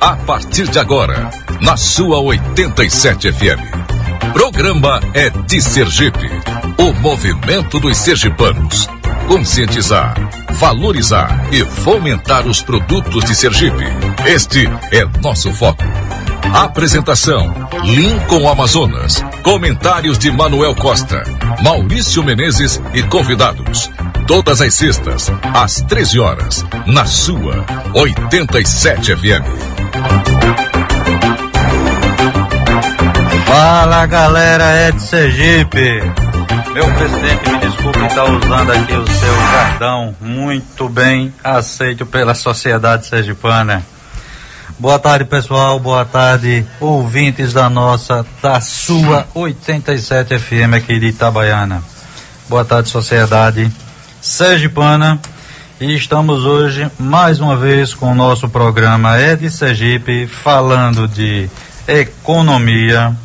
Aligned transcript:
A 0.00 0.16
partir 0.16 0.66
de 0.66 0.78
agora, 0.78 1.28
na 1.60 1.76
sua 1.76 2.20
87 2.20 3.32
FM. 3.32 4.32
Programa 4.32 4.98
é 5.12 5.28
de 5.28 5.60
Sergipe. 5.60 6.30
O 6.78 6.94
movimento 6.94 7.78
dos 7.78 7.98
sergipanos. 7.98 8.88
Conscientizar, 9.28 10.14
valorizar 10.52 11.46
e 11.52 11.62
fomentar 11.66 12.48
os 12.48 12.62
produtos 12.62 13.24
de 13.24 13.34
Sergipe. 13.34 13.84
Este 14.24 14.66
é 14.90 15.04
nosso 15.20 15.52
foco. 15.52 15.84
Apresentação: 16.54 17.54
Lincoln 17.84 18.48
Amazonas. 18.48 19.22
Comentários 19.42 20.18
de 20.18 20.30
Manuel 20.30 20.74
Costa, 20.74 21.22
Maurício 21.62 22.24
Menezes 22.24 22.80
e 22.94 23.02
convidados. 23.02 23.90
Todas 24.26 24.60
as 24.60 24.74
sextas, 24.74 25.30
às 25.54 25.80
13 25.82 26.20
horas, 26.20 26.64
na 26.86 27.04
sua 27.04 27.64
87 27.94 29.16
FM. 29.16 29.44
Fala 33.46 34.06
galera, 34.06 34.64
é 34.64 34.92
de 34.92 35.02
Sergipe. 35.02 36.00
Meu 36.72 36.94
presidente, 36.94 37.50
me 37.50 37.58
desculpe 37.58 37.98
estar 38.06 38.24
usando 38.24 38.70
aqui 38.70 38.92
o 38.92 39.06
seu 39.06 39.34
jardim 39.34 40.16
muito 40.20 40.88
bem 40.88 41.34
aceito 41.42 42.06
pela 42.06 42.34
sociedade 42.34 43.06
sergipana. 43.06 43.84
Boa 44.78 44.98
tarde, 44.98 45.24
pessoal. 45.24 45.78
Boa 45.78 46.04
tarde, 46.04 46.64
ouvintes 46.80 47.52
da 47.52 47.68
nossa, 47.68 48.24
da 48.40 48.60
sua 48.60 49.26
87 49.34 50.38
FM 50.38 50.74
aqui 50.76 50.98
de 50.98 51.06
Itabaiana. 51.08 51.82
Boa 52.48 52.64
tarde, 52.64 52.88
sociedade 52.88 53.70
sergipana. 54.20 55.18
E 55.80 55.94
estamos 55.94 56.44
hoje, 56.44 56.90
mais 56.98 57.40
uma 57.40 57.56
vez, 57.56 57.94
com 57.94 58.12
o 58.12 58.14
nosso 58.14 58.48
programa 58.48 59.16
É 59.16 59.34
de 59.34 59.48
Sergipe, 59.48 60.26
falando 60.26 61.08
de 61.08 61.48
economia, 61.88 63.16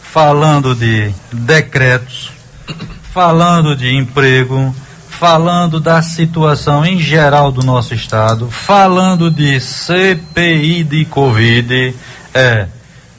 falando 0.00 0.74
de 0.74 1.12
decretos, 1.32 2.30
falando 3.12 3.74
de 3.74 3.92
emprego, 3.92 4.74
falando 5.08 5.80
da 5.80 6.00
situação 6.00 6.86
em 6.86 7.00
geral 7.00 7.50
do 7.50 7.66
nosso 7.66 7.92
estado, 7.92 8.48
falando 8.48 9.30
de 9.30 9.58
CPI 9.58 10.84
de 10.84 11.04
Covid. 11.06 11.92
É, 12.32 12.68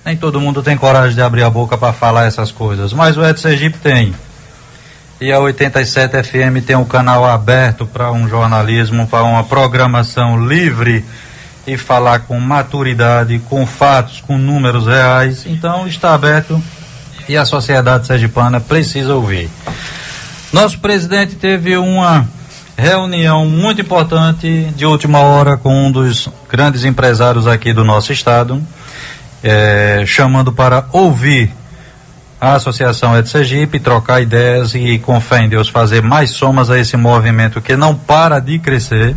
nem 0.05 0.16
todo 0.16 0.39
mundo 0.39 0.63
tem 0.63 0.77
coragem 0.77 1.16
de 1.16 1.22
abrir 1.22 1.44
a 1.44 1.49
boca 1.49 1.77
para 1.77 1.91
falar 1.91 2.25
essas 2.25 2.49
coisas, 2.49 2.94
mas 2.94 3.17
o 3.17 3.25
Ed 3.25 3.38
Sergipe 3.38 3.77
tem. 3.77 4.16
E 5.22 5.34
a 5.34 5.39
87 5.39 6.23
FM 6.23 6.66
tem 6.66 6.78
um 6.78 6.86
canal 6.86 7.25
aberto 7.25 7.86
para 7.86 8.09
um 8.09 8.28
jornalismo, 8.30 9.06
para 9.06 9.23
uma 9.23 9.44
programação 9.44 10.48
livre 10.48 11.03
e 11.67 11.75
falar 11.75 12.20
com 12.20 12.39
maturidade, 12.39 13.38
com 13.50 13.66
fatos, 13.67 14.22
com 14.22 14.38
números 14.38 14.88
reais. 14.88 15.45
Então 15.45 15.86
está 15.86 16.14
aberto 16.14 16.62
e 17.28 17.36
a 17.36 17.44
sociedade 17.44 18.08
sergipana 18.08 18.62
precisa 18.62 19.14
ouvir. 19.14 19.50
Nosso 20.53 20.80
presidente 20.80 21.36
teve 21.36 21.75
uma 21.75 22.25
reunião 22.78 23.45
muito 23.45 23.81
importante 23.81 24.72
de 24.73 24.86
última 24.86 25.20
hora 25.20 25.58
com 25.58 25.88
um 25.88 25.92
dos 25.92 26.30
grandes 26.50 26.86
empresários 26.86 27.45
aqui 27.45 27.73
do 27.73 27.84
nosso 27.84 28.14
estado, 28.14 28.64
é, 29.44 30.06
chamando 30.08 30.53
para 30.53 30.86
ouvir 30.94 31.52
a 32.39 32.53
Associação 32.53 33.15
é 33.15 33.21
de 33.21 33.29
Sergipe, 33.29 33.79
trocar 33.79 34.21
ideias 34.21 34.73
e, 34.73 34.97
com 34.99 35.19
fé 35.19 35.41
em 35.43 35.49
Deus, 35.49 35.67
fazer 35.67 36.01
mais 36.01 36.31
somas 36.31 36.69
a 36.69 36.79
esse 36.79 36.95
movimento 36.95 37.61
que 37.61 37.75
não 37.75 37.95
para 37.95 38.39
de 38.39 38.59
crescer. 38.59 39.15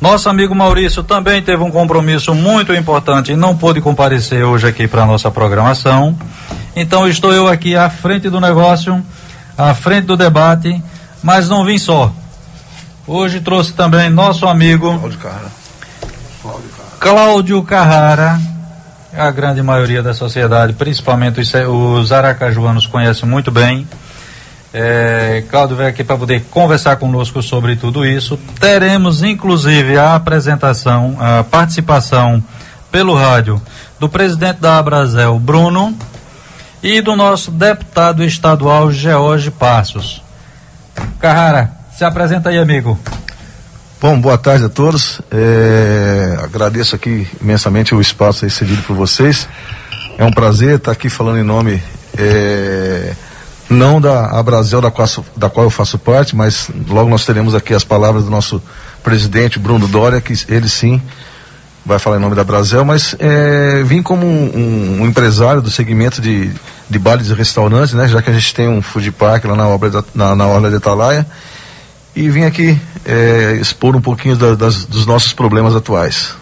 Nosso 0.00 0.28
amigo 0.28 0.54
Maurício 0.54 1.02
também 1.02 1.42
teve 1.42 1.62
um 1.62 1.70
compromisso 1.70 2.34
muito 2.34 2.74
importante 2.74 3.32
e 3.32 3.36
não 3.36 3.56
pôde 3.56 3.80
comparecer 3.80 4.44
hoje 4.44 4.66
aqui 4.66 4.88
para 4.88 5.02
a 5.02 5.06
nossa 5.06 5.30
programação. 5.30 6.18
Então 6.74 7.06
estou 7.08 7.32
eu 7.32 7.48
aqui 7.48 7.76
à 7.76 7.90
frente 7.90 8.30
do 8.30 8.40
negócio 8.40 9.02
à 9.60 9.74
frente 9.74 10.06
do 10.06 10.16
debate, 10.16 10.82
mas 11.22 11.48
não 11.48 11.64
vim 11.64 11.76
só. 11.76 12.12
Hoje 13.06 13.40
trouxe 13.40 13.72
também 13.72 14.08
nosso 14.08 14.46
amigo 14.46 14.98
Cláudio 14.98 15.18
Carrara. 15.18 15.50
Cláudio 16.98 17.62
Carrara. 17.62 18.49
A 19.16 19.30
grande 19.30 19.62
maioria 19.62 20.02
da 20.02 20.14
sociedade, 20.14 20.72
principalmente 20.72 21.40
os, 21.40 21.52
os 21.54 22.12
aracajuanos, 22.12 22.86
conhece 22.86 23.26
muito 23.26 23.50
bem. 23.50 23.86
É, 24.72 25.42
Cláudio 25.50 25.76
veio 25.76 25.88
aqui 25.88 26.04
para 26.04 26.16
poder 26.16 26.44
conversar 26.50 26.96
conosco 26.96 27.42
sobre 27.42 27.74
tudo 27.74 28.06
isso. 28.06 28.38
Teremos, 28.60 29.22
inclusive, 29.22 29.98
a 29.98 30.14
apresentação, 30.14 31.16
a 31.18 31.42
participação 31.42 32.42
pelo 32.90 33.14
rádio 33.14 33.60
do 33.98 34.08
presidente 34.08 34.60
da 34.60 34.78
Abrazel, 34.78 35.38
Bruno, 35.38 35.96
e 36.82 37.00
do 37.00 37.16
nosso 37.16 37.50
deputado 37.50 38.24
estadual 38.24 38.90
George 38.90 39.50
Passos. 39.50 40.22
Carrara, 41.18 41.72
se 41.96 42.04
apresenta 42.04 42.50
aí, 42.50 42.58
amigo. 42.58 42.98
Bom, 44.00 44.18
boa 44.18 44.38
tarde 44.38 44.64
a 44.64 44.68
todos. 44.70 45.20
É, 45.30 46.38
agradeço 46.42 46.96
aqui 46.96 47.28
imensamente 47.38 47.94
o 47.94 48.00
espaço 48.00 48.46
aí 48.46 48.50
cedido 48.50 48.80
por 48.84 48.96
vocês. 48.96 49.46
É 50.16 50.24
um 50.24 50.30
prazer 50.30 50.76
estar 50.76 50.92
aqui 50.92 51.10
falando 51.10 51.38
em 51.38 51.42
nome 51.42 51.82
é, 52.16 53.12
não 53.68 54.00
da 54.00 54.30
Abrasil, 54.30 54.80
da 54.80 54.90
qual, 54.90 55.06
da 55.36 55.50
qual 55.50 55.66
eu 55.66 55.70
faço 55.70 55.98
parte, 55.98 56.34
mas 56.34 56.70
logo 56.88 57.10
nós 57.10 57.26
teremos 57.26 57.54
aqui 57.54 57.74
as 57.74 57.84
palavras 57.84 58.24
do 58.24 58.30
nosso 58.30 58.62
presidente 59.04 59.58
Bruno 59.58 59.86
Dória, 59.86 60.18
que 60.18 60.32
ele 60.48 60.70
sim 60.70 61.02
vai 61.84 61.98
falar 61.98 62.16
em 62.16 62.20
nome 62.20 62.34
da 62.34 62.42
Brasil, 62.42 62.82
mas 62.86 63.14
é, 63.18 63.82
vim 63.84 64.02
como 64.02 64.26
um, 64.26 64.50
um, 64.54 65.02
um, 65.02 65.06
empresário 65.06 65.60
do 65.60 65.70
segmento 65.70 66.22
de, 66.22 66.50
de 66.88 66.98
bares 66.98 67.28
e 67.28 67.34
restaurantes, 67.34 67.92
né? 67.92 68.08
Já 68.08 68.22
que 68.22 68.30
a 68.30 68.32
gente 68.32 68.54
tem 68.54 68.66
um 68.66 68.80
food 68.80 69.12
park 69.12 69.44
lá 69.44 69.54
na 69.54 69.68
obra 69.68 69.90
da, 69.90 70.04
na, 70.14 70.34
na 70.34 70.46
Orla 70.46 70.70
de 70.70 70.76
Atalaia 70.76 71.26
e 72.16 72.30
vim 72.30 72.44
aqui 72.44 72.78
é, 73.04 73.58
expor 73.60 73.96
um 73.96 74.00
pouquinho 74.00 74.36
da, 74.36 74.54
das, 74.54 74.84
dos 74.84 75.06
nossos 75.06 75.32
problemas 75.32 75.74
atuais. 75.74 76.34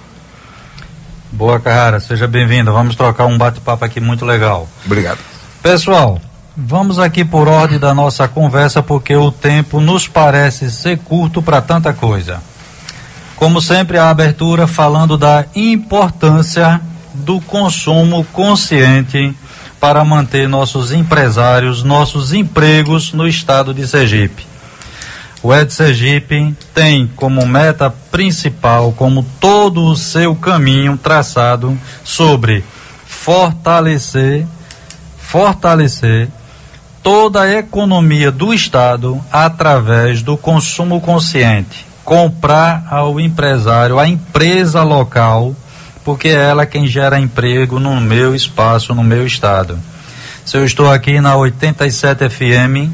Boa, 1.30 1.60
Carrara, 1.60 2.00
seja 2.00 2.26
bem-vindo. 2.26 2.72
Vamos 2.72 2.96
trocar 2.96 3.26
um 3.26 3.36
bate-papo 3.36 3.84
aqui 3.84 4.00
muito 4.00 4.24
legal. 4.24 4.66
Obrigado. 4.84 5.18
Pessoal, 5.62 6.20
vamos 6.56 6.98
aqui 6.98 7.24
por 7.24 7.46
ordem 7.48 7.78
da 7.78 7.92
nossa 7.92 8.26
conversa 8.26 8.82
porque 8.82 9.14
o 9.14 9.30
tempo 9.30 9.80
nos 9.80 10.08
parece 10.08 10.70
ser 10.70 10.98
curto 10.98 11.42
para 11.42 11.60
tanta 11.60 11.92
coisa. 11.92 12.40
Como 13.36 13.60
sempre, 13.60 13.98
a 13.98 14.10
abertura 14.10 14.66
falando 14.66 15.16
da 15.16 15.44
importância 15.54 16.80
do 17.14 17.40
consumo 17.42 18.24
consciente 18.32 19.34
para 19.78 20.04
manter 20.04 20.48
nossos 20.48 20.92
empresários, 20.92 21.84
nossos 21.84 22.32
empregos 22.32 23.12
no 23.12 23.28
estado 23.28 23.72
de 23.72 23.86
Sergipe. 23.86 24.47
O 25.42 25.54
Ed 25.54 25.72
tem 26.74 27.06
como 27.14 27.46
meta 27.46 27.90
principal, 28.10 28.92
como 28.92 29.24
todo 29.40 29.84
o 29.84 29.96
seu 29.96 30.34
caminho 30.34 30.96
traçado 30.96 31.78
sobre 32.02 32.64
fortalecer, 33.06 34.46
fortalecer 35.18 36.28
toda 37.02 37.42
a 37.42 37.52
economia 37.54 38.32
do 38.32 38.52
estado 38.52 39.20
através 39.30 40.22
do 40.22 40.36
consumo 40.36 41.00
consciente 41.00 41.88
comprar 42.08 42.86
ao 42.90 43.20
empresário, 43.20 43.98
à 43.98 44.08
empresa 44.08 44.82
local, 44.82 45.54
porque 46.02 46.28
é 46.28 46.48
ela 46.48 46.64
quem 46.64 46.86
gera 46.86 47.20
emprego 47.20 47.78
no 47.78 48.00
meu 48.00 48.34
espaço, 48.34 48.94
no 48.94 49.04
meu 49.04 49.26
estado. 49.26 49.78
Se 50.42 50.56
eu 50.56 50.64
estou 50.64 50.90
aqui 50.90 51.20
na 51.20 51.36
87 51.36 52.30
FM, 52.30 52.90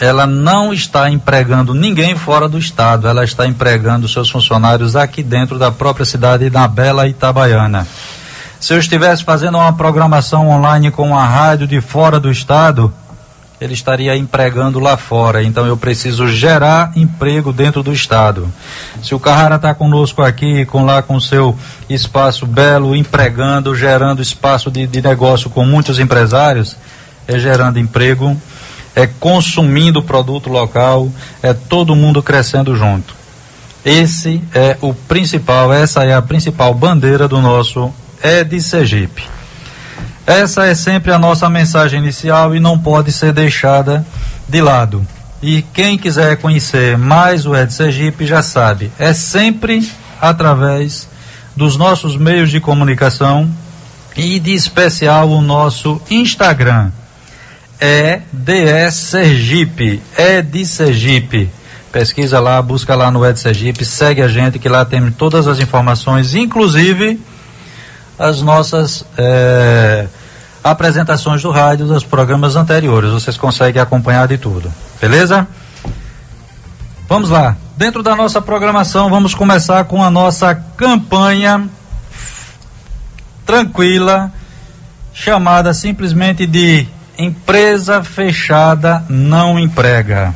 ela 0.00 0.26
não 0.26 0.72
está 0.72 1.10
empregando 1.10 1.74
ninguém 1.74 2.16
fora 2.16 2.48
do 2.48 2.58
estado, 2.58 3.06
ela 3.06 3.22
está 3.22 3.46
empregando 3.46 4.08
seus 4.08 4.30
funcionários 4.30 4.96
aqui 4.96 5.22
dentro 5.22 5.58
da 5.58 5.70
própria 5.70 6.06
cidade 6.06 6.48
da 6.48 6.66
Bela 6.66 7.06
Itabaiana. 7.06 7.86
Se 8.58 8.72
eu 8.72 8.78
estivesse 8.78 9.22
fazendo 9.22 9.58
uma 9.58 9.72
programação 9.74 10.48
online 10.48 10.90
com 10.90 11.08
uma 11.08 11.24
rádio 11.26 11.66
de 11.66 11.80
fora 11.82 12.18
do 12.18 12.30
estado, 12.30 12.92
ele 13.60 13.74
estaria 13.74 14.16
empregando 14.16 14.80
lá 14.80 14.96
fora. 14.96 15.42
Então 15.42 15.66
eu 15.66 15.76
preciso 15.76 16.26
gerar 16.28 16.92
emprego 16.96 17.52
dentro 17.52 17.82
do 17.82 17.92
estado. 17.92 18.50
Se 19.02 19.14
o 19.14 19.20
Carrara 19.20 19.56
está 19.56 19.74
conosco 19.74 20.22
aqui, 20.22 20.64
com 20.64 20.84
lá 20.84 21.02
com 21.02 21.20
seu 21.20 21.56
espaço 21.90 22.46
belo, 22.46 22.96
empregando, 22.96 23.74
gerando 23.74 24.22
espaço 24.22 24.70
de, 24.70 24.86
de 24.86 25.02
negócio 25.02 25.50
com 25.50 25.64
muitos 25.64 25.98
empresários, 25.98 26.76
é 27.28 27.38
gerando 27.38 27.78
emprego, 27.78 28.34
é 28.94 29.06
consumindo 29.06 30.02
produto 30.02 30.50
local, 30.50 31.08
é 31.42 31.52
todo 31.52 31.96
mundo 31.96 32.22
crescendo 32.22 32.76
junto. 32.76 33.14
Esse 33.84 34.42
é 34.54 34.76
o 34.80 34.92
principal, 34.92 35.72
essa 35.72 36.04
é 36.04 36.14
a 36.14 36.20
principal 36.20 36.74
bandeira 36.74 37.26
do 37.26 37.40
nosso 37.40 37.92
É 38.22 38.44
de 38.44 38.60
Sergipe. 38.60 39.24
Essa 40.26 40.66
é 40.66 40.74
sempre 40.74 41.10
a 41.12 41.18
nossa 41.18 41.48
mensagem 41.48 41.98
inicial 41.98 42.54
e 42.54 42.60
não 42.60 42.78
pode 42.78 43.10
ser 43.10 43.32
deixada 43.32 44.06
de 44.48 44.60
lado. 44.60 45.06
E 45.42 45.62
quem 45.62 45.96
quiser 45.96 46.36
conhecer 46.36 46.98
mais 46.98 47.46
o 47.46 47.56
Ed 47.56 47.72
Sergipe 47.72 48.26
já 48.26 48.42
sabe, 48.42 48.92
é 48.98 49.14
sempre 49.14 49.90
através 50.20 51.08
dos 51.56 51.76
nossos 51.76 52.16
meios 52.16 52.50
de 52.50 52.60
comunicação 52.60 53.50
e 54.14 54.38
de 54.38 54.52
especial 54.52 55.30
o 55.30 55.40
nosso 55.40 56.00
Instagram. 56.10 56.90
É 57.80 58.20
DS 58.32 58.94
Sergipe, 58.94 60.02
é 60.16 60.42
de 60.42 60.66
Sergipe. 60.66 61.50
Pesquisa 61.90 62.38
lá, 62.38 62.60
busca 62.60 62.94
lá 62.94 63.10
no 63.10 63.24
Ed 63.26 63.40
Sergipe, 63.40 63.84
segue 63.84 64.22
a 64.22 64.28
gente 64.28 64.58
que 64.58 64.68
lá 64.68 64.84
tem 64.84 65.10
todas 65.10 65.48
as 65.48 65.58
informações, 65.58 66.34
inclusive 66.34 67.18
as 68.18 68.42
nossas 68.42 69.04
é, 69.16 70.06
apresentações 70.62 71.42
do 71.42 71.50
rádio 71.50 71.86
dos 71.86 72.04
programas 72.04 72.54
anteriores. 72.54 73.10
Vocês 73.10 73.36
conseguem 73.36 73.80
acompanhar 73.80 74.28
de 74.28 74.36
tudo. 74.36 74.72
Beleza? 75.00 75.48
Vamos 77.08 77.30
lá. 77.30 77.56
Dentro 77.76 78.02
da 78.02 78.14
nossa 78.14 78.40
programação, 78.40 79.08
vamos 79.10 79.34
começar 79.34 79.84
com 79.84 80.04
a 80.04 80.10
nossa 80.10 80.54
campanha 80.54 81.68
tranquila, 83.44 84.30
chamada 85.12 85.74
simplesmente 85.74 86.46
de 86.46 86.86
Empresa 87.20 88.02
Fechada 88.02 89.04
Não 89.06 89.58
Emprega. 89.58 90.32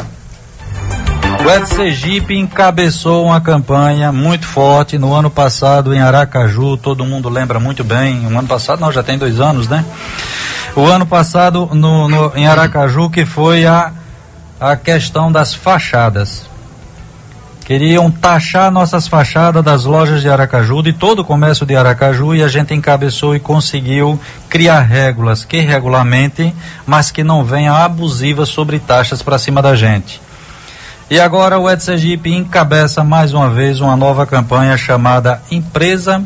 O 1.41 1.67
Sergipe 1.67 2.37
encabeçou 2.37 3.25
uma 3.25 3.41
campanha 3.41 4.13
muito 4.13 4.47
forte 4.47 4.99
no 4.99 5.15
ano 5.15 5.31
passado 5.31 5.95
em 5.95 6.01
Aracaju, 6.01 6.77
todo 6.77 7.03
mundo 7.07 7.31
lembra 7.31 7.59
muito 7.59 7.83
bem. 7.83 8.27
O 8.27 8.39
ano 8.39 8.47
passado, 8.47 8.81
não, 8.81 8.93
já 8.93 9.03
tem 9.03 9.17
dois 9.17 9.41
anos, 9.41 9.67
né? 9.67 9.83
O 10.77 10.85
ano 10.85 11.07
passado 11.07 11.71
no, 11.73 12.07
no, 12.07 12.33
em 12.37 12.47
Aracaju, 12.47 13.09
que 13.09 13.25
foi 13.25 13.65
a, 13.65 13.91
a 14.61 14.77
questão 14.77 15.33
das 15.33 15.55
fachadas. 15.55 16.51
Queriam 17.65 18.11
taxar 18.11 18.71
nossas 18.71 19.09
fachadas 19.09 19.65
das 19.65 19.87
lojas 19.87 20.21
de 20.21 20.29
Aracaju, 20.29 20.83
de 20.83 20.93
todo 20.93 21.21
o 21.21 21.25
comércio 21.25 21.65
de 21.65 21.75
Aracaju, 21.75 22.35
e 22.35 22.43
a 22.43 22.49
gente 22.49 22.75
encabeçou 22.75 23.35
e 23.35 23.41
conseguiu 23.41 24.21
criar 24.51 24.81
regras 24.81 25.47
que 25.47 25.61
regulamente, 25.61 26.55
mas 26.87 27.11
que 27.11 27.25
não 27.25 27.43
venham 27.43 27.75
abusivas 27.75 28.51
sobre 28.51 28.79
taxas 28.79 29.23
para 29.23 29.39
cima 29.39 29.63
da 29.63 29.75
gente. 29.75 30.21
E 31.11 31.19
agora 31.19 31.59
o 31.59 31.71
Ed 31.71 31.83
Sergipe 31.83 32.35
encabeça 32.35 33.03
mais 33.03 33.33
uma 33.33 33.49
vez 33.49 33.81
uma 33.81 33.97
nova 33.97 34.27
campanha 34.27 34.77
chamada 34.77 35.41
Empresa 35.51 36.23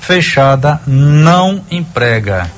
Fechada 0.00 0.80
Não 0.84 1.62
Emprega. 1.70 2.50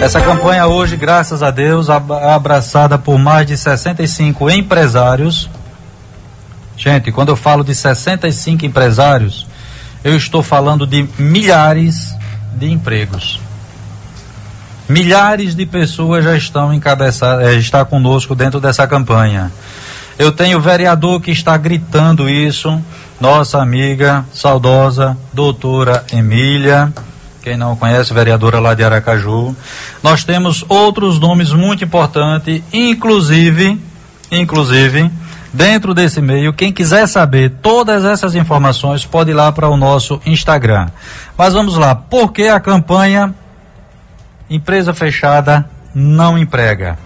Essa 0.00 0.20
campanha 0.20 0.66
hoje, 0.66 0.96
graças 0.96 1.40
a 1.40 1.52
Deus, 1.52 1.88
abraçada 1.88 2.98
por 2.98 3.16
mais 3.16 3.46
de 3.46 3.56
65 3.56 4.50
empresários 4.50 5.48
Gente, 6.76 7.12
quando 7.12 7.28
eu 7.28 7.36
falo 7.36 7.62
de 7.62 7.74
65 7.74 8.66
empresários, 8.66 9.46
eu 10.02 10.16
estou 10.16 10.42
falando 10.42 10.86
de 10.86 11.08
milhares 11.18 12.14
de 12.54 12.70
empregos. 12.70 13.40
Milhares 14.88 15.54
de 15.54 15.64
pessoas 15.64 16.24
já 16.24 16.36
estão 16.36 16.72
encabeçadas, 16.74 17.46
eh, 17.46 17.54
está 17.54 17.84
conosco 17.84 18.34
dentro 18.34 18.60
dessa 18.60 18.86
campanha. 18.86 19.50
Eu 20.18 20.30
tenho 20.30 20.60
vereador 20.60 21.20
que 21.20 21.30
está 21.30 21.56
gritando 21.56 22.28
isso, 22.28 22.80
nossa 23.20 23.60
amiga 23.60 24.24
saudosa 24.32 25.16
doutora 25.32 26.04
Emília, 26.12 26.92
quem 27.42 27.56
não 27.56 27.76
conhece, 27.76 28.14
vereadora 28.14 28.60
lá 28.60 28.74
de 28.74 28.84
Aracaju. 28.84 29.56
Nós 30.02 30.22
temos 30.22 30.64
outros 30.68 31.18
nomes 31.18 31.52
muito 31.52 31.84
importantes, 31.84 32.62
inclusive, 32.72 33.80
inclusive, 34.30 35.10
dentro 35.54 35.94
desse 35.94 36.20
meio. 36.20 36.52
Quem 36.52 36.72
quiser 36.72 37.06
saber 37.06 37.50
todas 37.62 38.04
essas 38.04 38.34
informações 38.34 39.06
pode 39.06 39.30
ir 39.30 39.34
lá 39.34 39.50
para 39.52 39.68
o 39.68 39.76
nosso 39.76 40.20
Instagram. 40.26 40.88
Mas 41.38 41.54
vamos 41.54 41.76
lá, 41.76 41.94
por 41.94 42.32
que 42.32 42.48
a 42.48 42.60
campanha 42.60 43.32
Empresa 44.50 44.92
Fechada 44.92 45.64
não 45.94 46.36
emprega? 46.36 46.98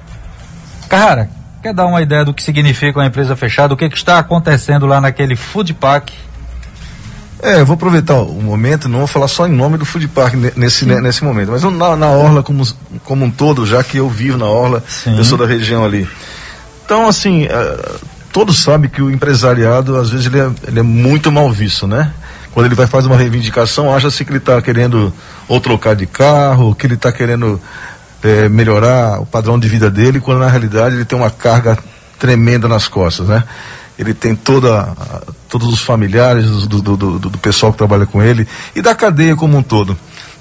Cara, 0.88 1.28
quer 1.62 1.74
dar 1.74 1.86
uma 1.86 2.00
ideia 2.00 2.24
do 2.24 2.32
que 2.32 2.42
significa 2.42 2.98
uma 2.98 3.06
empresa 3.06 3.36
fechada? 3.36 3.74
O 3.74 3.76
que, 3.76 3.88
que 3.88 3.96
está 3.96 4.18
acontecendo 4.18 4.86
lá 4.86 5.00
naquele 5.00 5.36
food 5.36 5.74
park? 5.74 6.10
É, 7.40 7.60
eu 7.60 7.66
vou 7.66 7.74
aproveitar 7.74 8.16
o 8.16 8.42
momento, 8.42 8.88
não 8.88 9.00
vou 9.00 9.06
falar 9.06 9.28
só 9.28 9.46
em 9.46 9.52
nome 9.52 9.78
do 9.78 9.84
Food 9.84 10.08
Park 10.08 10.34
nesse, 10.56 10.84
nesse 10.84 11.22
momento, 11.22 11.52
mas 11.52 11.62
na, 11.62 11.94
na 11.94 12.10
Orla 12.10 12.42
como, 12.42 12.66
como 13.04 13.24
um 13.24 13.30
todo, 13.30 13.64
já 13.64 13.84
que 13.84 13.96
eu 13.96 14.08
vivo 14.08 14.36
na 14.36 14.46
Orla, 14.46 14.82
Sim. 14.88 15.16
eu 15.16 15.24
sou 15.24 15.38
da 15.38 15.46
região 15.46 15.84
ali. 15.84 16.08
Então, 16.84 17.06
assim, 17.06 17.44
uh, 17.44 18.00
todos 18.38 18.60
sabem 18.60 18.88
que 18.88 19.02
o 19.02 19.10
empresariado, 19.10 19.96
às 19.96 20.10
vezes, 20.10 20.26
ele 20.26 20.38
é, 20.38 20.48
ele 20.68 20.78
é 20.78 20.82
muito 20.82 21.32
mal 21.32 21.50
visto, 21.50 21.88
né? 21.88 22.12
Quando 22.52 22.66
ele 22.66 22.74
vai 22.76 22.86
fazer 22.86 23.08
uma 23.08 23.16
reivindicação, 23.16 23.92
acha-se 23.92 24.24
que 24.24 24.30
ele 24.30 24.38
está 24.38 24.62
querendo 24.62 25.12
ou 25.48 25.60
trocar 25.60 25.96
de 25.96 26.06
carro, 26.06 26.72
que 26.72 26.86
ele 26.86 26.94
está 26.94 27.10
querendo 27.10 27.60
é, 28.22 28.48
melhorar 28.48 29.20
o 29.20 29.26
padrão 29.26 29.58
de 29.58 29.66
vida 29.66 29.90
dele, 29.90 30.20
quando 30.20 30.38
na 30.38 30.48
realidade 30.48 30.94
ele 30.94 31.04
tem 31.04 31.18
uma 31.18 31.32
carga 31.32 31.76
tremenda 32.16 32.68
nas 32.68 32.86
costas, 32.86 33.26
né? 33.26 33.42
Ele 33.98 34.14
tem 34.14 34.36
toda, 34.36 34.88
todos 35.48 35.66
os 35.66 35.80
familiares 35.80 36.46
do, 36.68 36.80
do, 36.80 36.96
do, 36.96 37.18
do 37.18 37.38
pessoal 37.38 37.72
que 37.72 37.78
trabalha 37.78 38.06
com 38.06 38.22
ele 38.22 38.46
e 38.72 38.80
da 38.80 38.94
cadeia 38.94 39.34
como 39.34 39.58
um 39.58 39.62
todo. 39.64 39.98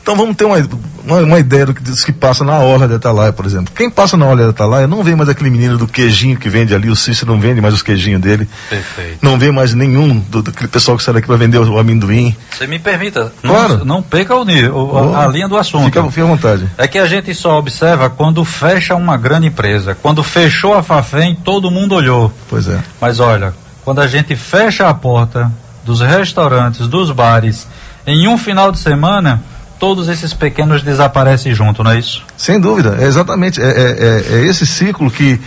Então 0.08 0.16
vamos 0.16 0.38
ter 0.38 0.46
uma, 0.46 0.56
uma, 1.04 1.20
uma, 1.20 1.38
ideia 1.38 1.66
do 1.66 1.74
que, 1.74 1.84
do 1.84 1.94
que 1.94 2.14
passa 2.14 2.46
na 2.46 2.58
Orla 2.60 2.88
de 2.88 2.94
Atalaia, 2.94 3.34
por 3.34 3.46
exemplo. 3.46 3.74
Quem 3.76 3.90
passa 3.90 4.16
na 4.16 4.26
Orla 4.26 4.44
de 4.46 4.50
Atalaia 4.52 4.88
não 4.88 5.04
vê 5.04 5.14
mais 5.14 5.28
aquele 5.28 5.50
menino 5.50 5.78
do 5.78 5.86
queijinho 5.86 6.38
que 6.38 6.48
vende 6.48 6.74
ali, 6.74 6.90
o 6.90 6.96
Cícero 6.96 7.34
não 7.34 7.42
vende 7.42 7.60
mais 7.60 7.74
os 7.74 7.82
queijinhos 7.82 8.22
dele. 8.22 8.48
Perfeito. 8.70 9.18
Não 9.22 9.38
vê 9.38 9.52
mais 9.52 9.74
nenhum 9.74 10.18
do, 10.18 10.42
daquele 10.42 10.70
pessoal 10.70 10.96
que 10.96 11.04
sai 11.04 11.14
daqui 11.14 11.28
para 11.28 11.36
vender 11.36 11.58
o, 11.58 11.74
o, 11.74 11.78
amendoim. 11.78 12.34
Você 12.50 12.66
me 12.68 12.80
permita, 12.80 13.34
claro. 13.42 13.80
não, 13.80 13.98
não 13.98 14.02
perca 14.02 14.34
o, 14.34 14.46
o 14.46 15.14
a, 15.14 15.26
a, 15.26 15.28
linha 15.28 15.50
do 15.50 15.58
assunto. 15.58 15.84
Fica, 15.84 16.02
fica 16.06 16.24
à 16.24 16.26
vontade. 16.26 16.70
É 16.78 16.88
que 16.88 17.00
a 17.00 17.06
gente 17.06 17.36
só 17.36 17.60
observa 17.60 18.10
quando 18.10 18.46
fecha 18.46 18.96
uma 18.96 19.18
grande 19.18 19.48
empresa. 19.48 19.94
Quando 19.94 20.24
fechou 20.24 20.74
a 20.74 20.82
Fafem, 20.82 21.36
todo 21.36 21.70
mundo 21.70 21.96
olhou. 21.96 22.32
Pois 22.50 22.66
é. 22.70 22.80
Mas 23.02 23.20
olha, 23.20 23.54
quando 23.84 24.00
a 24.00 24.08
gente 24.08 24.38
fecha 24.38 24.88
a 24.88 24.94
porta 24.94 25.52
dos 25.84 26.00
restaurantes, 26.00 26.88
dos 26.88 27.12
bares, 27.12 27.68
em 28.06 28.26
um 28.30 28.38
final 28.38 28.72
de 28.72 28.80
semana 28.80 29.44
todos 29.80 30.08
esses 30.10 30.34
pequenos 30.34 30.84
desaparecem 30.84 31.54
junto, 31.54 31.84
não 31.84 31.92
é 31.92 32.00
isso? 32.00 32.24
Sem 32.36 32.60
dúvida, 32.60 32.98
é 33.00 33.06
exatamente. 33.06 33.62
É, 33.62 33.66
é, 33.66 34.34
é, 34.36 34.40
é 34.40 34.46
esse 34.46 34.66
ciclo 34.66 35.10
que, 35.10 35.40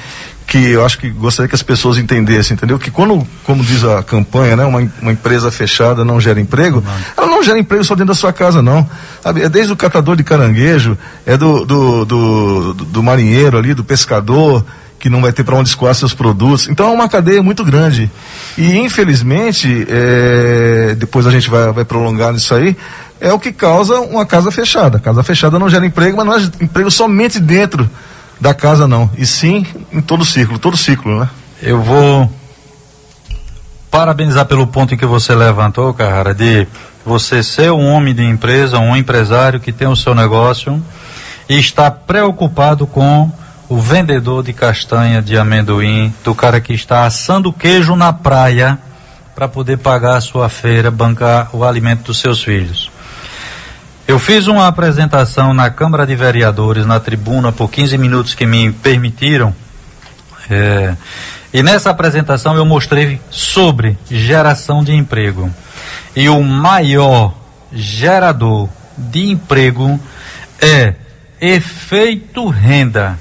que 0.46 0.58
eu 0.70 0.84
acho 0.84 0.98
que 0.98 1.10
gostaria 1.10 1.48
que 1.48 1.54
as 1.54 1.62
pessoas 1.62 1.98
entendessem, 1.98 2.54
entendeu? 2.54 2.78
Que 2.78 2.90
quando, 2.90 3.26
como 3.44 3.62
diz 3.62 3.84
a 3.84 4.02
campanha, 4.02 4.56
né, 4.56 4.64
uma, 4.64 4.80
uma 5.00 5.12
empresa 5.12 5.50
fechada 5.50 6.04
não 6.04 6.20
gera 6.20 6.40
emprego, 6.40 6.82
não. 6.84 6.92
ela 7.16 7.26
não 7.26 7.42
gera 7.42 7.58
emprego 7.58 7.84
só 7.84 7.94
dentro 7.94 8.08
da 8.08 8.14
sua 8.14 8.32
casa, 8.32 8.60
não. 8.60 8.88
Sabe? 9.22 9.42
É 9.42 9.48
desde 9.48 9.72
o 9.72 9.76
catador 9.76 10.16
de 10.16 10.24
caranguejo, 10.24 10.96
é 11.24 11.36
do, 11.36 11.64
do, 11.64 12.04
do, 12.04 12.74
do 12.74 13.02
marinheiro 13.02 13.58
ali, 13.58 13.74
do 13.74 13.84
pescador, 13.84 14.64
que 15.00 15.08
não 15.08 15.22
vai 15.22 15.32
ter 15.32 15.42
para 15.42 15.56
onde 15.56 15.70
escoar 15.70 15.94
seus 15.94 16.12
produtos. 16.12 16.68
Então 16.68 16.88
é 16.88 16.92
uma 16.92 17.08
cadeia 17.08 17.42
muito 17.42 17.64
grande. 17.64 18.10
E 18.56 18.76
infelizmente, 18.76 19.86
é, 19.88 20.94
depois 20.96 21.26
a 21.26 21.30
gente 21.30 21.48
vai, 21.48 21.72
vai 21.72 21.84
prolongar 21.84 22.32
nisso 22.32 22.54
aí, 22.54 22.76
é 23.20 23.32
o 23.32 23.38
que 23.38 23.52
causa 23.52 24.00
uma 24.00 24.24
casa 24.24 24.50
fechada. 24.50 24.98
Casa 24.98 25.22
fechada 25.22 25.58
não 25.58 25.68
gera 25.68 25.84
emprego, 25.84 26.16
mas 26.16 26.26
não 26.26 26.34
é 26.36 26.64
emprego 26.64 26.90
somente 26.90 27.38
dentro 27.38 27.88
da 28.40 28.54
casa, 28.54 28.88
não. 28.88 29.10
E 29.16 29.26
sim 29.26 29.66
em 29.92 30.00
todo 30.00 30.22
o 30.22 30.24
ciclo, 30.24 30.58
todo 30.58 30.76
ciclo, 30.76 31.20
né? 31.20 31.28
Eu 31.62 31.82
vou 31.82 32.30
parabenizar 33.90 34.46
pelo 34.46 34.66
ponto 34.66 34.96
que 34.96 35.04
você 35.04 35.34
levantou, 35.34 35.92
cara, 35.92 36.32
de 36.32 36.66
você 37.04 37.42
ser 37.42 37.70
um 37.70 37.86
homem 37.86 38.14
de 38.14 38.24
empresa, 38.24 38.78
um 38.78 38.96
empresário 38.96 39.60
que 39.60 39.72
tem 39.72 39.88
o 39.88 39.96
seu 39.96 40.14
negócio 40.14 40.82
e 41.48 41.58
está 41.58 41.90
preocupado 41.90 42.86
com 42.86 43.30
o 43.68 43.78
vendedor 43.78 44.42
de 44.42 44.52
castanha 44.52 45.20
de 45.20 45.36
amendoim, 45.36 46.12
do 46.24 46.34
cara 46.34 46.60
que 46.60 46.72
está 46.72 47.04
assando 47.04 47.52
queijo 47.52 47.94
na 47.94 48.12
praia 48.12 48.78
para 49.34 49.48
poder 49.48 49.78
pagar 49.78 50.16
a 50.16 50.20
sua 50.20 50.48
feira, 50.48 50.90
bancar 50.90 51.50
o 51.52 51.64
alimento 51.64 52.04
dos 52.04 52.18
seus 52.18 52.42
filhos. 52.42 52.89
Eu 54.10 54.18
fiz 54.18 54.48
uma 54.48 54.66
apresentação 54.66 55.54
na 55.54 55.70
Câmara 55.70 56.04
de 56.04 56.16
Vereadores, 56.16 56.84
na 56.84 56.98
tribuna, 56.98 57.52
por 57.52 57.70
15 57.70 57.96
minutos 57.96 58.34
que 58.34 58.44
me 58.44 58.72
permitiram. 58.72 59.54
É, 60.50 60.96
e 61.54 61.62
nessa 61.62 61.90
apresentação 61.90 62.56
eu 62.56 62.66
mostrei 62.66 63.20
sobre 63.30 63.96
geração 64.10 64.82
de 64.82 64.92
emprego. 64.92 65.48
E 66.16 66.28
o 66.28 66.42
maior 66.42 67.36
gerador 67.72 68.68
de 68.98 69.30
emprego 69.30 70.00
é 70.60 70.94
efeito 71.40 72.48
renda. 72.48 73.16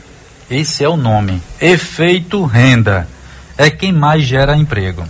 Esse 0.49 0.83
é 0.83 0.89
o 0.89 0.97
nome. 0.97 1.39
Efeito 1.61 2.43
renda. 2.45 3.07
É 3.55 3.69
quem 3.69 3.93
mais 3.93 4.23
gera 4.23 4.57
emprego. 4.57 5.03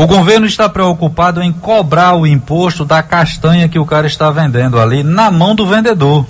O 0.00 0.06
governo 0.06 0.46
está 0.46 0.66
preocupado 0.66 1.42
em 1.42 1.52
cobrar 1.52 2.14
o 2.14 2.26
imposto 2.26 2.86
da 2.86 3.02
castanha 3.02 3.68
que 3.68 3.78
o 3.78 3.84
cara 3.84 4.06
está 4.06 4.30
vendendo 4.30 4.80
ali 4.80 5.02
na 5.02 5.30
mão 5.30 5.54
do 5.54 5.66
vendedor. 5.66 6.26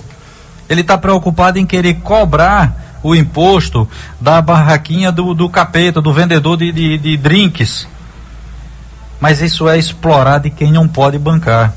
Ele 0.67 0.81
está 0.81 0.97
preocupado 0.97 1.57
em 1.57 1.65
querer 1.65 1.93
cobrar 2.01 2.99
o 3.01 3.15
imposto 3.15 3.87
da 4.19 4.41
barraquinha 4.41 5.09
do, 5.09 5.33
do 5.33 5.47
capeta, 5.47 6.01
do 6.01 6.11
vendedor 6.11 6.57
de, 6.57 6.69
de, 6.69 6.97
de 6.97 7.15
drinks. 7.15 7.87
Mas 9.21 9.41
isso 9.41 9.69
é 9.69 9.79
explorar 9.79 10.39
de 10.39 10.49
quem 10.49 10.69
não 10.69 10.85
pode 10.85 11.17
bancar. 11.17 11.73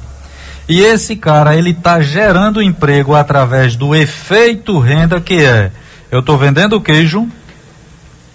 E 0.68 0.80
esse 0.80 1.14
cara, 1.14 1.54
ele 1.54 1.70
está 1.70 2.00
gerando 2.00 2.60
emprego 2.60 3.14
através 3.14 3.76
do 3.76 3.94
efeito 3.94 4.80
renda 4.80 5.20
que 5.20 5.44
é, 5.44 5.70
eu 6.10 6.18
estou 6.18 6.36
vendendo 6.36 6.80
queijo, 6.80 7.28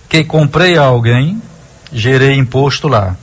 que 0.07 0.23
comprei 0.23 0.77
a 0.77 0.83
alguém, 0.83 1.41
gerei 1.91 2.37
imposto 2.37 2.87
lá. 2.87 3.17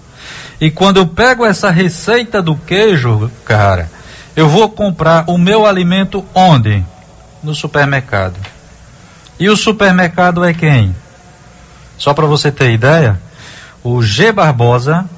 E 0.60 0.70
quando 0.70 0.96
eu 0.96 1.06
pego 1.06 1.44
essa 1.44 1.70
receita 1.70 2.40
do 2.40 2.56
queijo, 2.56 3.30
cara, 3.44 3.90
eu 4.34 4.48
vou 4.48 4.68
comprar 4.70 5.24
o 5.28 5.36
meu 5.36 5.66
alimento 5.66 6.24
onde? 6.34 6.84
No 7.42 7.54
supermercado. 7.54 8.36
E 9.38 9.48
o 9.50 9.56
supermercado 9.56 10.44
é 10.44 10.54
quem? 10.54 10.94
Só 11.98 12.14
para 12.14 12.26
você 12.26 12.50
ter 12.50 12.72
ideia, 12.72 13.20
o 13.82 14.02
G 14.02 14.32
Barbosa, 14.32 15.08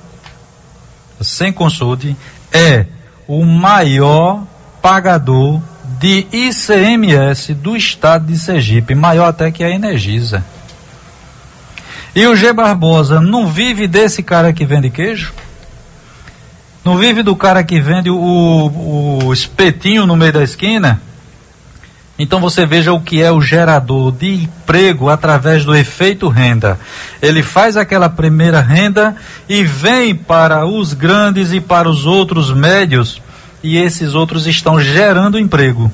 sem 1.21 1.53
consulte, 1.53 2.17
é 2.53 2.87
o 3.27 3.45
maior 3.45 4.43
pagador 4.83 5.61
de 5.99 6.27
ICMS 6.33 7.55
do 7.55 7.77
estado 7.77 8.27
de 8.27 8.39
Sergipe, 8.39 8.95
maior 8.95 9.27
até 9.27 9.51
que 9.51 9.65
a 9.65 9.71
Energisa. 9.71 10.45
E 12.19 12.27
o 12.27 12.35
G 12.35 12.53
Barbosa 12.53 13.21
não 13.21 13.47
vive 13.47 13.87
desse 13.87 14.25
cara 14.25 14.53
que 14.53 14.67
vende 14.67 14.91
queijo? 14.91 15.33
Não 16.85 16.99
vive 16.99 17.23
do 17.23 17.37
cara 17.37 17.63
que 17.63 17.81
vende 17.81 18.11
o, 18.11 19.23
o 19.23 19.33
espetinho 19.33 20.05
no 20.05 20.17
meio 20.17 20.33
da 20.33 20.43
esquina? 20.43 21.01
Então 22.19 22.41
você 22.41 22.67
veja 22.67 22.93
o 22.93 23.01
que 23.01 23.23
é 23.23 23.31
o 23.31 23.41
gerador 23.41 24.11
de 24.11 24.35
emprego 24.35 25.09
através 25.09 25.65
do 25.65 25.77
efeito 25.77 26.27
renda. 26.27 26.77
Ele 27.23 27.41
faz 27.41 27.77
aquela 27.77 28.09
primeira 28.09 28.61
renda 28.61 29.15
e 29.49 29.63
vem 29.63 30.13
para 30.13 30.67
os 30.67 30.95
grandes 30.95 31.53
e 31.53 31.61
para 31.61 31.89
os 31.89 32.05
outros 32.05 32.53
médios, 32.53 33.23
e 33.63 33.79
esses 33.79 34.17
outros 34.17 34.45
estão 34.49 34.81
gerando 34.81 35.39
emprego. 35.39 35.89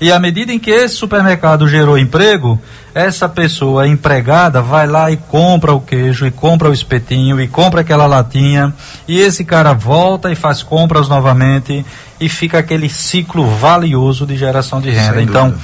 E 0.00 0.10
à 0.10 0.18
medida 0.18 0.52
em 0.52 0.58
que 0.58 0.70
esse 0.70 0.96
supermercado 0.96 1.68
gerou 1.68 1.96
emprego, 1.96 2.60
essa 2.94 3.28
pessoa 3.28 3.88
empregada 3.88 4.62
vai 4.62 4.86
lá 4.86 5.10
e 5.10 5.16
compra 5.16 5.72
o 5.72 5.80
queijo, 5.80 6.26
e 6.26 6.30
compra 6.30 6.68
o 6.68 6.72
espetinho, 6.72 7.40
e 7.40 7.48
compra 7.48 7.80
aquela 7.80 8.06
latinha, 8.06 8.72
e 9.08 9.18
esse 9.18 9.44
cara 9.44 9.72
volta 9.72 10.30
e 10.30 10.34
faz 10.34 10.62
compras 10.62 11.08
novamente, 11.08 11.84
e 12.20 12.28
fica 12.28 12.58
aquele 12.58 12.88
ciclo 12.88 13.46
valioso 13.56 14.26
de 14.26 14.36
geração 14.36 14.80
de 14.80 14.90
renda. 14.90 15.22
Então, 15.22 15.54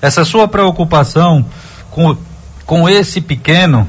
essa 0.00 0.24
sua 0.24 0.46
preocupação 0.46 1.44
com, 1.90 2.16
com 2.64 2.88
esse 2.88 3.20
pequeno, 3.20 3.88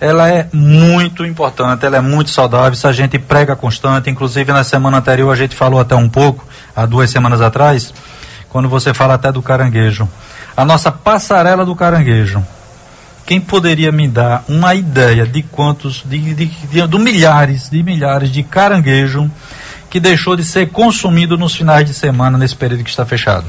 ela 0.00 0.28
é 0.28 0.48
muito 0.52 1.24
importante, 1.24 1.84
ela 1.84 1.98
é 1.98 2.00
muito 2.00 2.30
saudável, 2.30 2.74
se 2.74 2.86
a 2.86 2.92
gente 2.92 3.18
prega 3.18 3.54
constante, 3.54 4.10
inclusive 4.10 4.50
na 4.52 4.64
semana 4.64 4.98
anterior 4.98 5.30
a 5.30 5.36
gente 5.36 5.54
falou 5.54 5.78
até 5.78 5.94
um 5.94 6.08
pouco, 6.08 6.44
há 6.74 6.86
duas 6.86 7.10
semanas 7.10 7.40
atrás, 7.40 7.92
quando 8.50 8.68
você 8.68 8.92
fala 8.92 9.14
até 9.14 9.32
do 9.32 9.40
caranguejo. 9.40 10.08
A 10.56 10.64
nossa 10.64 10.92
passarela 10.92 11.64
do 11.64 11.74
caranguejo. 11.74 12.44
Quem 13.24 13.40
poderia 13.40 13.92
me 13.92 14.08
dar 14.08 14.44
uma 14.48 14.74
ideia 14.74 15.24
de 15.24 15.42
quantos, 15.42 16.02
de, 16.04 16.34
de, 16.34 16.46
de, 16.46 16.86
de 16.86 16.98
milhares, 16.98 17.70
de 17.70 17.82
milhares 17.82 18.30
de 18.30 18.42
caranguejo 18.42 19.30
que 19.88 20.00
deixou 20.00 20.36
de 20.36 20.44
ser 20.44 20.68
consumido 20.70 21.38
nos 21.38 21.54
finais 21.54 21.86
de 21.86 21.94
semana 21.94 22.36
nesse 22.36 22.56
período 22.56 22.82
que 22.82 22.90
está 22.90 23.06
fechado? 23.06 23.46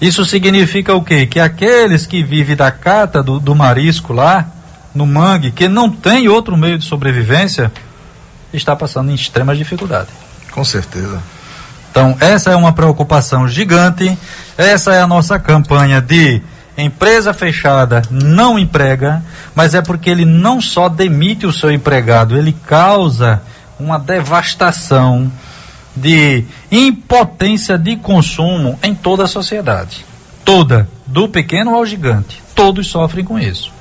Isso 0.00 0.24
significa 0.24 0.94
o 0.94 1.02
quê? 1.02 1.26
Que 1.26 1.40
aqueles 1.40 2.06
que 2.06 2.22
vivem 2.22 2.56
da 2.56 2.70
cata 2.70 3.22
do, 3.22 3.38
do 3.38 3.54
marisco 3.54 4.12
lá, 4.12 4.46
no 4.94 5.04
mangue, 5.04 5.50
que 5.50 5.68
não 5.68 5.90
tem 5.90 6.28
outro 6.28 6.56
meio 6.56 6.78
de 6.78 6.84
sobrevivência, 6.84 7.70
está 8.52 8.74
passando 8.74 9.10
em 9.10 9.14
extrema 9.14 9.54
dificuldade. 9.54 10.08
Com 10.50 10.64
certeza. 10.64 11.20
Então, 11.98 12.16
essa 12.20 12.52
é 12.52 12.54
uma 12.54 12.72
preocupação 12.72 13.48
gigante. 13.48 14.16
Essa 14.56 14.94
é 14.94 15.02
a 15.02 15.06
nossa 15.06 15.36
campanha 15.36 16.00
de 16.00 16.40
empresa 16.76 17.34
fechada 17.34 18.02
não 18.08 18.56
emprega, 18.56 19.20
mas 19.52 19.74
é 19.74 19.82
porque 19.82 20.08
ele 20.08 20.24
não 20.24 20.60
só 20.60 20.88
demite 20.88 21.44
o 21.44 21.52
seu 21.52 21.72
empregado, 21.72 22.38
ele 22.38 22.52
causa 22.52 23.42
uma 23.80 23.98
devastação 23.98 25.28
de 25.96 26.44
impotência 26.70 27.76
de 27.76 27.96
consumo 27.96 28.78
em 28.80 28.94
toda 28.94 29.24
a 29.24 29.26
sociedade. 29.26 30.06
Toda, 30.44 30.88
do 31.04 31.28
pequeno 31.28 31.74
ao 31.74 31.84
gigante. 31.84 32.40
Todos 32.54 32.86
sofrem 32.86 33.24
com 33.24 33.36
isso. 33.40 33.72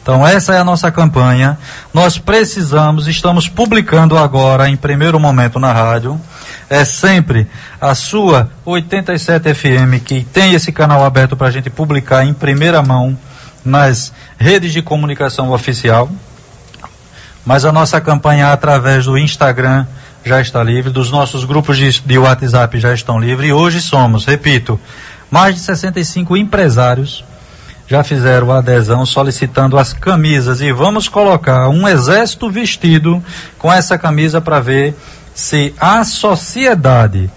Então, 0.00 0.26
essa 0.26 0.54
é 0.54 0.58
a 0.58 0.64
nossa 0.64 0.90
campanha. 0.90 1.58
Nós 1.92 2.16
precisamos, 2.16 3.06
estamos 3.08 3.46
publicando 3.46 4.16
agora, 4.16 4.70
em 4.70 4.76
primeiro 4.76 5.20
momento 5.20 5.58
na 5.58 5.72
rádio, 5.72 6.18
é 6.68 6.84
sempre 6.84 7.46
a 7.80 7.94
sua 7.94 8.50
87 8.64 9.54
FM 9.54 10.02
que 10.04 10.24
tem 10.24 10.54
esse 10.54 10.72
canal 10.72 11.04
aberto 11.04 11.36
para 11.36 11.48
a 11.48 11.50
gente 11.50 11.70
publicar 11.70 12.24
em 12.24 12.34
primeira 12.34 12.82
mão 12.82 13.16
nas 13.64 14.12
redes 14.38 14.72
de 14.72 14.82
comunicação 14.82 15.50
oficial. 15.50 16.10
Mas 17.44 17.64
a 17.64 17.72
nossa 17.72 18.00
campanha 18.00 18.52
através 18.52 19.04
do 19.04 19.16
Instagram 19.16 19.86
já 20.24 20.40
está 20.40 20.62
livre, 20.62 20.90
dos 20.90 21.10
nossos 21.10 21.44
grupos 21.44 21.76
de, 21.76 22.00
de 22.00 22.18
WhatsApp 22.18 22.80
já 22.80 22.92
estão 22.92 23.18
livres 23.18 23.50
e 23.50 23.52
hoje 23.52 23.80
somos, 23.80 24.24
repito, 24.24 24.78
mais 25.30 25.54
de 25.54 25.60
65 25.60 26.36
empresários 26.36 27.24
já 27.88 28.02
fizeram 28.02 28.50
adesão 28.50 29.06
solicitando 29.06 29.78
as 29.78 29.92
camisas 29.92 30.60
e 30.60 30.72
vamos 30.72 31.08
colocar 31.08 31.68
um 31.68 31.86
exército 31.86 32.50
vestido 32.50 33.22
com 33.58 33.72
essa 33.72 33.96
camisa 33.96 34.40
para 34.40 34.58
ver 34.58 34.96
se 35.36 35.74
a 35.78 36.02
sociedade 36.02 37.30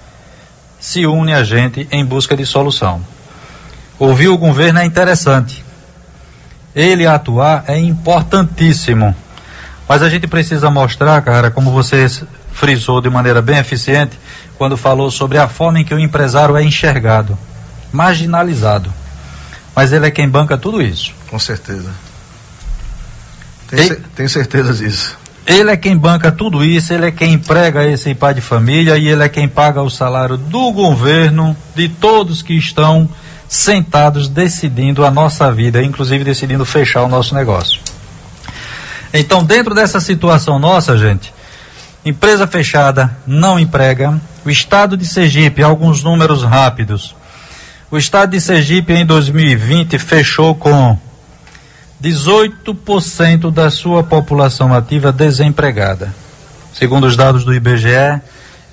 se 0.79 1.05
une 1.05 1.33
a 1.33 1.43
gente 1.43 1.85
em 1.91 2.05
busca 2.05 2.35
de 2.35 2.45
solução. 2.45 3.01
Ouvir 3.99 4.29
o 4.29 4.37
governo 4.37 4.79
é 4.79 4.85
interessante. 4.85 5.65
Ele 6.73 7.05
atuar 7.05 7.65
é 7.67 7.77
importantíssimo. 7.77 9.13
Mas 9.85 10.01
a 10.01 10.07
gente 10.07 10.27
precisa 10.27 10.71
mostrar, 10.71 11.21
cara, 11.21 11.51
como 11.51 11.71
você 11.71 12.07
frisou 12.53 13.01
de 13.01 13.09
maneira 13.09 13.41
bem 13.41 13.57
eficiente, 13.57 14.17
quando 14.57 14.77
falou 14.77 15.11
sobre 15.11 15.37
a 15.37 15.49
forma 15.49 15.81
em 15.81 15.83
que 15.83 15.93
o 15.93 15.99
empresário 15.99 16.55
é 16.55 16.63
enxergado, 16.63 17.37
marginalizado. 17.91 18.93
Mas 19.75 19.91
ele 19.91 20.07
é 20.07 20.11
quem 20.11 20.29
banca 20.29 20.57
tudo 20.57 20.81
isso. 20.81 21.13
Com 21.29 21.37
certeza. 21.37 21.89
Tenho, 23.67 23.93
e... 23.93 23.95
tenho 24.15 24.29
certeza 24.29 24.73
disso. 24.73 25.18
Ele 25.49 25.71
é 25.71 25.75
quem 25.75 25.97
banca 25.97 26.31
tudo 26.31 26.63
isso, 26.63 26.93
ele 26.93 27.07
é 27.07 27.11
quem 27.11 27.33
emprega 27.33 27.83
esse 27.83 28.13
pai 28.13 28.35
de 28.35 28.39
família 28.39 28.95
e 28.99 29.07
ele 29.07 29.23
é 29.23 29.27
quem 29.27 29.47
paga 29.47 29.81
o 29.81 29.89
salário 29.89 30.37
do 30.37 30.71
governo, 30.71 31.57
de 31.75 31.89
todos 31.89 32.43
que 32.43 32.53
estão 32.53 33.09
sentados 33.47 34.29
decidindo 34.29 35.03
a 35.03 35.09
nossa 35.09 35.51
vida, 35.51 35.81
inclusive 35.81 36.23
decidindo 36.23 36.63
fechar 36.65 37.01
o 37.01 37.09
nosso 37.09 37.33
negócio. 37.33 37.81
Então, 39.11 39.43
dentro 39.43 39.73
dessa 39.73 39.99
situação 39.99 40.59
nossa, 40.59 40.95
gente, 40.95 41.33
empresa 42.05 42.45
fechada 42.45 43.17
não 43.25 43.59
emprega. 43.59 44.21
O 44.45 44.51
estado 44.51 44.95
de 44.95 45.07
Sergipe, 45.07 45.63
alguns 45.63 46.03
números 46.03 46.43
rápidos. 46.43 47.15
O 47.89 47.97
estado 47.97 48.29
de 48.29 48.39
Sergipe 48.39 48.93
em 48.93 49.03
2020 49.03 49.97
fechou 49.97 50.53
com 50.53 50.95
18% 52.01 53.51
da 53.51 53.69
sua 53.69 54.01
população 54.03 54.73
ativa 54.73 55.11
desempregada. 55.11 56.15
Segundo 56.73 57.07
os 57.07 57.17
dados 57.17 57.43
do 57.43 57.53
IBGE, 57.53 58.21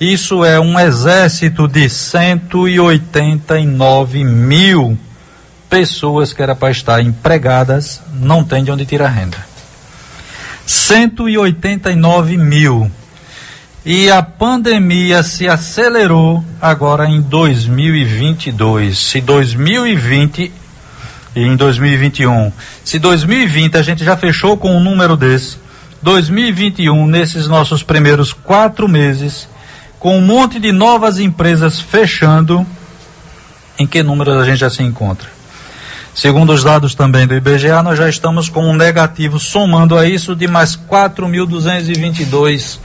isso 0.00 0.44
é 0.44 0.60
um 0.60 0.78
exército 0.78 1.66
de 1.66 1.88
189 1.88 4.24
mil 4.24 4.96
pessoas 5.68 6.32
que 6.32 6.40
era 6.42 6.54
para 6.54 6.70
estar 6.70 7.02
empregadas, 7.02 8.00
não 8.12 8.44
tem 8.44 8.62
de 8.62 8.70
onde 8.70 8.86
tirar 8.86 9.08
renda. 9.08 9.38
189 10.64 12.36
mil. 12.36 12.88
E 13.84 14.08
a 14.10 14.22
pandemia 14.22 15.22
se 15.22 15.48
acelerou 15.48 16.44
agora 16.60 17.08
em 17.08 17.20
2022. 17.20 18.98
Se 18.98 19.20
2020 19.20 20.42
e 20.42 20.52
em 21.44 21.56
2021. 21.56 22.52
Se 22.84 22.98
2020 22.98 23.76
a 23.76 23.82
gente 23.82 24.04
já 24.04 24.16
fechou 24.16 24.56
com 24.56 24.76
um 24.76 24.80
número 24.80 25.16
desse, 25.16 25.58
2021, 26.02 27.06
nesses 27.06 27.48
nossos 27.48 27.82
primeiros 27.82 28.32
quatro 28.32 28.88
meses, 28.88 29.48
com 29.98 30.18
um 30.18 30.22
monte 30.22 30.60
de 30.60 30.72
novas 30.72 31.18
empresas 31.18 31.80
fechando, 31.80 32.66
em 33.78 33.86
que 33.86 34.02
números 34.02 34.36
a 34.36 34.44
gente 34.44 34.58
já 34.58 34.70
se 34.70 34.82
encontra? 34.82 35.28
Segundo 36.14 36.52
os 36.52 36.64
dados 36.64 36.94
também 36.94 37.26
do 37.26 37.34
IBGA, 37.34 37.82
nós 37.82 37.98
já 37.98 38.08
estamos 38.08 38.48
com 38.48 38.64
um 38.64 38.74
negativo, 38.74 39.38
somando 39.38 39.98
a 39.98 40.08
isso, 40.08 40.34
de 40.34 40.48
mais 40.48 40.74
4.222 40.74 42.78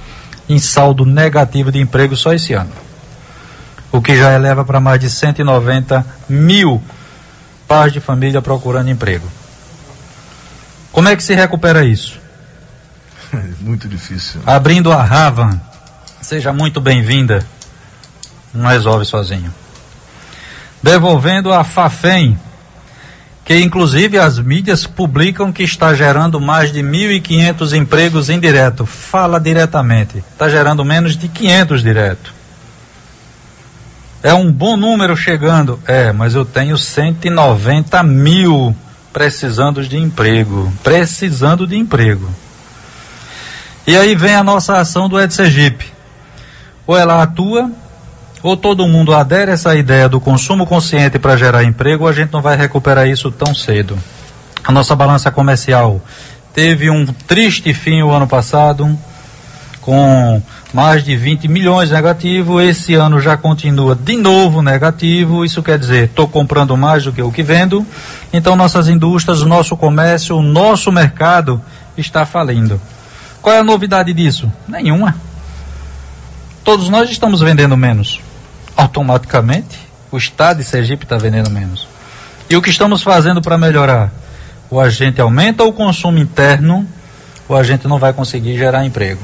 em 0.50 0.60
saldo 0.60 1.06
negativo 1.06 1.72
de 1.72 1.80
emprego 1.80 2.16
só 2.16 2.34
esse 2.34 2.52
ano. 2.52 2.72
O 3.90 4.02
que 4.02 4.18
já 4.18 4.34
eleva 4.34 4.66
para 4.66 4.82
mais 4.82 5.00
de 5.00 5.10
190 5.10 6.06
mil 6.28 6.82
pais 7.72 7.94
de 7.94 8.02
família 8.02 8.42
procurando 8.42 8.90
emprego. 8.90 9.26
Como 10.92 11.08
é 11.08 11.16
que 11.16 11.24
se 11.24 11.34
recupera 11.34 11.86
isso? 11.86 12.20
Muito 13.62 13.88
difícil. 13.88 14.42
Abrindo 14.46 14.92
a 14.92 15.02
Ravan. 15.02 15.58
Seja 16.22 16.52
muito 16.52 16.82
bem-vinda. 16.82 17.46
não 18.54 18.70
resolve 18.70 19.06
sozinho. 19.06 19.54
Devolvendo 20.84 21.54
a 21.54 21.64
Fafem, 21.64 22.38
que 23.46 23.58
inclusive 23.58 24.20
as 24.20 24.38
mídias 24.38 24.86
publicam 24.86 25.52
que 25.54 25.64
está 25.64 25.94
gerando 25.96 26.42
mais 26.42 26.74
de 26.74 26.82
1.500 26.82 27.74
empregos 27.74 28.30
indiretos. 28.30 28.90
Fala 28.90 29.40
diretamente, 29.40 30.18
está 30.18 30.50
gerando 30.50 30.84
menos 30.84 31.16
de 31.16 31.30
500 31.30 31.82
direto. 31.82 32.41
É 34.24 34.34
um 34.34 34.52
bom 34.52 34.78
número 34.78 35.16
chegando. 35.18 35.80
É, 35.88 36.12
mas 36.12 36.36
eu 36.36 36.46
tenho 36.46 36.78
190 36.78 38.04
mil 38.04 38.76
precisando 39.12 39.84
de 39.84 39.98
emprego. 39.98 40.72
Precisando 40.84 41.66
de 41.66 41.76
emprego. 41.76 42.30
E 43.86 43.98
aí 43.98 44.16
vem 44.16 44.36
a 44.36 44.44
nossa 44.44 44.78
ação 44.78 45.10
do 45.10 45.20
Ed. 45.20 45.34
Ou 46.86 46.96
ela 46.96 47.24
atua, 47.24 47.72
ou 48.44 48.56
todo 48.56 48.88
mundo 48.88 49.14
adere 49.14 49.52
a 49.52 49.54
essa 49.56 49.76
ideia 49.76 50.08
do 50.08 50.20
consumo 50.20 50.66
consciente 50.66 51.18
para 51.18 51.36
gerar 51.36 51.64
emprego, 51.64 52.04
ou 52.04 52.10
a 52.10 52.14
gente 52.14 52.32
não 52.32 52.42
vai 52.42 52.56
recuperar 52.56 53.08
isso 53.08 53.32
tão 53.32 53.56
cedo. 53.56 53.98
A 54.64 54.72
nossa 54.72 54.96
balança 54.96 55.32
comercial 55.32 56.00
teve 56.54 56.90
um 56.90 57.06
triste 57.06 57.74
fim 57.74 58.02
o 58.04 58.12
ano 58.12 58.28
passado, 58.28 58.98
com 59.82 60.42
mais 60.74 61.04
de 61.04 61.16
20 61.16 61.48
milhões 61.48 61.92
negativo. 61.92 62.62
Esse 62.62 62.94
ano 62.94 63.20
já 63.20 63.36
continua 63.36 63.96
de 63.96 64.16
novo 64.16 64.62
negativo. 64.62 65.44
Isso 65.44 65.62
quer 65.62 65.78
dizer, 65.78 66.06
estou 66.06 66.28
comprando 66.28 66.76
mais 66.78 67.04
do 67.04 67.12
que 67.12 67.22
o 67.22 67.32
que 67.32 67.44
vendo. 67.44 67.86
Então, 68.32 68.56
nossas 68.56 68.88
indústrias, 68.88 69.42
o 69.42 69.48
nosso 69.48 69.76
comércio, 69.76 70.38
o 70.38 70.42
nosso 70.42 70.92
mercado 70.92 71.62
está 71.98 72.26
falindo. 72.26 72.80
Qual 73.42 73.56
é 73.56 73.60
a 73.60 73.64
novidade 73.64 74.14
disso? 74.14 74.52
Nenhuma. 74.68 75.16
Todos 76.64 76.90
nós 76.90 77.10
estamos 77.10 77.42
vendendo 77.42 77.76
menos. 77.76 78.22
Automaticamente, 78.78 79.80
o 80.12 80.18
Estado 80.18 80.58
de 80.58 80.64
Sergipe 80.64 81.06
está 81.06 81.18
vendendo 81.18 81.50
menos. 81.50 81.88
E 82.50 82.56
o 82.56 82.62
que 82.62 82.70
estamos 82.70 83.02
fazendo 83.02 83.42
para 83.42 83.58
melhorar? 83.58 84.12
Ou 84.70 84.80
a 84.80 84.90
gente 84.90 85.20
aumenta 85.20 85.64
o 85.64 85.74
consumo 85.74 86.18
interno, 86.18 86.88
ou 87.48 87.58
a 87.58 87.64
gente 87.64 87.88
não 87.88 87.98
vai 87.98 88.14
conseguir 88.14 88.58
gerar 88.58 88.86
emprego. 88.86 89.22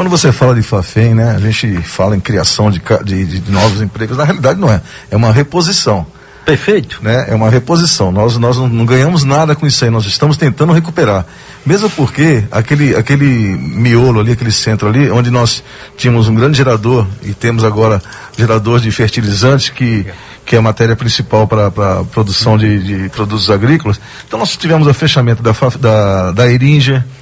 Quando 0.00 0.08
você 0.08 0.32
fala 0.32 0.54
de 0.54 0.62
Fafem, 0.62 1.14
né, 1.14 1.32
a 1.36 1.38
gente 1.38 1.76
fala 1.82 2.16
em 2.16 2.20
criação 2.20 2.70
de, 2.70 2.80
de, 3.04 3.38
de 3.38 3.52
novos 3.52 3.82
empregos, 3.82 4.16
na 4.16 4.24
realidade 4.24 4.58
não 4.58 4.72
é, 4.72 4.80
é 5.10 5.14
uma 5.14 5.30
reposição. 5.30 6.06
Perfeito. 6.42 7.00
Né? 7.02 7.26
É 7.28 7.34
uma 7.34 7.50
reposição. 7.50 8.10
Nós, 8.10 8.38
nós 8.38 8.56
não, 8.56 8.66
não, 8.66 8.86
ganhamos 8.86 9.24
nada 9.24 9.54
com 9.54 9.66
isso 9.66 9.84
aí, 9.84 9.90
nós 9.90 10.06
estamos 10.06 10.38
tentando 10.38 10.72
recuperar. 10.72 11.26
Mesmo 11.66 11.90
porque 11.90 12.42
aquele, 12.50 12.96
aquele 12.96 13.26
miolo 13.26 14.20
ali, 14.20 14.32
aquele 14.32 14.50
centro 14.50 14.88
ali, 14.88 15.10
onde 15.10 15.30
nós 15.30 15.62
tínhamos 15.98 16.28
um 16.28 16.34
grande 16.34 16.56
gerador 16.56 17.06
e 17.22 17.34
temos 17.34 17.62
agora 17.62 18.02
gerador 18.38 18.80
de 18.80 18.90
fertilizantes 18.90 19.68
que, 19.68 20.06
que 20.46 20.56
é 20.56 20.58
a 20.58 20.62
matéria 20.62 20.96
principal 20.96 21.46
para 21.46 21.66
a 21.66 22.04
produção 22.04 22.56
de, 22.56 23.02
de, 23.02 23.08
produtos 23.10 23.50
agrícolas. 23.50 24.00
Então 24.26 24.38
nós 24.38 24.56
tivemos 24.56 24.86
o 24.86 24.94
fechamento 24.94 25.42
da, 25.42 25.52
da, 25.78 26.32
da 26.32 26.50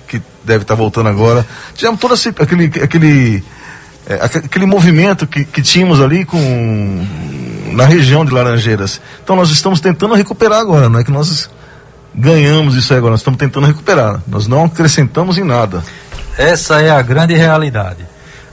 que 0.09 0.23
deve 0.43 0.63
estar 0.63 0.75
tá 0.75 0.81
voltando 0.81 1.09
agora. 1.09 1.47
Tivemos 1.75 2.01
todo 2.01 2.15
esse, 2.15 2.31
aquele, 2.31 2.65
aquele, 2.83 3.45
é, 4.07 4.15
aquele 4.15 4.67
movimento 4.67 5.27
que, 5.27 5.45
que 5.45 5.63
tínhamos 5.63 6.01
ali 6.01 6.25
com 6.25 7.07
na 7.73 7.85
região 7.85 8.25
de 8.25 8.33
Laranjeiras. 8.33 9.01
Então 9.23 9.37
nós 9.37 9.51
estamos 9.51 9.81
tentando 9.81 10.15
recuperar 10.15 10.59
agora, 10.59 10.89
não 10.89 10.99
é 10.99 11.05
que 11.05 11.11
nós 11.11 11.49
ganhamos 12.15 12.75
isso 12.75 12.93
agora, 12.93 13.13
nós 13.13 13.21
estamos 13.21 13.39
tentando 13.39 13.67
recuperar. 13.67 14.21
Nós 14.27 14.47
não 14.47 14.65
acrescentamos 14.65 15.39
em 15.39 15.45
nada. 15.45 15.85
Essa 16.37 16.81
é 16.81 16.91
a 16.91 17.03
grande 17.03 17.35
realidade. 17.35 18.07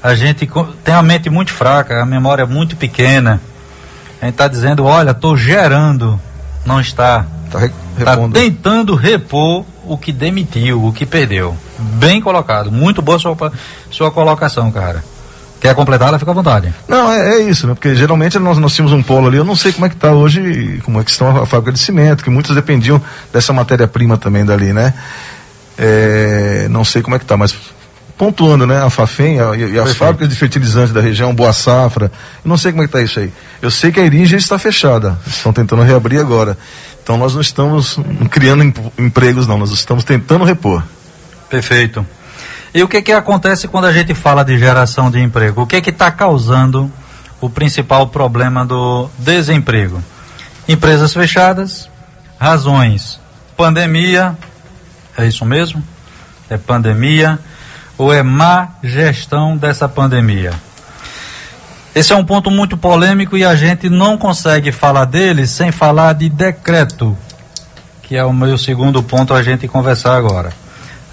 A 0.03 0.13
gente 0.13 0.47
tem 0.83 0.93
a 0.93 1.01
mente 1.01 1.29
muito 1.29 1.51
fraca, 1.51 2.01
a 2.01 2.05
memória 2.05 2.43
é 2.43 2.45
muito 2.45 2.75
pequena. 2.75 3.41
A 4.21 4.25
gente 4.25 4.35
está 4.35 4.47
dizendo, 4.47 4.83
olha, 4.85 5.11
estou 5.11 5.35
gerando. 5.35 6.19
Não 6.65 6.79
está. 6.79 7.25
Está 7.45 8.15
tá 8.15 8.17
tentando 8.31 8.95
repor 8.95 9.65
o 9.87 9.97
que 9.97 10.11
demitiu, 10.11 10.83
o 10.83 10.93
que 10.93 11.05
perdeu. 11.05 11.55
Bem 11.77 12.21
colocado. 12.21 12.71
Muito 12.71 13.01
boa 13.01 13.19
sua, 13.19 13.35
sua 13.89 14.11
colocação, 14.11 14.71
cara. 14.71 15.03
Quer 15.59 15.73
completar, 15.73 16.09
ela 16.09 16.19
fica 16.19 16.31
à 16.31 16.33
vontade. 16.33 16.73
Não, 16.87 17.11
é, 17.11 17.37
é, 17.37 17.39
isso, 17.41 17.65
né? 17.65 17.73
Porque 17.73 17.95
geralmente 17.95 18.37
nós, 18.37 18.57
nós 18.57 18.75
tínhamos 18.75 18.93
um 18.93 19.01
polo 19.01 19.27
ali, 19.27 19.37
eu 19.37 19.43
não 19.43 19.55
sei 19.55 19.71
como 19.71 19.85
é 19.85 19.89
que 19.89 19.95
está 19.95 20.11
hoje, 20.11 20.79
como 20.83 20.99
é 20.99 21.03
que 21.03 21.09
estão 21.09 21.41
a 21.41 21.45
fábrica 21.45 21.71
de 21.71 21.79
cimento, 21.79 22.23
que 22.23 22.29
muitos 22.29 22.53
dependiam 22.53 23.01
dessa 23.33 23.51
matéria-prima 23.51 24.17
também 24.17 24.45
dali, 24.45 24.73
né? 24.73 24.93
É, 25.77 26.67
não 26.69 26.85
sei 26.85 27.01
como 27.01 27.15
é 27.15 27.19
que 27.19 27.25
está, 27.25 27.35
mas 27.35 27.55
pontuando, 28.17 28.65
né? 28.65 28.81
A 28.81 28.89
Fafem 28.89 29.39
a, 29.39 29.55
e, 29.55 29.73
e 29.73 29.79
as 29.79 29.95
fábricas 29.95 30.29
de 30.29 30.35
fertilizantes 30.35 30.93
da 30.93 31.01
região, 31.01 31.33
Boa 31.33 31.53
Safra, 31.53 32.11
eu 32.43 32.49
não 32.49 32.57
sei 32.57 32.71
como 32.71 32.83
é 32.83 32.87
que 32.87 32.95
está 32.95 33.01
isso 33.01 33.19
aí. 33.19 33.31
Eu 33.61 33.71
sei 33.71 33.91
que 33.91 33.99
a 33.99 34.05
Irinja 34.05 34.37
está 34.37 34.57
fechada, 34.57 35.17
estão 35.25 35.51
tentando 35.51 35.81
reabrir 35.81 36.19
agora. 36.19 36.57
Então 37.05 37.17
nós 37.17 37.35
não 37.35 37.41
estamos 37.41 37.99
criando 38.31 38.63
empregos, 38.97 39.45
não, 39.45 39.59
nós 39.59 39.69
estamos 39.69 40.03
tentando 40.03 40.43
repor. 40.43 40.83
Perfeito. 41.47 42.03
E 42.73 42.81
o 42.81 42.87
que 42.87 42.99
que 42.99 43.11
acontece 43.11 43.67
quando 43.67 43.85
a 43.85 43.93
gente 43.93 44.15
fala 44.15 44.43
de 44.43 44.57
geração 44.57 45.11
de 45.11 45.19
emprego? 45.19 45.61
O 45.61 45.67
que 45.67 45.79
que 45.81 45.91
está 45.91 46.09
causando 46.09 46.91
o 47.39 47.47
principal 47.47 48.07
problema 48.07 48.65
do 48.65 49.07
desemprego? 49.19 50.03
Empresas 50.67 51.13
fechadas, 51.13 51.87
razões, 52.39 53.19
pandemia, 53.55 54.35
é 55.15 55.27
isso 55.27 55.45
mesmo? 55.45 55.83
É 56.49 56.57
pandemia 56.57 57.37
ou 57.99 58.11
é 58.11 58.23
má 58.23 58.69
gestão 58.83 59.55
dessa 59.55 59.87
pandemia? 59.87 60.53
Esse 61.95 62.11
é 62.11 62.15
um 62.15 62.25
ponto 62.25 62.51
muito 62.51 62.75
polêmico 62.75 63.37
e 63.37 63.45
a 63.45 63.55
gente 63.55 63.89
não 63.89 64.17
consegue 64.17 64.69
falar 64.69 65.05
dele 65.05 65.47
sem 65.47 65.71
falar 65.71 66.11
de 66.11 66.27
decreto, 66.27 67.17
que 68.03 68.17
é 68.17 68.23
o 68.25 68.33
meu 68.33 68.57
segundo 68.57 69.01
ponto 69.01 69.33
a 69.33 69.41
gente 69.41 69.65
conversar 69.65 70.17
agora 70.17 70.51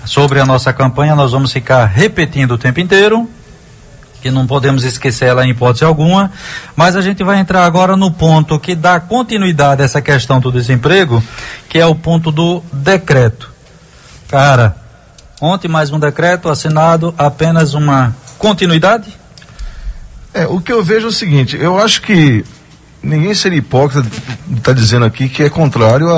sobre 0.04 0.40
a 0.40 0.44
nossa 0.44 0.72
campanha, 0.72 1.14
nós 1.14 1.30
vamos 1.30 1.52
ficar 1.52 1.84
repetindo 1.84 2.52
o 2.52 2.58
tempo 2.58 2.80
inteiro, 2.80 3.30
que 4.20 4.28
não 4.28 4.44
podemos 4.44 4.82
esquecer 4.82 5.26
ela 5.26 5.44
em 5.44 5.50
hipótese 5.50 5.84
alguma, 5.84 6.32
mas 6.74 6.96
a 6.96 7.00
gente 7.00 7.22
vai 7.22 7.38
entrar 7.38 7.64
agora 7.64 7.96
no 7.96 8.10
ponto 8.10 8.58
que 8.58 8.74
dá 8.74 8.98
continuidade 8.98 9.82
a 9.82 9.84
essa 9.84 10.02
questão 10.02 10.40
do 10.40 10.50
desemprego, 10.50 11.22
que 11.68 11.78
é 11.78 11.86
o 11.86 11.94
ponto 11.94 12.32
do 12.32 12.62
decreto. 12.72 13.52
Cara, 14.28 14.76
ontem 15.40 15.68
mais 15.68 15.92
um 15.92 15.98
decreto 16.00 16.48
assinado, 16.48 17.14
apenas 17.16 17.74
uma 17.74 18.14
continuidade? 18.38 19.21
É, 20.34 20.46
o 20.46 20.60
que 20.60 20.72
eu 20.72 20.82
vejo 20.82 21.06
é 21.06 21.08
o 21.08 21.12
seguinte, 21.12 21.56
eu 21.60 21.78
acho 21.78 22.00
que 22.02 22.44
ninguém 23.02 23.34
seria 23.34 23.58
hipócrita 23.58 24.02
de 24.02 24.16
estar 24.16 24.62
tá 24.62 24.72
dizendo 24.72 25.04
aqui 25.04 25.28
que 25.28 25.42
é 25.42 25.50
contrário 25.50 26.08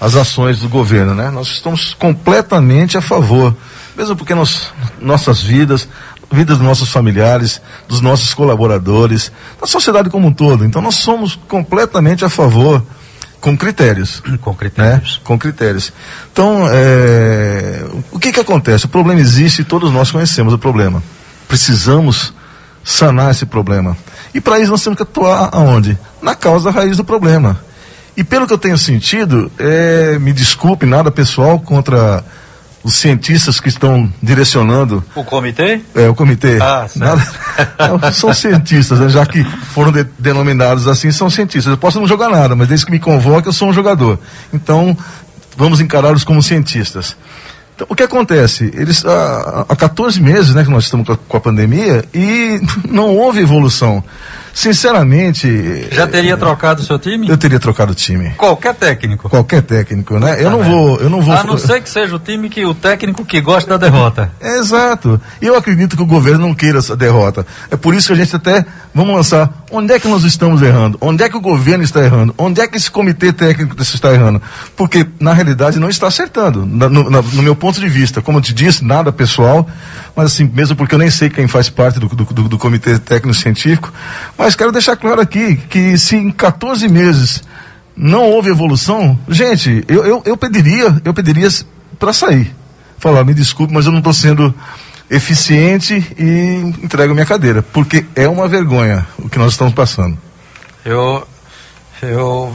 as 0.00 0.14
ações 0.16 0.60
do 0.60 0.68
governo, 0.68 1.14
né? 1.14 1.30
Nós 1.30 1.48
estamos 1.48 1.94
completamente 1.94 2.96
a 2.96 3.02
favor, 3.02 3.54
mesmo 3.96 4.16
porque 4.16 4.34
nós, 4.34 4.72
nossas 5.00 5.42
vidas, 5.42 5.86
vidas 6.32 6.56
dos 6.56 6.66
nossos 6.66 6.88
familiares, 6.88 7.60
dos 7.86 8.00
nossos 8.00 8.32
colaboradores, 8.32 9.30
da 9.60 9.66
sociedade 9.66 10.08
como 10.08 10.28
um 10.28 10.32
todo. 10.32 10.64
Então 10.64 10.80
nós 10.80 10.96
somos 10.96 11.38
completamente 11.48 12.24
a 12.24 12.28
favor 12.30 12.82
com 13.40 13.56
critérios. 13.56 14.22
Com 14.40 14.54
critérios. 14.54 15.16
Né? 15.16 15.20
Com 15.24 15.38
critérios. 15.38 15.92
Então, 16.30 16.66
é... 16.70 17.84
o 18.12 18.18
que 18.18 18.32
que 18.32 18.40
acontece? 18.40 18.84
O 18.84 18.88
problema 18.88 19.18
existe 19.18 19.62
e 19.62 19.64
todos 19.64 19.90
nós 19.90 20.10
conhecemos 20.10 20.52
o 20.52 20.58
problema. 20.58 21.02
Precisamos 21.48 22.34
sanar 22.84 23.30
esse 23.30 23.46
problema. 23.46 23.96
E 24.34 24.40
para 24.40 24.58
isso 24.58 24.70
nós 24.70 24.82
temos 24.82 24.96
que 24.96 25.02
atuar 25.02 25.50
aonde? 25.52 25.98
Na 26.22 26.34
causa 26.34 26.70
raiz 26.70 26.96
do 26.96 27.04
problema. 27.04 27.60
E 28.16 28.24
pelo 28.24 28.46
que 28.46 28.52
eu 28.52 28.58
tenho 28.58 28.76
sentido, 28.76 29.50
é, 29.58 30.18
me 30.18 30.32
desculpe, 30.32 30.84
nada 30.86 31.10
pessoal 31.10 31.58
contra 31.58 32.24
os 32.82 32.94
cientistas 32.94 33.60
que 33.60 33.68
estão 33.68 34.10
direcionando. 34.22 35.04
O 35.14 35.22
comitê? 35.22 35.80
É, 35.94 36.08
o 36.08 36.14
comitê. 36.14 36.58
Ah, 36.60 36.86
nada, 36.96 37.22
são 38.12 38.32
cientistas, 38.32 38.98
né? 38.98 39.08
já 39.08 39.24
que 39.26 39.44
foram 39.44 39.92
de, 39.92 40.04
denominados 40.18 40.88
assim, 40.88 41.10
são 41.10 41.28
cientistas. 41.28 41.70
Eu 41.70 41.78
posso 41.78 42.00
não 42.00 42.06
jogar 42.06 42.30
nada, 42.30 42.56
mas 42.56 42.68
desde 42.68 42.86
que 42.86 42.92
me 42.92 42.98
convoque, 42.98 43.48
eu 43.48 43.52
sou 43.52 43.68
um 43.68 43.72
jogador. 43.72 44.18
Então, 44.52 44.96
vamos 45.56 45.80
encará-los 45.80 46.24
como 46.24 46.42
cientistas. 46.42 47.16
Então, 47.80 47.86
o 47.88 47.96
que 47.96 48.02
acontece? 48.02 48.70
Eles, 48.74 49.06
há, 49.06 49.64
há 49.66 49.74
14 49.74 50.20
meses 50.20 50.54
né, 50.54 50.62
que 50.64 50.70
nós 50.70 50.84
estamos 50.84 51.06
com 51.06 51.14
a, 51.14 51.16
com 51.16 51.36
a 51.38 51.40
pandemia 51.40 52.04
e 52.12 52.60
não 52.86 53.16
houve 53.16 53.40
evolução. 53.40 54.04
Sinceramente. 54.60 55.88
Já 55.90 56.06
teria 56.06 56.34
é, 56.34 56.36
trocado 56.36 56.82
o 56.82 56.84
seu 56.84 56.98
time? 56.98 57.28
Eu 57.28 57.38
teria 57.38 57.58
trocado 57.58 57.92
o 57.92 57.94
time. 57.94 58.30
Qualquer 58.36 58.74
técnico. 58.74 59.28
Qualquer 59.30 59.62
técnico, 59.62 60.18
né? 60.18 60.36
Eu 60.38 60.50
não 60.50 60.62
vou, 60.62 61.00
eu 61.00 61.08
não 61.08 61.22
vou. 61.22 61.34
A 61.34 61.42
não 61.42 61.56
ser 61.56 61.80
que 61.80 61.88
seja 61.88 62.14
o 62.14 62.18
time 62.18 62.50
que 62.50 62.64
o 62.64 62.74
técnico 62.74 63.24
que 63.24 63.40
gosta 63.40 63.70
da 63.70 63.88
derrota. 63.88 64.30
É, 64.38 64.56
exato. 64.60 65.20
E 65.40 65.46
eu 65.46 65.56
acredito 65.56 65.96
que 65.96 66.02
o 66.02 66.06
governo 66.06 66.46
não 66.46 66.54
queira 66.54 66.78
essa 66.78 66.94
derrota. 66.94 67.46
É 67.70 67.76
por 67.76 67.94
isso 67.94 68.08
que 68.08 68.12
a 68.12 68.16
gente 68.16 68.36
até 68.36 68.66
vamos 68.94 69.14
lançar. 69.14 69.64
Onde 69.70 69.94
é 69.94 69.98
que 69.98 70.08
nós 70.08 70.24
estamos 70.24 70.60
errando? 70.60 70.98
Onde 71.00 71.22
é 71.22 71.28
que 71.28 71.36
o 71.36 71.40
governo 71.40 71.82
está 71.82 72.02
errando? 72.04 72.34
Onde 72.36 72.60
é 72.60 72.68
que 72.68 72.76
esse 72.76 72.90
comitê 72.90 73.32
técnico 73.32 73.80
está 73.80 74.12
errando? 74.12 74.42
Porque 74.76 75.06
na 75.18 75.32
realidade 75.32 75.78
não 75.78 75.88
está 75.88 76.08
acertando. 76.08 76.66
No, 76.66 76.88
no, 76.88 77.10
no 77.10 77.42
meu 77.42 77.56
ponto 77.56 77.80
de 77.80 77.88
vista, 77.88 78.20
como 78.20 78.38
eu 78.38 78.42
te 78.42 78.52
disse, 78.52 78.84
nada 78.84 79.10
pessoal, 79.10 79.66
mas 80.20 80.32
assim 80.32 80.50
mesmo 80.52 80.76
porque 80.76 80.94
eu 80.94 80.98
nem 80.98 81.10
sei 81.10 81.30
quem 81.30 81.48
faz 81.48 81.70
parte 81.70 81.98
do, 81.98 82.06
do, 82.06 82.24
do, 82.24 82.48
do 82.50 82.58
comitê 82.58 82.98
técnico 82.98 83.38
científico. 83.38 83.90
Mas 84.36 84.54
quero 84.54 84.70
deixar 84.70 84.94
claro 84.94 85.18
aqui 85.18 85.56
que 85.56 85.96
se 85.96 86.14
em 86.14 86.30
14 86.30 86.86
meses 86.90 87.42
não 87.96 88.24
houve 88.24 88.50
evolução, 88.50 89.18
gente, 89.28 89.82
eu, 89.88 90.04
eu, 90.04 90.22
eu 90.26 90.36
pediria, 90.36 91.00
eu 91.06 91.14
pediria 91.14 91.48
para 91.98 92.12
sair. 92.12 92.54
Falar, 92.98 93.24
me 93.24 93.32
desculpe, 93.32 93.72
mas 93.72 93.86
eu 93.86 93.92
não 93.92 94.00
estou 94.00 94.12
sendo 94.12 94.54
eficiente 95.10 95.94
e 96.18 96.74
entrego 96.84 97.14
minha 97.14 97.24
cadeira, 97.24 97.62
porque 97.62 98.04
é 98.14 98.28
uma 98.28 98.46
vergonha 98.46 99.06
o 99.18 99.28
que 99.28 99.38
nós 99.38 99.52
estamos 99.52 99.72
passando. 99.72 100.18
Eu, 100.84 101.26
eu, 102.02 102.54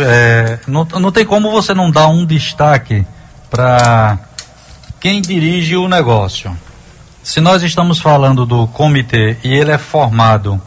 é, 0.00 0.58
não, 0.66 0.84
não 0.84 1.12
tem 1.12 1.24
como 1.24 1.52
você 1.52 1.72
não 1.72 1.92
dar 1.92 2.08
um 2.08 2.26
destaque 2.26 3.06
para 3.48 4.18
quem 5.00 5.22
dirige 5.22 5.76
o 5.76 5.88
negócio. 5.88 6.56
Se 7.24 7.40
nós 7.40 7.62
estamos 7.62 8.00
falando 8.00 8.44
do 8.44 8.66
comitê 8.66 9.38
e 9.42 9.54
ele 9.54 9.70
é 9.70 9.78
formado 9.78 10.60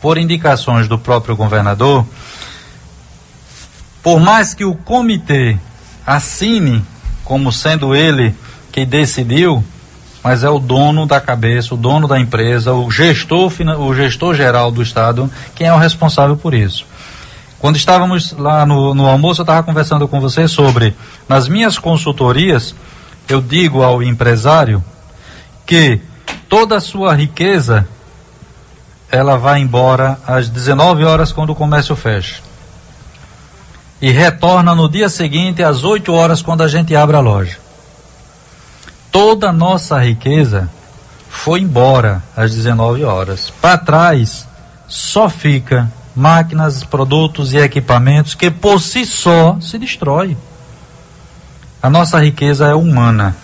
por 0.00 0.16
indicações 0.16 0.88
do 0.88 0.98
próprio 0.98 1.36
governador, 1.36 2.06
por 4.02 4.18
mais 4.18 4.54
que 4.54 4.64
o 4.64 4.74
comitê 4.74 5.58
assine 6.06 6.82
como 7.22 7.52
sendo 7.52 7.94
ele 7.94 8.34
que 8.72 8.86
decidiu, 8.86 9.62
mas 10.24 10.42
é 10.42 10.48
o 10.48 10.58
dono 10.58 11.04
da 11.04 11.20
cabeça, 11.20 11.74
o 11.74 11.76
dono 11.76 12.08
da 12.08 12.18
empresa, 12.18 12.72
o 12.72 12.90
gestor, 12.90 13.52
o 13.78 13.94
gestor 13.94 14.34
geral 14.34 14.70
do 14.70 14.82
Estado, 14.82 15.30
quem 15.54 15.66
é 15.66 15.72
o 15.72 15.78
responsável 15.78 16.34
por 16.34 16.54
isso. 16.54 16.86
Quando 17.58 17.76
estávamos 17.76 18.32
lá 18.32 18.64
no, 18.64 18.94
no 18.94 19.06
almoço, 19.06 19.42
eu 19.42 19.44
estava 19.44 19.62
conversando 19.62 20.08
com 20.08 20.18
você 20.18 20.48
sobre, 20.48 20.96
nas 21.28 21.46
minhas 21.46 21.78
consultorias, 21.78 22.74
eu 23.28 23.42
digo 23.42 23.82
ao 23.82 24.02
empresário 24.02 24.82
que 25.70 26.00
toda 26.48 26.78
a 26.78 26.80
sua 26.80 27.14
riqueza 27.14 27.86
ela 29.08 29.38
vai 29.38 29.60
embora 29.60 30.18
às 30.26 30.48
19 30.48 31.04
horas 31.04 31.30
quando 31.30 31.50
o 31.50 31.54
comércio 31.54 31.94
fecha. 31.94 32.42
E 34.02 34.10
retorna 34.10 34.74
no 34.74 34.88
dia 34.88 35.08
seguinte 35.08 35.62
às 35.62 35.84
8 35.84 36.12
horas 36.12 36.42
quando 36.42 36.64
a 36.64 36.68
gente 36.68 36.96
abre 36.96 37.16
a 37.16 37.20
loja. 37.20 37.56
Toda 39.12 39.50
a 39.50 39.52
nossa 39.52 39.96
riqueza 40.02 40.68
foi 41.28 41.60
embora 41.60 42.20
às 42.36 42.52
19 42.52 43.04
horas. 43.04 43.52
Para 43.62 43.78
trás 43.78 44.48
só 44.88 45.28
fica 45.28 45.88
máquinas, 46.16 46.82
produtos 46.82 47.54
e 47.54 47.58
equipamentos 47.58 48.34
que 48.34 48.50
por 48.50 48.80
si 48.80 49.06
só 49.06 49.56
se 49.60 49.78
destrói. 49.78 50.36
A 51.80 51.88
nossa 51.88 52.18
riqueza 52.18 52.66
é 52.66 52.74
humana. 52.74 53.36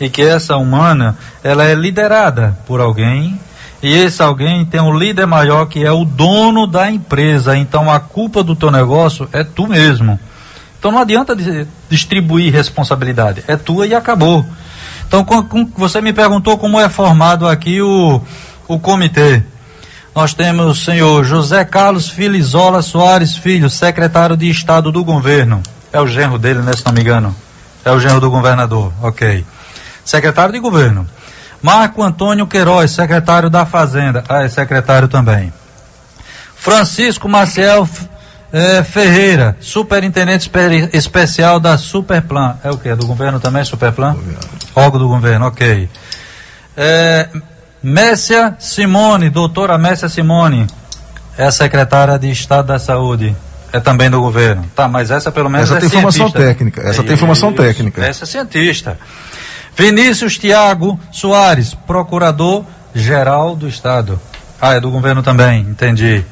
E 0.00 0.08
que 0.08 0.22
essa 0.22 0.56
humana, 0.56 1.16
ela 1.44 1.64
é 1.64 1.74
liderada 1.74 2.56
por 2.66 2.80
alguém 2.80 3.38
e 3.82 3.92
esse 3.92 4.22
alguém 4.22 4.64
tem 4.64 4.80
um 4.80 4.96
líder 4.96 5.26
maior 5.26 5.66
que 5.66 5.84
é 5.84 5.90
o 5.90 6.04
dono 6.04 6.66
da 6.66 6.90
empresa. 6.90 7.56
Então 7.56 7.90
a 7.90 7.98
culpa 7.98 8.42
do 8.42 8.54
teu 8.54 8.70
negócio 8.70 9.28
é 9.32 9.42
tu 9.42 9.66
mesmo. 9.66 10.18
Então 10.78 10.92
não 10.92 10.98
adianta 10.98 11.36
distribuir 11.88 12.52
responsabilidade, 12.52 13.44
é 13.46 13.56
tua 13.56 13.86
e 13.86 13.94
acabou. 13.94 14.44
Então 15.06 15.24
com, 15.24 15.42
com, 15.42 15.66
você 15.76 16.00
me 16.00 16.12
perguntou 16.12 16.56
como 16.56 16.80
é 16.80 16.88
formado 16.88 17.46
aqui 17.46 17.80
o, 17.80 18.20
o 18.66 18.78
comitê. 18.78 19.42
Nós 20.14 20.34
temos 20.34 20.66
o 20.66 20.74
senhor 20.74 21.24
José 21.24 21.64
Carlos 21.64 22.08
Filizola 22.08 22.82
Soares 22.82 23.36
Filho, 23.36 23.70
secretário 23.70 24.36
de 24.36 24.50
Estado 24.50 24.90
do 24.90 25.04
governo. 25.04 25.62
É 25.92 26.00
o 26.00 26.06
genro 26.06 26.38
dele, 26.38 26.60
né, 26.60 26.72
se 26.74 26.84
não 26.84 26.92
me 26.92 27.00
engano? 27.00 27.34
É 27.84 27.92
o 27.92 28.00
genro 28.00 28.20
do 28.20 28.30
governador, 28.30 28.92
ok. 29.02 29.44
Secretário 30.10 30.52
de 30.52 30.58
governo. 30.58 31.06
Marco 31.62 32.02
Antônio 32.02 32.44
Queiroz, 32.44 32.90
secretário 32.90 33.48
da 33.48 33.64
Fazenda. 33.64 34.24
Ah, 34.28 34.42
é 34.42 34.48
secretário 34.48 35.06
também. 35.06 35.52
Francisco 36.56 37.28
Maciel 37.28 37.88
é, 38.52 38.82
Ferreira, 38.82 39.56
superintendente 39.60 40.50
especial 40.92 41.60
da 41.60 41.78
Superplan. 41.78 42.56
É 42.64 42.72
o 42.72 42.76
que? 42.76 42.92
Do 42.96 43.06
governo 43.06 43.38
também, 43.38 43.64
Superplan? 43.64 44.16
Órgão 44.74 44.98
do 44.98 45.06
governo, 45.06 45.46
ok. 45.46 45.88
É, 46.76 47.28
Messia 47.80 48.56
Simone, 48.58 49.30
doutora 49.30 49.78
Messia 49.78 50.08
Simone, 50.08 50.66
é 51.38 51.48
secretária 51.52 52.18
de 52.18 52.28
Estado 52.32 52.66
da 52.66 52.80
Saúde. 52.80 53.36
É 53.72 53.78
também 53.78 54.10
do 54.10 54.20
governo. 54.20 54.64
Tá, 54.74 54.88
mas 54.88 55.12
essa 55.12 55.30
pelo 55.30 55.48
menos 55.48 55.70
essa 55.70 55.78
é 55.78 55.80
tem 55.80 55.88
cientista. 55.88 56.18
informação 56.18 56.42
técnica. 56.42 56.82
Essa 56.82 57.04
tem 57.04 57.14
informação 57.14 57.52
técnica. 57.52 58.04
Essa 58.04 58.24
é 58.24 58.26
cientista. 58.26 58.98
Vinícius 59.80 60.36
Tiago 60.36 61.00
Soares, 61.10 61.72
procurador-geral 61.72 63.56
do 63.56 63.66
Estado. 63.66 64.20
Ah, 64.60 64.74
é 64.74 64.80
do 64.80 64.90
governo 64.90 65.22
também, 65.22 65.62
entendi. 65.62 66.22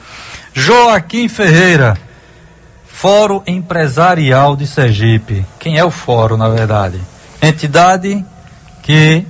Joaquim 0.52 1.28
Ferreira, 1.28 1.96
Fórum 2.86 3.42
Empresarial 3.46 4.54
de 4.54 4.66
Sergipe. 4.66 5.46
Quem 5.58 5.78
é 5.78 5.84
o 5.84 5.90
fórum, 5.90 6.36
na 6.36 6.50
verdade? 6.50 7.00
Entidade 7.40 8.22
que 8.82 9.24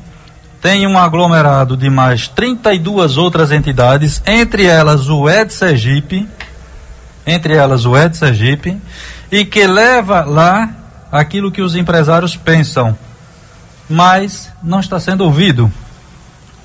tem 0.61 0.85
um 0.85 0.99
aglomerado 0.99 1.77
de 1.77 1.89
mais 1.89 2.27
32 2.27 3.17
outras 3.19 3.53
entidades, 3.53 4.21
entre 4.27 4.65
elas 4.67 5.09
o 5.09 5.31
Ed 5.31 5.53
Sergipe, 5.53 6.29
entre 7.25 7.55
elas 7.55 7.87
o 7.87 7.97
Ed 7.97 8.17
Sergipe, 8.17 8.77
e 9.31 9.45
que 9.45 9.65
leva 9.65 10.25
lá 10.25 10.71
aquilo 11.13 11.53
que 11.53 11.63
os 11.63 11.77
empresários 11.77 12.35
pensam 12.35 12.99
mas 13.89 14.51
não 14.63 14.81
está 14.81 15.01
sendo 15.01 15.25
ouvido. 15.25 15.71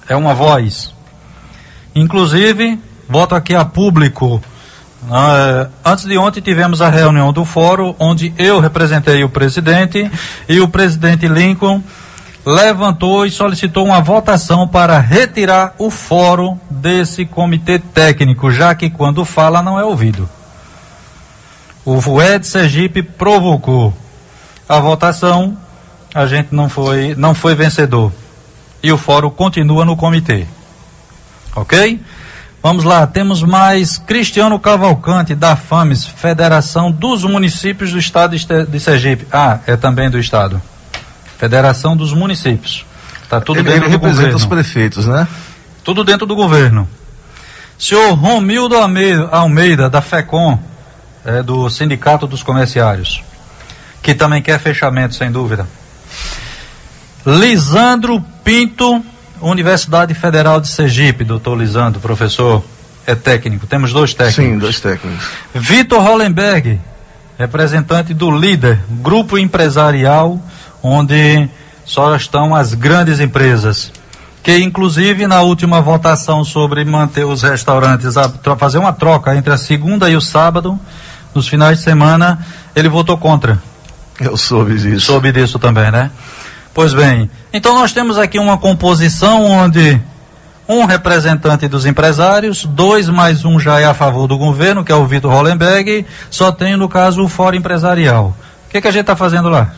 É 0.08 0.16
uma 0.16 0.34
voz. 0.34 0.94
Inclusive, 1.96 2.80
voto 3.08 3.36
aqui 3.36 3.56
a 3.56 3.64
público. 3.64 4.42
Uh, 5.04 5.70
antes 5.84 6.06
de 6.06 6.18
ontem 6.18 6.42
tivemos 6.42 6.82
a 6.82 6.90
reunião 6.90 7.32
do 7.32 7.46
fórum, 7.46 7.96
onde 8.00 8.34
eu 8.38 8.60
representei 8.60 9.24
o 9.24 9.30
presidente 9.30 10.10
e 10.48 10.60
o 10.60 10.68
presidente 10.68 11.28
Lincoln 11.28 11.84
levantou 12.46 13.26
e 13.26 13.32
solicitou 13.32 13.86
uma 13.86 14.02
votação 14.02 14.68
para 14.68 15.00
retirar 15.00 15.76
o 15.78 15.90
fórum 15.90 16.58
desse 16.70 17.26
comitê 17.26 17.80
técnico, 17.80 18.52
já 18.52 18.76
que 18.76 18.90
quando 18.90 19.24
fala 19.24 19.62
não 19.62 19.80
é 19.80 19.86
ouvido. 19.86 20.30
O 21.86 22.22
Ed 22.22 22.46
Sergipe 22.46 23.02
provocou 23.02 23.94
a 24.68 24.80
votação 24.80 25.58
a 26.14 26.26
gente 26.28 26.54
não 26.54 26.70
foi, 26.70 27.16
não 27.16 27.34
foi 27.34 27.56
vencedor. 27.56 28.12
E 28.82 28.92
o 28.92 28.98
fórum 28.98 29.30
continua 29.30 29.86
no 29.86 29.96
comitê. 29.96 30.46
Ok? 31.56 32.00
Vamos 32.62 32.86
lá, 32.86 33.06
temos 33.06 33.44
mais 33.44 33.98
Cristiano 33.98 34.58
Cavalcante, 34.58 35.36
da 35.36 35.56
FAMES, 35.56 36.06
Federação 36.06 36.92
dos 36.92 37.24
Municípios 37.24 37.92
do 37.92 38.00
Estado 38.00 38.38
de 38.38 38.80
Sergipe. 38.80 39.28
Ah, 39.32 39.60
é 39.68 39.76
também 39.76 40.10
do 40.10 40.18
Estado. 40.18 40.62
Federação 41.38 41.98
dos 41.98 42.14
Municípios. 42.14 42.86
Está 43.22 43.42
tudo 43.42 43.60
ele, 43.60 43.70
dentro 43.70 43.86
ele 43.86 43.90
do 43.90 43.92
representa 43.92 44.32
governo. 44.32 44.38
os 44.38 44.46
prefeitos, 44.46 45.08
né? 45.08 45.28
Tudo 45.84 46.04
dentro 46.06 46.26
do 46.26 46.36
governo. 46.36 46.88
Senhor 47.78 48.14
Romildo 48.14 48.76
Almeida, 48.78 49.90
da 49.90 50.02
FECOM, 50.02 50.58
é, 51.26 51.44
do 51.44 51.70
Sindicato 51.70 52.26
dos 52.28 52.44
Comerciários, 52.44 53.22
que 54.02 54.14
também 54.14 54.42
quer 54.42 54.58
fechamento, 54.60 55.16
sem 55.16 55.30
dúvida. 55.32 55.68
Lisandro 57.26 58.24
Pinto, 58.44 59.04
Universidade 59.42 60.14
Federal 60.14 60.60
de 60.60 60.68
Sergipe, 60.68 61.24
doutor 61.24 61.58
Lisandro, 61.58 62.00
professor, 62.00 62.64
é 63.06 63.16
técnico. 63.16 63.66
Temos 63.68 63.94
dois 63.94 64.14
técnicos. 64.14 64.54
Sim, 64.54 64.58
dois 64.58 64.80
técnicos. 64.80 65.26
Vitor 65.54 66.02
Hollenberg, 66.02 66.80
representante 67.38 68.14
do 68.14 68.30
líder, 68.32 68.80
grupo 68.90 69.38
empresarial, 69.38 70.42
onde 70.82 71.50
só 71.86 72.16
estão 72.16 72.56
as 72.56 72.74
grandes 72.74 73.20
empresas. 73.20 73.92
Que 74.42 74.58
inclusive 74.58 75.26
na 75.26 75.42
última 75.42 75.82
votação 75.82 76.44
sobre 76.44 76.84
manter 76.84 77.26
os 77.26 77.42
restaurantes, 77.42 78.18
a, 78.18 78.30
fazer 78.58 78.78
uma 78.78 78.92
troca 78.92 79.36
entre 79.36 79.54
a 79.54 79.58
segunda 79.58 80.10
e 80.10 80.18
o 80.18 80.22
sábado, 80.22 80.78
nos 81.34 81.48
finais 81.48 81.78
de 81.78 81.84
semana, 81.86 82.46
ele 82.76 82.90
votou 82.90 83.18
contra. 83.18 83.62
Eu 84.20 84.36
soube 84.36 84.78
disso. 84.78 85.06
Soube 85.06 85.32
disso 85.32 85.58
também, 85.58 85.90
né? 85.90 86.12
Pois 86.74 86.94
bem, 86.94 87.30
então 87.54 87.76
nós 87.76 87.92
temos 87.94 88.18
aqui 88.18 88.40
uma 88.40 88.58
composição 88.58 89.46
onde 89.46 90.02
um 90.68 90.86
representante 90.86 91.68
dos 91.68 91.86
empresários, 91.86 92.66
dois 92.66 93.08
mais 93.10 93.46
um 93.46 93.60
já 93.60 93.80
é 93.80 93.86
a 93.86 93.94
favor 93.94 94.28
do 94.28 94.38
governo, 94.38 94.84
que 94.84 94.92
é 94.92 94.96
o 94.96 95.06
Vitor 95.06 95.32
Hollenberg, 95.32 96.06
só 96.32 96.52
tem 96.52 96.76
no 96.76 96.90
caso 96.90 97.24
o 97.24 97.30
Fórum 97.30 97.58
Empresarial. 97.58 98.36
O 98.68 98.72
que, 98.72 98.82
que 98.82 98.88
a 98.88 98.92
gente 98.92 99.02
está 99.02 99.16
fazendo 99.16 99.50
lá? 99.50 99.72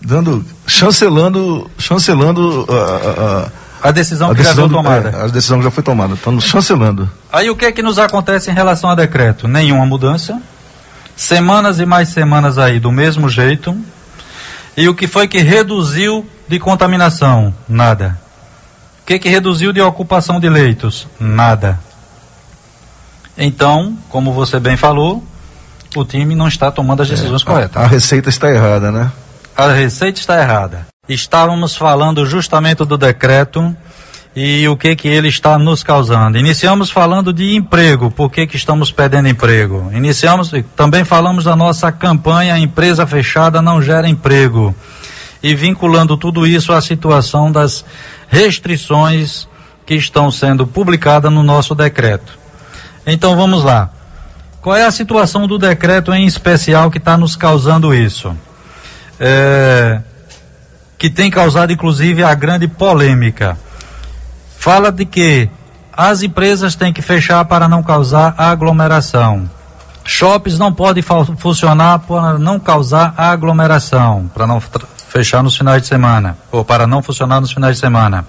Dando, 0.00 0.44
chancelando, 0.68 1.68
chancelando 1.78 2.64
a, 2.68 3.48
a, 3.84 3.88
a 3.88 3.90
decisão 3.90 4.30
a 4.30 4.34
que 4.36 4.42
decisão 4.42 4.68
já 4.68 4.68
foi 4.68 4.82
tomada. 4.82 5.08
É, 5.08 5.24
a 5.24 5.26
decisão 5.26 5.58
que 5.58 5.64
já 5.64 5.70
foi 5.70 5.82
tomada. 5.82 6.14
Estamos 6.14 6.44
chancelando. 6.44 7.10
Aí 7.32 7.50
o 7.50 7.56
que 7.56 7.64
é 7.64 7.72
que 7.72 7.82
nos 7.82 7.98
acontece 7.98 8.52
em 8.52 8.54
relação 8.54 8.88
a 8.88 8.94
decreto? 8.94 9.48
Nenhuma 9.48 9.84
mudança. 9.84 10.40
Semanas 11.16 11.80
e 11.80 11.86
mais 11.86 12.10
semanas 12.10 12.56
aí 12.56 12.78
do 12.78 12.92
mesmo 12.92 13.28
jeito. 13.28 13.76
E 14.76 14.88
o 14.88 14.94
que 14.94 15.06
foi 15.06 15.26
que 15.26 15.38
reduziu 15.38 16.28
de 16.46 16.58
contaminação? 16.58 17.54
Nada. 17.68 18.18
O 19.02 19.06
que, 19.06 19.18
que 19.18 19.28
reduziu 19.28 19.72
de 19.72 19.80
ocupação 19.80 20.38
de 20.38 20.48
leitos? 20.48 21.06
Nada. 21.18 21.80
Então, 23.38 23.96
como 24.08 24.32
você 24.32 24.60
bem 24.60 24.76
falou, 24.76 25.24
o 25.94 26.04
time 26.04 26.34
não 26.34 26.48
está 26.48 26.70
tomando 26.70 27.02
as 27.02 27.08
decisões 27.08 27.42
é, 27.42 27.44
corretas. 27.44 27.76
A, 27.82 27.86
a 27.86 27.88
receita 27.88 28.28
está 28.28 28.50
errada, 28.50 28.90
né? 28.90 29.10
A 29.56 29.68
receita 29.68 30.20
está 30.20 30.40
errada. 30.40 30.86
Estávamos 31.08 31.76
falando 31.76 32.26
justamente 32.26 32.84
do 32.84 32.98
decreto 32.98 33.74
e 34.36 34.68
o 34.68 34.76
que 34.76 34.94
que 34.94 35.08
ele 35.08 35.28
está 35.28 35.58
nos 35.58 35.82
causando. 35.82 36.36
Iniciamos 36.36 36.90
falando 36.90 37.32
de 37.32 37.56
emprego, 37.56 38.10
por 38.10 38.30
que 38.30 38.46
que 38.46 38.56
estamos 38.56 38.92
perdendo 38.92 39.28
emprego? 39.28 39.90
Iniciamos, 39.94 40.52
também 40.76 41.04
falamos 41.04 41.44
da 41.44 41.56
nossa 41.56 41.90
campanha 41.90 42.58
Empresa 42.58 43.06
Fechada 43.06 43.62
Não 43.62 43.80
Gera 43.80 44.06
Emprego 44.06 44.76
e 45.42 45.54
vinculando 45.54 46.18
tudo 46.18 46.46
isso 46.46 46.74
à 46.74 46.82
situação 46.82 47.50
das 47.50 47.82
restrições 48.28 49.48
que 49.86 49.94
estão 49.94 50.30
sendo 50.30 50.66
publicadas 50.66 51.32
no 51.32 51.42
nosso 51.42 51.74
decreto. 51.74 52.38
Então 53.06 53.36
vamos 53.36 53.64
lá. 53.64 53.88
Qual 54.60 54.76
é 54.76 54.84
a 54.84 54.90
situação 54.90 55.46
do 55.46 55.56
decreto 55.56 56.12
em 56.12 56.26
especial 56.26 56.90
que 56.90 56.98
está 56.98 57.16
nos 57.16 57.36
causando 57.36 57.94
isso? 57.94 58.36
É, 59.18 60.02
que 60.98 61.08
tem 61.08 61.30
causado 61.30 61.72
inclusive 61.72 62.22
a 62.22 62.34
grande 62.34 62.68
polêmica. 62.68 63.56
Fala 64.66 64.90
de 64.90 65.04
que 65.04 65.48
as 65.92 66.24
empresas 66.24 66.74
têm 66.74 66.92
que 66.92 67.00
fechar 67.00 67.44
para 67.44 67.68
não 67.68 67.84
causar 67.84 68.34
aglomeração. 68.36 69.48
Shoppings 70.04 70.58
não 70.58 70.72
podem 70.72 71.04
funcionar 71.38 72.00
para 72.00 72.36
não 72.36 72.58
causar 72.58 73.14
aglomeração, 73.16 74.28
para 74.34 74.44
não 74.44 74.60
fechar 75.08 75.40
nos 75.40 75.56
finais 75.56 75.82
de 75.82 75.86
semana, 75.86 76.36
ou 76.50 76.64
para 76.64 76.84
não 76.84 77.00
funcionar 77.00 77.40
nos 77.40 77.52
finais 77.52 77.76
de 77.76 77.80
semana. 77.80 78.26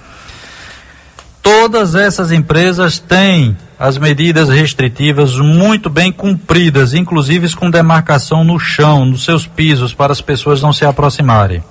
Todas 1.41 1.95
essas 1.95 2.32
empresas 2.32 3.00
têm 3.00 3.58
as 3.80 3.97
medidas 3.97 4.47
restritivas 4.47 5.36
muito 5.38 5.89
bem 5.89 6.12
cumpridas, 6.12 6.93
inclusive 6.93 7.52
com 7.56 7.71
demarcação 7.71 8.43
no 8.43 8.60
chão, 8.60 9.06
nos 9.06 9.26
seus 9.26 9.47
pisos, 9.47 9.91
para 9.91 10.13
as 10.13 10.21
pessoas 10.21 10.62
não 10.62 10.71
se 10.71 10.86
aproximarem. 10.86 11.63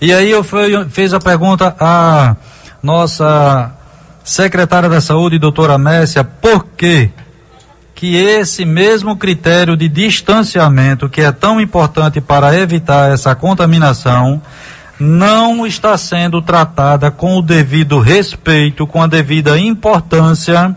E 0.00 0.10
aí 0.10 0.30
eu 0.30 0.42
fui, 0.42 0.72
fiz 0.88 1.12
a 1.12 1.20
pergunta 1.20 1.76
à 1.78 2.34
nossa 2.84 3.72
secretária 4.22 4.90
da 4.90 5.00
Saúde, 5.00 5.38
doutora 5.38 5.78
Messia, 5.78 6.22
por 6.22 6.66
que 6.76 7.10
que 7.94 8.14
esse 8.14 8.66
mesmo 8.66 9.16
critério 9.16 9.74
de 9.74 9.88
distanciamento, 9.88 11.08
que 11.08 11.22
é 11.22 11.32
tão 11.32 11.58
importante 11.58 12.20
para 12.20 12.54
evitar 12.58 13.10
essa 13.10 13.34
contaminação, 13.34 14.42
não 15.00 15.66
está 15.66 15.96
sendo 15.96 16.42
tratada 16.42 17.10
com 17.10 17.38
o 17.38 17.42
devido 17.42 18.00
respeito, 18.00 18.86
com 18.86 19.00
a 19.00 19.06
devida 19.06 19.58
importância 19.58 20.76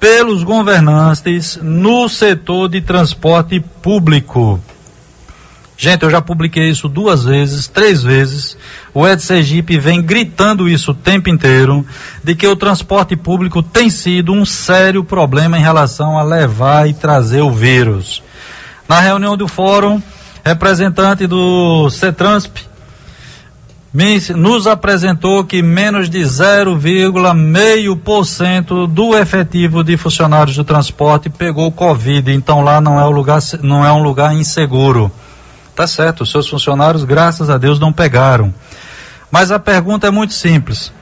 pelos 0.00 0.42
governantes 0.42 1.58
no 1.60 2.08
setor 2.08 2.70
de 2.70 2.80
transporte 2.80 3.60
público. 3.82 4.58
Gente, 5.76 6.04
eu 6.04 6.10
já 6.10 6.22
publiquei 6.22 6.70
isso 6.70 6.88
duas 6.88 7.24
vezes, 7.24 7.68
três 7.68 8.02
vezes. 8.02 8.56
O 8.94 9.08
Ed 9.08 9.20
Sergipe 9.20 9.76
vem 9.76 10.00
gritando 10.00 10.68
isso 10.68 10.92
o 10.92 10.94
tempo 10.94 11.28
inteiro, 11.28 11.84
de 12.22 12.36
que 12.36 12.46
o 12.46 12.54
transporte 12.54 13.16
público 13.16 13.60
tem 13.60 13.90
sido 13.90 14.32
um 14.32 14.46
sério 14.46 15.02
problema 15.02 15.58
em 15.58 15.62
relação 15.62 16.16
a 16.16 16.22
levar 16.22 16.88
e 16.88 16.94
trazer 16.94 17.40
o 17.40 17.50
vírus. 17.50 18.22
Na 18.88 19.00
reunião 19.00 19.36
do 19.36 19.48
fórum, 19.48 20.00
representante 20.44 21.26
do 21.26 21.90
CETRANSP 21.90 22.72
nos 24.36 24.66
apresentou 24.66 25.44
que 25.44 25.62
menos 25.62 26.10
de 26.10 26.18
0,5% 26.18 28.88
do 28.88 29.16
efetivo 29.16 29.84
de 29.84 29.96
funcionários 29.96 30.56
do 30.56 30.64
transporte 30.64 31.30
pegou 31.30 31.70
Covid, 31.70 32.32
então 32.32 32.60
lá 32.60 32.80
não 32.80 33.00
é, 33.00 33.04
lugar, 33.04 33.40
não 33.62 33.84
é 33.84 33.92
um 33.92 34.02
lugar 34.02 34.34
inseguro. 34.34 35.12
Tá 35.74 35.86
certo, 35.86 36.22
os 36.22 36.30
seus 36.30 36.48
funcionários, 36.48 37.04
graças 37.04 37.50
a 37.50 37.58
Deus, 37.58 37.80
não 37.80 37.92
pegaram. 37.92 38.54
Mas 39.30 39.50
a 39.50 39.58
pergunta 39.58 40.06
é 40.06 40.10
muito 40.10 40.32
simples. 40.32 40.92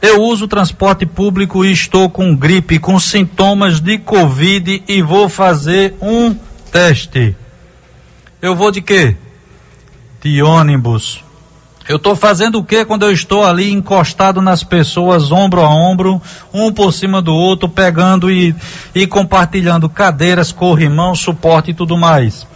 Eu 0.00 0.22
uso 0.22 0.48
transporte 0.48 1.04
público 1.04 1.64
e 1.64 1.72
estou 1.72 2.08
com 2.08 2.34
gripe, 2.34 2.78
com 2.78 2.98
sintomas 2.98 3.80
de 3.80 3.98
Covid 3.98 4.82
e 4.88 5.02
vou 5.02 5.28
fazer 5.28 5.94
um 6.00 6.34
teste. 6.70 7.36
Eu 8.40 8.54
vou 8.54 8.70
de 8.70 8.80
quê? 8.80 9.16
De 10.22 10.42
ônibus. 10.42 11.22
Eu 11.86 11.96
estou 11.96 12.16
fazendo 12.16 12.58
o 12.58 12.64
que 12.64 12.82
quando 12.86 13.02
eu 13.02 13.12
estou 13.12 13.44
ali 13.44 13.70
encostado 13.70 14.40
nas 14.40 14.64
pessoas, 14.64 15.30
ombro 15.30 15.60
a 15.60 15.68
ombro, 15.68 16.20
um 16.52 16.72
por 16.72 16.92
cima 16.92 17.20
do 17.20 17.34
outro, 17.34 17.68
pegando 17.68 18.30
e, 18.30 18.54
e 18.94 19.06
compartilhando 19.06 19.88
cadeiras, 19.88 20.50
corrimão, 20.50 21.14
suporte 21.14 21.72
e 21.72 21.74
tudo 21.74 21.98
mais? 21.98 22.46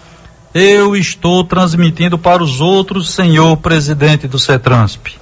Eu 0.59 0.97
estou 0.97 1.45
transmitindo 1.45 2.19
para 2.19 2.43
os 2.43 2.61
outros, 2.61 3.11
senhor 3.11 3.57
presidente 3.59 4.27
do 4.27 4.39
CETRANSP. 4.39 5.17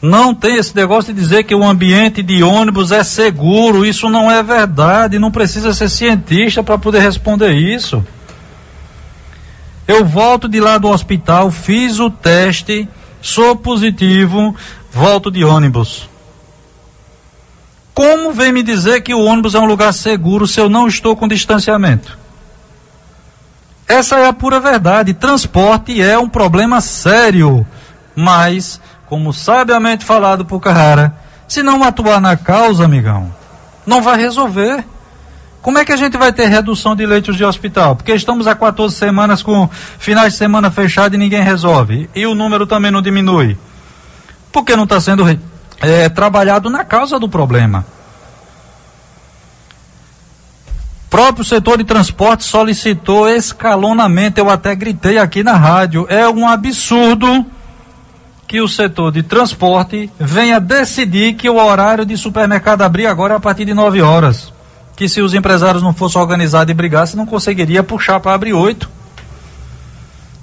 Não 0.00 0.34
tem 0.34 0.56
esse 0.56 0.76
negócio 0.76 1.14
de 1.14 1.20
dizer 1.20 1.44
que 1.44 1.54
o 1.54 1.64
ambiente 1.64 2.22
de 2.22 2.42
ônibus 2.42 2.92
é 2.92 3.02
seguro. 3.02 3.86
Isso 3.86 4.08
não 4.08 4.30
é 4.30 4.42
verdade. 4.42 5.18
Não 5.18 5.30
precisa 5.30 5.72
ser 5.72 5.88
cientista 5.88 6.62
para 6.62 6.76
poder 6.76 7.00
responder 7.00 7.52
isso. 7.52 8.04
Eu 9.88 10.04
volto 10.04 10.48
de 10.48 10.60
lá 10.60 10.76
do 10.78 10.88
hospital, 10.88 11.50
fiz 11.50 11.98
o 12.00 12.10
teste, 12.10 12.88
sou 13.20 13.54
positivo, 13.56 14.54
volto 14.92 15.30
de 15.30 15.44
ônibus. 15.44 16.08
Como 17.94 18.32
vem 18.32 18.52
me 18.52 18.62
dizer 18.62 19.02
que 19.02 19.14
o 19.14 19.24
ônibus 19.24 19.54
é 19.54 19.58
um 19.58 19.66
lugar 19.66 19.92
seguro 19.92 20.46
se 20.46 20.60
eu 20.60 20.68
não 20.68 20.88
estou 20.88 21.14
com 21.14 21.28
distanciamento? 21.28 22.23
Essa 23.94 24.16
é 24.16 24.26
a 24.26 24.32
pura 24.32 24.58
verdade. 24.58 25.14
Transporte 25.14 26.02
é 26.02 26.18
um 26.18 26.28
problema 26.28 26.80
sério, 26.80 27.64
mas, 28.16 28.80
como 29.06 29.32
sabiamente 29.32 30.04
falado 30.04 30.44
por 30.44 30.58
Carrara, 30.58 31.14
se 31.46 31.62
não 31.62 31.84
atuar 31.84 32.20
na 32.20 32.36
causa, 32.36 32.84
amigão, 32.84 33.32
não 33.86 34.02
vai 34.02 34.16
resolver. 34.16 34.84
Como 35.62 35.78
é 35.78 35.84
que 35.84 35.92
a 35.92 35.96
gente 35.96 36.16
vai 36.16 36.32
ter 36.32 36.48
redução 36.48 36.96
de 36.96 37.06
leitos 37.06 37.36
de 37.36 37.44
hospital? 37.44 37.94
Porque 37.94 38.12
estamos 38.12 38.48
há 38.48 38.56
14 38.56 38.96
semanas 38.96 39.44
com 39.44 39.70
finais 39.96 40.32
de 40.32 40.40
semana 40.40 40.72
fechados 40.72 41.14
e 41.14 41.18
ninguém 41.18 41.44
resolve. 41.44 42.10
E 42.16 42.26
o 42.26 42.34
número 42.34 42.66
também 42.66 42.90
não 42.90 43.00
diminui. 43.00 43.56
Porque 44.50 44.74
não 44.74 44.84
está 44.84 45.00
sendo 45.00 45.24
é, 45.80 46.08
trabalhado 46.08 46.68
na 46.68 46.84
causa 46.84 47.16
do 47.20 47.28
problema. 47.28 47.86
Próprio 51.14 51.44
setor 51.44 51.78
de 51.78 51.84
transporte 51.84 52.42
solicitou 52.42 53.28
escalonamento. 53.28 54.40
Eu 54.40 54.50
até 54.50 54.74
gritei 54.74 55.16
aqui 55.16 55.44
na 55.44 55.52
rádio. 55.52 56.06
É 56.10 56.28
um 56.28 56.48
absurdo 56.48 57.46
que 58.48 58.60
o 58.60 58.66
setor 58.66 59.12
de 59.12 59.22
transporte 59.22 60.10
venha 60.18 60.58
decidir 60.58 61.34
que 61.34 61.48
o 61.48 61.54
horário 61.54 62.04
de 62.04 62.16
supermercado 62.16 62.82
abrir 62.82 63.06
agora 63.06 63.34
é 63.34 63.36
a 63.36 63.40
partir 63.40 63.64
de 63.64 63.72
9 63.72 64.02
horas. 64.02 64.52
Que 64.96 65.08
se 65.08 65.20
os 65.20 65.34
empresários 65.34 65.84
não 65.84 65.94
fossem 65.94 66.20
organizados 66.20 66.72
e 66.72 66.74
brigassem, 66.74 67.16
não 67.16 67.26
conseguiria 67.26 67.84
puxar 67.84 68.18
para 68.18 68.34
abrir 68.34 68.52
8. 68.52 68.90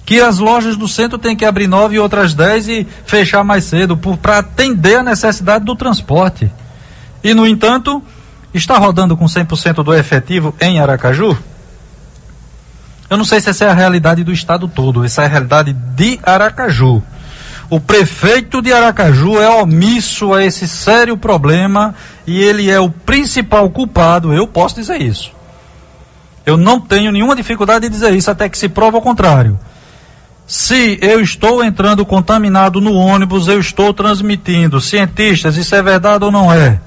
Que 0.05 0.21
as 0.21 0.39
lojas 0.39 0.77
do 0.77 0.87
centro 0.87 1.17
têm 1.17 1.35
que 1.35 1.43
abrir 1.43 1.67
9 1.67 1.95
e 1.95 1.99
outras 1.99 2.33
10 2.33 2.69
e 2.69 2.87
fechar 3.05 3.43
mais 3.43 3.65
cedo 3.65 3.97
para 3.97 4.37
atender 4.37 4.99
a 4.99 5.03
necessidade 5.03 5.65
do 5.65 5.75
transporte. 5.75 6.49
E, 7.21 7.33
no 7.33 7.45
entanto, 7.45 8.01
está 8.53 8.77
rodando 8.77 9.15
com 9.15 9.25
100% 9.25 9.83
do 9.83 9.93
efetivo 9.93 10.53
em 10.59 10.79
Aracaju? 10.79 11.37
Eu 13.09 13.17
não 13.17 13.25
sei 13.25 13.41
se 13.41 13.49
essa 13.49 13.65
é 13.65 13.69
a 13.69 13.73
realidade 13.73 14.23
do 14.23 14.31
estado 14.31 14.67
todo, 14.67 15.03
essa 15.03 15.23
é 15.23 15.25
a 15.25 15.29
realidade 15.29 15.73
de 15.73 16.19
Aracaju. 16.23 17.03
O 17.69 17.79
prefeito 17.79 18.61
de 18.61 18.73
Aracaju 18.73 19.39
é 19.39 19.49
omisso 19.49 20.33
a 20.33 20.43
esse 20.43 20.67
sério 20.67 21.15
problema 21.17 21.95
e 22.27 22.41
ele 22.41 22.69
é 22.69 22.79
o 22.79 22.89
principal 22.89 23.69
culpado, 23.69 24.33
eu 24.33 24.47
posso 24.47 24.75
dizer 24.75 25.01
isso. 25.01 25.31
Eu 26.45 26.57
não 26.57 26.79
tenho 26.79 27.11
nenhuma 27.11 27.35
dificuldade 27.35 27.87
de 27.87 27.93
dizer 27.93 28.13
isso 28.13 28.31
até 28.31 28.49
que 28.49 28.57
se 28.57 28.67
prova 28.67 28.97
o 28.97 29.01
contrário. 29.01 29.59
Se 30.47 30.99
eu 31.01 31.21
estou 31.21 31.63
entrando 31.63 32.05
contaminado 32.05 32.81
no 32.81 32.93
ônibus, 32.93 33.47
eu 33.47 33.59
estou 33.59 33.93
transmitindo. 33.93 34.81
Cientistas, 34.81 35.55
isso 35.55 35.73
é 35.73 35.81
verdade 35.81 36.25
ou 36.25 36.31
não 36.31 36.51
é? 36.51 36.81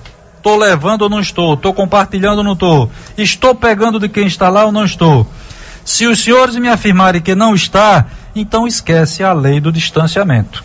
Estou 0.44 0.59
levando 0.59 1.00
ou 1.00 1.09
não 1.09 1.20
estou? 1.20 1.54
Estou 1.54 1.72
compartilhando 1.72 2.37
ou 2.37 2.44
não 2.44 2.52
estou? 2.52 2.90
Estou 3.16 3.54
pegando 3.54 3.98
de 3.98 4.11
quem 4.11 4.26
está 4.26 4.50
lá 4.50 4.66
ou 4.66 4.70
não 4.70 4.85
estou? 4.85 5.26
Se 5.83 6.07
os 6.07 6.22
senhores 6.22 6.54
me 6.57 6.68
afirmarem 6.68 7.22
que 7.22 7.35
não 7.35 7.54
está, 7.54 8.04
então 8.37 8.66
esquece 8.66 9.24
a 9.24 9.33
lei 9.33 9.59
do 9.59 9.72
distanciamento. 9.72 10.62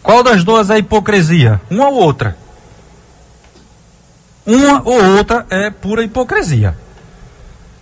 Qual 0.00 0.22
das 0.22 0.44
duas 0.44 0.70
é 0.70 0.78
hipocrisia? 0.78 1.60
Uma 1.68 1.88
ou 1.88 1.94
outra? 1.96 2.36
Uma 4.46 4.80
ou 4.84 5.16
outra 5.16 5.44
é 5.50 5.68
pura 5.68 6.04
hipocrisia. 6.04 6.78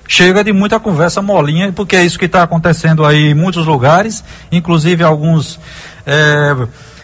Chega 0.09 0.43
de 0.43 0.51
muita 0.51 0.81
conversa 0.81 1.21
molinha, 1.21 1.73
porque 1.73 1.95
é 1.95 2.03
isso 2.03 2.19
que 2.19 2.25
está 2.25 2.43
acontecendo 2.43 3.05
aí 3.05 3.33
em 3.33 3.35
muitos 3.35 3.66
lugares, 3.66 4.25
inclusive 4.51 5.05
alguns 5.05 5.61
é, 6.07 6.57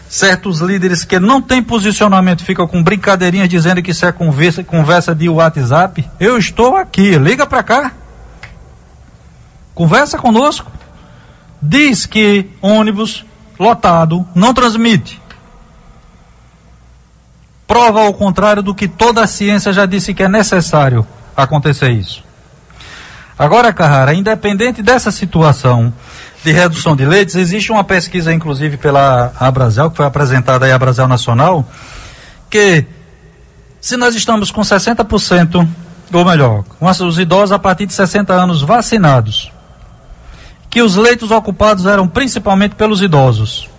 certos 0.09 0.59
líderes 0.59 1.03
que 1.03 1.19
não 1.19 1.41
têm 1.41 1.61
posicionamento 1.61 2.43
ficam 2.43 2.67
com 2.67 2.83
brincadeirinhas 2.83 3.49
dizendo 3.49 3.81
que 3.81 3.91
isso 3.91 4.05
é 4.05 4.11
conversa, 4.11 4.63
conversa 4.63 5.13
de 5.13 5.27
WhatsApp. 5.29 6.09
Eu 6.19 6.37
estou 6.37 6.75
aqui, 6.75 7.17
liga 7.17 7.45
para 7.45 7.63
cá. 7.63 7.91
Conversa 9.73 10.17
conosco. 10.17 10.71
Diz 11.61 12.05
que 12.05 12.49
ônibus 12.61 13.25
lotado 13.59 14.25
não 14.35 14.53
transmite 14.53 15.19
prova 17.67 18.01
ao 18.01 18.13
contrário 18.13 18.63
do 18.63 18.73
que 18.73 18.87
toda 18.87 19.21
a 19.21 19.27
ciência 19.27 19.73
já 19.73 19.85
disse 19.85 20.13
que 20.13 20.23
é 20.23 20.29
necessário 20.29 21.05
acontecer 21.35 21.91
isso. 21.91 22.23
Agora, 23.37 23.71
Carrara, 23.71 24.15
independente 24.15 24.81
dessa 24.81 25.11
situação 25.11 25.93
de 26.43 26.51
redução 26.51 26.95
de 26.95 27.05
leitos, 27.05 27.35
existe 27.35 27.71
uma 27.71 27.83
pesquisa, 27.83 28.33
inclusive, 28.33 28.77
pela 28.77 29.31
Abrazel, 29.39 29.91
que 29.91 29.97
foi 29.97 30.05
apresentada 30.05 30.65
aí 30.65 30.71
à 30.71 30.75
Abrazel 30.75 31.07
Nacional, 31.07 31.67
que 32.49 32.85
se 33.79 33.95
nós 33.95 34.15
estamos 34.15 34.49
com 34.49 34.61
60%, 34.61 35.67
ou 36.11 36.25
melhor, 36.25 36.63
com 36.63 36.87
os 36.87 37.19
idosos 37.19 37.51
a 37.51 37.59
partir 37.59 37.85
de 37.85 37.93
60 37.93 38.33
anos 38.33 38.61
vacinados, 38.63 39.51
que 40.69 40.81
os 40.81 40.95
leitos 40.95 41.29
ocupados 41.29 41.85
eram 41.85 42.07
principalmente 42.07 42.73
pelos 42.73 43.03
idosos, 43.03 43.69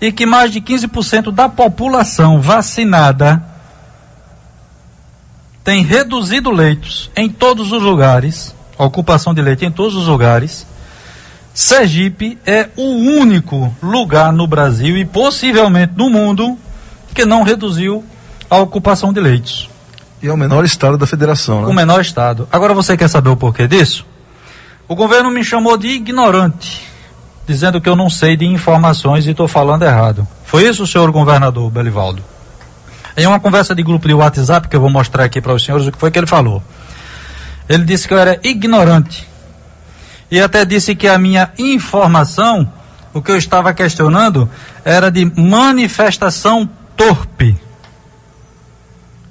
e 0.00 0.10
que 0.10 0.26
mais 0.26 0.52
de 0.52 0.60
15% 0.60 1.30
da 1.30 1.48
população 1.48 2.40
vacinada 2.40 3.42
tem 5.62 5.84
reduzido 5.84 6.50
leitos 6.50 7.10
em 7.14 7.28
todos 7.28 7.70
os 7.70 7.82
lugares, 7.82 8.54
ocupação 8.84 9.34
de 9.34 9.42
leite 9.42 9.64
em 9.64 9.70
todos 9.70 9.94
os 9.94 10.06
lugares. 10.06 10.66
Sergipe 11.52 12.38
é 12.46 12.68
o 12.76 12.82
único 12.82 13.74
lugar 13.82 14.32
no 14.32 14.46
Brasil 14.46 14.96
e 14.96 15.04
possivelmente 15.04 15.92
no 15.96 16.08
mundo 16.08 16.56
que 17.14 17.24
não 17.24 17.42
reduziu 17.42 18.04
a 18.48 18.58
ocupação 18.58 19.12
de 19.12 19.20
leitos. 19.20 19.68
E 20.22 20.28
é 20.28 20.32
o 20.32 20.36
menor 20.36 20.64
estado 20.64 20.96
da 20.96 21.06
federação, 21.06 21.62
né? 21.62 21.68
O 21.68 21.72
menor 21.72 22.00
estado. 22.00 22.48
Agora 22.50 22.74
você 22.74 22.96
quer 22.96 23.08
saber 23.08 23.30
o 23.30 23.36
porquê 23.36 23.66
disso? 23.66 24.06
O 24.86 24.94
governo 24.94 25.30
me 25.30 25.44
chamou 25.44 25.76
de 25.76 25.88
ignorante 25.88 26.88
dizendo 27.48 27.80
que 27.80 27.88
eu 27.88 27.96
não 27.96 28.10
sei 28.10 28.36
de 28.36 28.44
informações 28.44 29.26
e 29.26 29.30
estou 29.30 29.48
falando 29.48 29.82
errado. 29.82 30.28
Foi 30.44 30.68
isso, 30.68 30.86
senhor 30.86 31.10
governador 31.10 31.70
Belivaldo? 31.70 32.22
Em 33.16 33.26
uma 33.26 33.40
conversa 33.40 33.74
de 33.74 33.82
grupo 33.82 34.06
de 34.06 34.12
WhatsApp, 34.12 34.68
que 34.68 34.76
eu 34.76 34.80
vou 34.82 34.90
mostrar 34.90 35.24
aqui 35.24 35.40
para 35.40 35.54
os 35.54 35.64
senhores 35.64 35.86
o 35.86 35.90
que 35.90 35.98
foi 35.98 36.10
que 36.10 36.18
ele 36.18 36.26
falou. 36.26 36.62
Ele 37.68 37.84
disse 37.84 38.08
que 38.08 38.14
eu 38.14 38.18
era 38.18 38.38
ignorante. 38.42 39.28
E 40.30 40.40
até 40.40 40.64
disse 40.64 40.94
que 40.94 41.08
a 41.08 41.18
minha 41.18 41.50
informação, 41.58 42.70
o 43.14 43.22
que 43.22 43.30
eu 43.30 43.36
estava 43.36 43.72
questionando, 43.72 44.48
era 44.84 45.10
de 45.10 45.24
manifestação 45.24 46.68
torpe. 46.96 47.56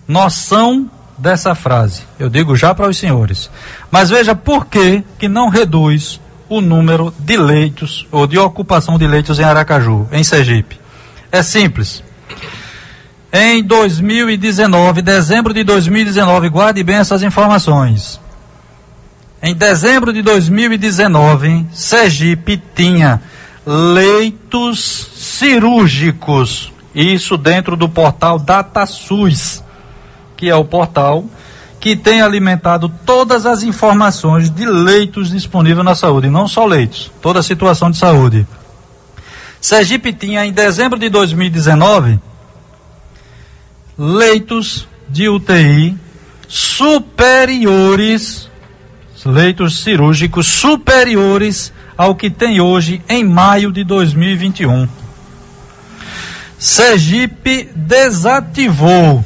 Noção 0.08 0.90
dessa 1.18 1.56
frase. 1.56 2.04
Eu 2.20 2.30
digo 2.30 2.56
já 2.56 2.74
para 2.74 2.88
os 2.88 2.98
senhores. 2.98 3.50
Mas 3.92 4.10
veja 4.10 4.36
por 4.36 4.66
que 4.66 5.04
que 5.20 5.28
não 5.28 5.50
reduz 5.50 6.20
o 6.50 6.62
número 6.62 7.14
de 7.20 7.36
leitos 7.36 8.08
ou 8.12 8.26
de 8.26 8.38
ocupação 8.38 8.98
de 8.98 9.06
leitos 9.06 9.40
em 9.40 9.44
Aracaju, 9.44 10.08
em 10.12 10.24
Sergipe. 10.24 10.80
É 11.32 11.44
simples. 11.44 12.04
Em 13.32 13.62
2019, 13.62 15.02
dezembro 15.02 15.54
de 15.54 15.64
2019, 15.64 16.50
guarde 16.50 16.82
bem 16.84 16.96
essas 16.96 17.22
informações. 17.22 18.20
Em 19.42 19.54
dezembro 19.54 20.12
de 20.12 20.22
2019, 20.22 21.68
Sergipe 21.72 22.62
tinha 22.76 23.22
leitos 23.66 25.10
cirúrgicos, 25.16 26.74
isso 26.96 27.38
dentro 27.38 27.76
do 27.76 27.88
portal 27.88 28.40
DataSUS, 28.40 29.64
que 30.36 30.50
é 30.50 30.56
o 30.56 30.66
portal 30.66 31.26
que 31.80 31.96
tem 31.96 32.22
alimentado 32.22 32.92
todas 33.06 33.46
as 33.46 33.62
informações 33.62 34.50
de 34.50 34.66
leitos 34.66 35.30
disponíveis 35.30 35.86
na 35.86 35.94
saúde, 35.94 36.30
não 36.30 36.48
só 36.48 36.66
leitos, 36.66 37.12
toda 37.22 37.40
a 37.40 37.44
situação 37.44 37.92
de 37.92 37.98
saúde. 37.98 38.48
Sergipe 39.62 40.12
tinha 40.12 40.46
em 40.46 40.52
dezembro 40.52 40.98
de 40.98 41.10
2019 41.10 42.20
leitos 43.98 44.88
de 45.10 45.28
UTI 45.28 45.98
superiores, 46.48 48.50
leitos 49.26 49.84
cirúrgicos 49.84 50.48
superiores 50.48 51.74
ao 51.98 52.16
que 52.16 52.30
tem 52.30 52.62
hoje 52.62 53.02
em 53.10 53.24
maio 53.24 53.72
de 53.72 53.84
2021. 53.84 54.88
Sergipe 56.60 57.70
desativou 57.76 59.26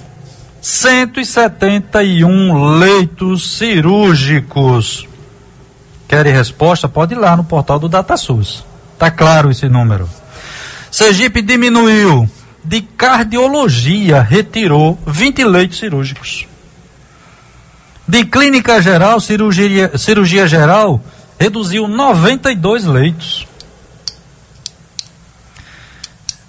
171 0.62 2.78
leitos 2.78 3.58
cirúrgicos. 3.58 5.08
Querem 6.08 6.34
resposta? 6.34 6.90
Pode 6.90 7.14
ir 7.14 7.18
lá 7.18 7.36
no 7.36 7.44
portal 7.44 7.80
do 7.80 7.90
DataSUS. 7.90 8.64
Tá 9.00 9.10
claro 9.10 9.50
esse 9.50 9.68
número. 9.68 10.08
Sergipe 10.92 11.42
diminuiu 11.42 12.30
de 12.64 12.82
cardiologia, 12.82 14.22
retirou 14.22 15.00
20 15.08 15.44
leitos 15.46 15.80
cirúrgicos. 15.80 16.46
De 18.12 18.26
clínica 18.26 18.82
geral, 18.82 19.22
cirurgia, 19.22 19.98
cirurgia 19.98 20.46
geral, 20.46 21.02
reduziu 21.40 21.88
92 21.88 22.84
leitos. 22.84 23.48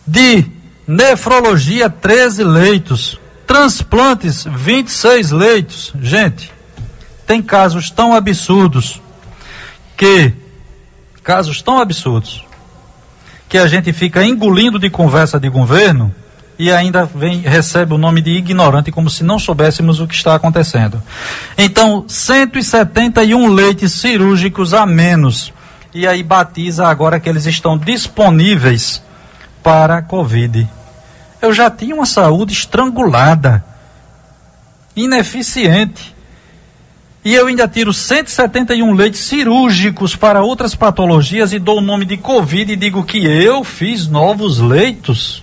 De 0.04 0.44
nefrologia, 0.88 1.88
13 1.88 2.42
leitos. 2.42 3.20
Transplantes, 3.46 4.44
26 4.44 5.30
leitos. 5.30 5.92
Gente, 6.02 6.52
tem 7.28 7.40
casos 7.40 7.92
tão 7.92 8.12
absurdos 8.12 9.00
que 9.96 10.34
casos 11.22 11.62
tão 11.62 11.78
absurdos 11.78 12.44
que 13.48 13.56
a 13.56 13.68
gente 13.68 13.92
fica 13.92 14.24
engolindo 14.24 14.80
de 14.80 14.90
conversa 14.90 15.38
de 15.38 15.48
governo 15.48 16.12
e 16.62 16.70
ainda 16.70 17.04
vem 17.04 17.40
recebe 17.40 17.94
o 17.94 17.98
nome 17.98 18.20
de 18.20 18.30
ignorante 18.30 18.92
como 18.92 19.08
se 19.08 19.24
não 19.24 19.38
soubéssemos 19.38 20.00
o 20.00 20.06
que 20.06 20.14
está 20.14 20.34
acontecendo. 20.34 21.02
Então, 21.56 22.04
171 22.06 23.48
leitos 23.48 23.92
cirúrgicos 23.92 24.74
a 24.74 24.86
menos. 24.86 25.52
E 25.94 26.06
aí 26.06 26.22
batiza 26.22 26.86
agora 26.86 27.20
que 27.20 27.28
eles 27.28 27.46
estão 27.46 27.76
disponíveis 27.76 29.02
para 29.62 29.98
a 29.98 30.02
Covid 30.02 30.68
eu 31.42 31.52
já 31.52 31.68
tinha 31.68 31.92
uma 31.92 32.06
saúde 32.06 32.52
estrangulada, 32.52 33.64
ineficiente. 34.94 36.14
E 37.24 37.34
eu 37.34 37.48
ainda 37.48 37.66
tiro 37.66 37.92
171 37.92 38.92
leitos 38.94 39.20
cirúrgicos 39.20 40.14
para 40.14 40.42
outras 40.42 40.76
patologias 40.76 41.52
e 41.52 41.58
dou 41.58 41.78
o 41.78 41.82
nome 41.82 42.04
de 42.04 42.16
Covid 42.16 42.72
e 42.72 42.76
digo 42.76 43.04
que 43.04 43.24
eu 43.26 43.64
fiz 43.64 44.06
novos 44.06 44.58
leitos. 44.58 45.42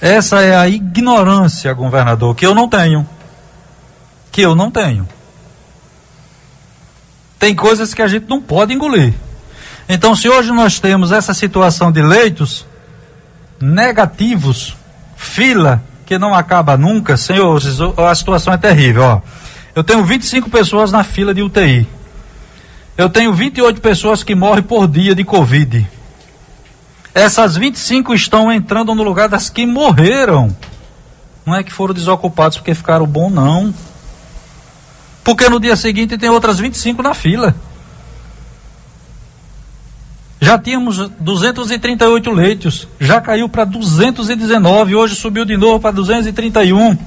Essa 0.00 0.42
é 0.42 0.56
a 0.56 0.68
ignorância, 0.68 1.72
governador, 1.72 2.34
que 2.34 2.46
eu 2.46 2.54
não 2.54 2.68
tenho. 2.68 3.08
Que 4.30 4.42
eu 4.42 4.54
não 4.54 4.70
tenho. 4.70 5.08
Tem 7.38 7.54
coisas 7.54 7.94
que 7.94 8.02
a 8.02 8.08
gente 8.08 8.28
não 8.28 8.40
pode 8.40 8.72
engolir. 8.72 9.14
Então, 9.88 10.16
se 10.16 10.28
hoje 10.28 10.50
nós 10.52 10.80
temos 10.80 11.12
essa 11.12 11.32
situação 11.32 11.92
de 11.92 12.02
leitos, 12.02 12.66
negativos, 13.60 14.76
fila 15.16 15.82
que 16.04 16.18
não 16.18 16.34
acaba 16.34 16.76
nunca, 16.76 17.16
senhores, 17.16 17.78
a 17.96 18.14
situação 18.14 18.52
é 18.52 18.56
terrível, 18.56 19.02
ó. 19.02 19.20
Eu 19.74 19.84
tenho 19.84 20.04
25 20.04 20.48
pessoas 20.48 20.90
na 20.90 21.04
fila 21.04 21.34
de 21.34 21.42
UTI. 21.42 21.86
Eu 22.96 23.10
tenho 23.10 23.32
28 23.32 23.80
pessoas 23.80 24.22
que 24.22 24.34
morrem 24.34 24.62
por 24.62 24.88
dia 24.88 25.14
de 25.14 25.22
Covid. 25.22 25.86
Essas 27.16 27.56
25 27.56 28.12
estão 28.12 28.52
entrando 28.52 28.94
no 28.94 29.02
lugar 29.02 29.26
das 29.26 29.48
que 29.48 29.64
morreram. 29.64 30.54
Não 31.46 31.54
é 31.54 31.64
que 31.64 31.72
foram 31.72 31.94
desocupados 31.94 32.58
porque 32.58 32.74
ficaram 32.74 33.06
bom, 33.06 33.30
não. 33.30 33.72
Porque 35.24 35.48
no 35.48 35.58
dia 35.58 35.76
seguinte 35.76 36.18
tem 36.18 36.28
outras 36.28 36.58
25 36.58 37.02
na 37.02 37.14
fila. 37.14 37.56
Já 40.38 40.58
tínhamos 40.58 41.08
238 41.18 42.30
leitos, 42.30 42.86
já 43.00 43.18
caiu 43.18 43.48
para 43.48 43.64
219, 43.64 44.94
hoje 44.94 45.14
subiu 45.14 45.46
de 45.46 45.56
novo 45.56 45.80
para 45.80 45.92
231. 45.92 46.98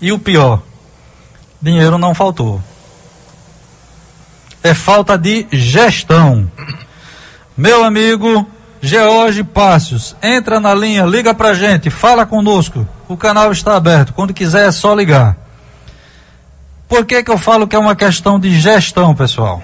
E 0.00 0.12
o 0.12 0.18
pior, 0.20 0.62
dinheiro 1.60 1.98
não 1.98 2.14
faltou. 2.14 2.62
É 4.62 4.74
falta 4.74 5.18
de 5.18 5.44
gestão. 5.50 6.48
Meu 7.56 7.84
amigo 7.84 8.44
George 8.82 9.44
Pássios, 9.44 10.16
entra 10.20 10.58
na 10.58 10.74
linha, 10.74 11.04
liga 11.04 11.32
pra 11.32 11.54
gente, 11.54 11.88
fala 11.88 12.26
conosco. 12.26 12.86
O 13.06 13.16
canal 13.16 13.52
está 13.52 13.76
aberto, 13.76 14.12
quando 14.12 14.34
quiser 14.34 14.66
é 14.66 14.72
só 14.72 14.92
ligar. 14.92 15.36
Por 16.88 17.06
que 17.06 17.22
que 17.22 17.30
eu 17.30 17.38
falo 17.38 17.68
que 17.68 17.76
é 17.76 17.78
uma 17.78 17.94
questão 17.94 18.40
de 18.40 18.58
gestão, 18.58 19.14
pessoal? 19.14 19.62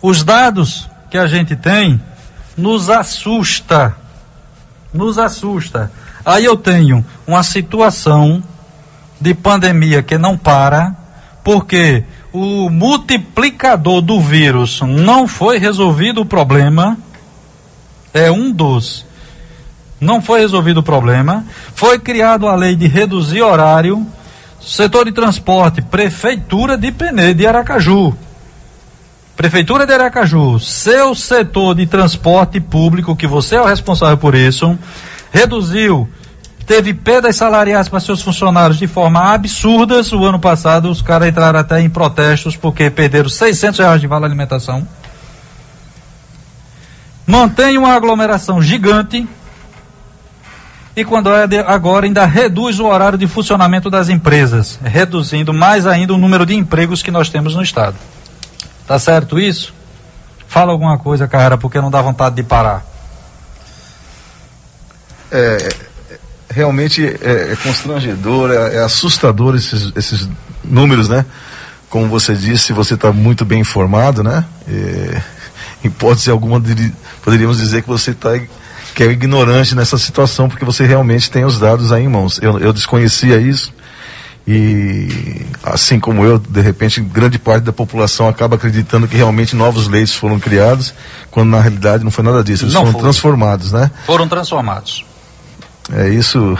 Os 0.00 0.24
dados 0.24 0.88
que 1.10 1.18
a 1.18 1.26
gente 1.26 1.54
tem 1.54 2.00
nos 2.56 2.88
assusta. 2.88 3.94
Nos 4.92 5.18
assusta. 5.18 5.92
Aí 6.24 6.46
eu 6.46 6.56
tenho 6.56 7.04
uma 7.26 7.42
situação 7.42 8.42
de 9.20 9.34
pandemia 9.34 10.02
que 10.02 10.16
não 10.16 10.36
para, 10.36 10.96
porque 11.44 12.04
o 12.32 12.70
multiplicador 12.70 14.00
do 14.00 14.20
vírus 14.20 14.80
não 14.82 15.26
foi 15.26 15.58
resolvido 15.58 16.20
o 16.20 16.26
problema. 16.26 16.96
É 18.12 18.30
um 18.30 18.50
dos. 18.50 19.06
Não 20.00 20.22
foi 20.22 20.40
resolvido 20.40 20.78
o 20.78 20.82
problema. 20.82 21.44
Foi 21.74 21.98
criado 21.98 22.48
a 22.48 22.54
lei 22.54 22.74
de 22.76 22.86
reduzir 22.86 23.42
horário. 23.42 24.06
Setor 24.60 25.06
de 25.06 25.12
transporte, 25.12 25.80
Prefeitura 25.80 26.76
de 26.76 26.92
Penedo 26.92 27.38
de 27.38 27.46
Aracaju. 27.46 28.14
Prefeitura 29.34 29.86
de 29.86 29.94
Aracaju, 29.94 30.60
seu 30.60 31.14
setor 31.14 31.74
de 31.74 31.86
transporte 31.86 32.60
público, 32.60 33.16
que 33.16 33.26
você 33.26 33.56
é 33.56 33.60
o 33.60 33.64
responsável 33.64 34.18
por 34.18 34.34
isso, 34.34 34.78
reduziu, 35.32 36.06
teve 36.70 36.94
perdas 36.94 37.34
salariais 37.34 37.88
para 37.88 37.98
seus 37.98 38.22
funcionários 38.22 38.78
de 38.78 38.86
forma 38.86 39.34
absurda. 39.34 40.00
O 40.12 40.24
ano 40.24 40.38
passado, 40.38 40.88
os 40.88 41.02
caras 41.02 41.28
entraram 41.28 41.58
até 41.58 41.80
em 41.80 41.90
protestos 41.90 42.56
porque 42.56 42.88
perderam 42.88 43.28
600 43.28 43.80
reais 43.80 44.00
de 44.00 44.06
vale 44.06 44.24
alimentação. 44.24 44.86
Mantém 47.26 47.76
uma 47.76 47.92
aglomeração 47.92 48.62
gigante. 48.62 49.28
E 50.94 51.04
quando 51.04 51.28
é 51.28 51.58
agora 51.66 52.06
ainda 52.06 52.24
reduz 52.24 52.78
o 52.78 52.86
horário 52.86 53.18
de 53.18 53.26
funcionamento 53.26 53.90
das 53.90 54.08
empresas, 54.08 54.78
reduzindo 54.80 55.52
mais 55.52 55.88
ainda 55.88 56.14
o 56.14 56.18
número 56.18 56.46
de 56.46 56.54
empregos 56.54 57.02
que 57.02 57.10
nós 57.10 57.28
temos 57.28 57.56
no 57.56 57.64
estado. 57.64 57.96
Tá 58.86 58.96
certo 58.96 59.40
isso? 59.40 59.74
Fala 60.46 60.70
alguma 60.70 60.96
coisa, 60.98 61.26
cara, 61.26 61.58
porque 61.58 61.80
não 61.80 61.90
dá 61.90 62.00
vontade 62.00 62.36
de 62.36 62.44
parar. 62.44 62.84
É, 65.32 65.89
realmente 66.50 67.04
é, 67.04 67.52
é 67.52 67.56
constrangedor, 67.62 68.50
é, 68.50 68.76
é, 68.76 68.78
assustador 68.82 69.54
esses, 69.54 69.92
esses 69.94 70.28
números, 70.64 71.08
né? 71.08 71.24
Como 71.88 72.08
você 72.08 72.34
disse, 72.34 72.72
você 72.72 72.94
está 72.94 73.12
muito 73.12 73.44
bem 73.44 73.60
informado, 73.60 74.22
né? 74.22 74.44
Em 75.82 75.88
hipótese 75.88 76.30
alguma, 76.30 76.62
poderíamos 77.22 77.58
dizer 77.58 77.82
que 77.82 77.88
você 77.88 78.10
está 78.12 78.30
que 78.94 79.04
é 79.04 79.06
ignorante 79.06 79.74
nessa 79.74 79.96
situação, 79.96 80.48
porque 80.48 80.64
você 80.64 80.84
realmente 80.84 81.30
tem 81.30 81.44
os 81.44 81.58
dados 81.58 81.92
aí 81.92 82.04
em 82.04 82.08
mãos. 82.08 82.38
Eu, 82.42 82.58
eu 82.58 82.72
desconhecia 82.72 83.40
isso, 83.40 83.72
e 84.46 85.46
assim 85.62 86.00
como 86.00 86.24
eu, 86.24 86.38
de 86.38 86.60
repente, 86.60 87.00
grande 87.00 87.38
parte 87.38 87.62
da 87.62 87.72
população 87.72 88.28
acaba 88.28 88.56
acreditando 88.56 89.06
que 89.06 89.16
realmente 89.16 89.54
novos 89.54 89.86
leitos 89.86 90.14
foram 90.14 90.40
criados, 90.40 90.92
quando 91.30 91.50
na 91.50 91.60
realidade 91.60 92.02
não 92.02 92.10
foi 92.10 92.24
nada 92.24 92.42
disso, 92.42 92.64
eles 92.64 92.74
não 92.74 92.82
foram 92.82 92.92
foi. 92.94 93.02
transformados, 93.02 93.72
né? 93.72 93.90
Foram 94.06 94.26
transformados. 94.26 95.04
É 95.92 96.08
isso, 96.08 96.58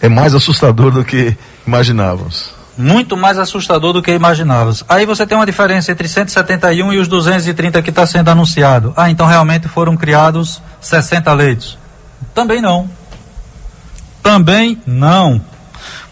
é 0.00 0.08
mais 0.08 0.34
assustador 0.34 0.90
do 0.90 1.04
que 1.04 1.36
imaginávamos. 1.66 2.50
Muito 2.78 3.16
mais 3.16 3.38
assustador 3.38 3.92
do 3.92 4.02
que 4.02 4.10
imaginávamos. 4.10 4.84
Aí 4.88 5.04
você 5.04 5.26
tem 5.26 5.36
uma 5.36 5.44
diferença 5.44 5.92
entre 5.92 6.08
171 6.08 6.92
e 6.92 6.98
os 6.98 7.08
230 7.08 7.82
que 7.82 7.90
está 7.90 8.06
sendo 8.06 8.30
anunciado. 8.30 8.94
Ah, 8.96 9.10
então 9.10 9.26
realmente 9.26 9.68
foram 9.68 9.96
criados 9.96 10.62
60 10.80 11.32
leitos. 11.34 11.78
Também 12.32 12.62
não. 12.62 12.88
Também 14.22 14.80
não 14.86 15.42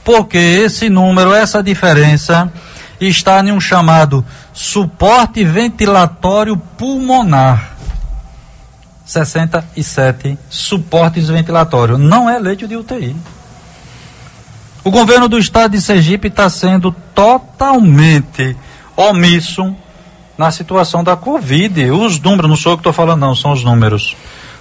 porque 0.08 0.38
esse 0.38 0.88
número, 0.88 1.34
essa 1.34 1.62
diferença, 1.62 2.50
está 2.98 3.40
em 3.40 3.52
um 3.52 3.60
chamado 3.60 4.24
suporte 4.54 5.44
ventilatório 5.44 6.56
pulmonar. 6.56 7.76
67 9.08 10.38
suportes 10.50 11.28
ventilatórios. 11.28 11.98
Não 11.98 12.28
é 12.28 12.38
leito 12.38 12.68
de 12.68 12.76
UTI. 12.76 13.16
O 14.84 14.90
governo 14.90 15.28
do 15.28 15.38
estado 15.38 15.72
de 15.72 15.80
Sergipe 15.80 16.28
está 16.28 16.50
sendo 16.50 16.94
totalmente 17.14 18.54
omisso 18.94 19.74
na 20.36 20.50
situação 20.50 21.02
da 21.02 21.16
Covid. 21.16 21.90
Os 21.90 22.20
números, 22.20 22.50
não 22.50 22.56
sou 22.56 22.72
eu 22.72 22.76
que 22.76 22.80
estou 22.80 22.92
falando, 22.92 23.20
não, 23.20 23.34
são 23.34 23.52
os 23.52 23.64
números. 23.64 24.14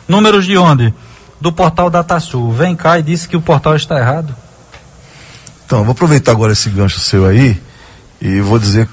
Números 0.07 0.45
de 0.45 0.57
onde? 0.57 0.93
Do 1.41 1.51
portal 1.51 1.89
DataSul. 1.89 2.49
Vem 2.53 2.73
cá 2.73 2.97
e 2.97 3.03
disse 3.03 3.27
que 3.27 3.35
o 3.35 3.41
portal 3.41 3.75
está 3.75 3.99
errado. 3.99 4.33
Então, 5.65 5.83
vou 5.83 5.91
aproveitar 5.91 6.31
agora 6.31 6.53
esse 6.53 6.69
gancho 6.69 7.01
seu 7.01 7.25
aí 7.25 7.61
e 8.21 8.39
vou 8.39 8.57
dizer 8.57 8.87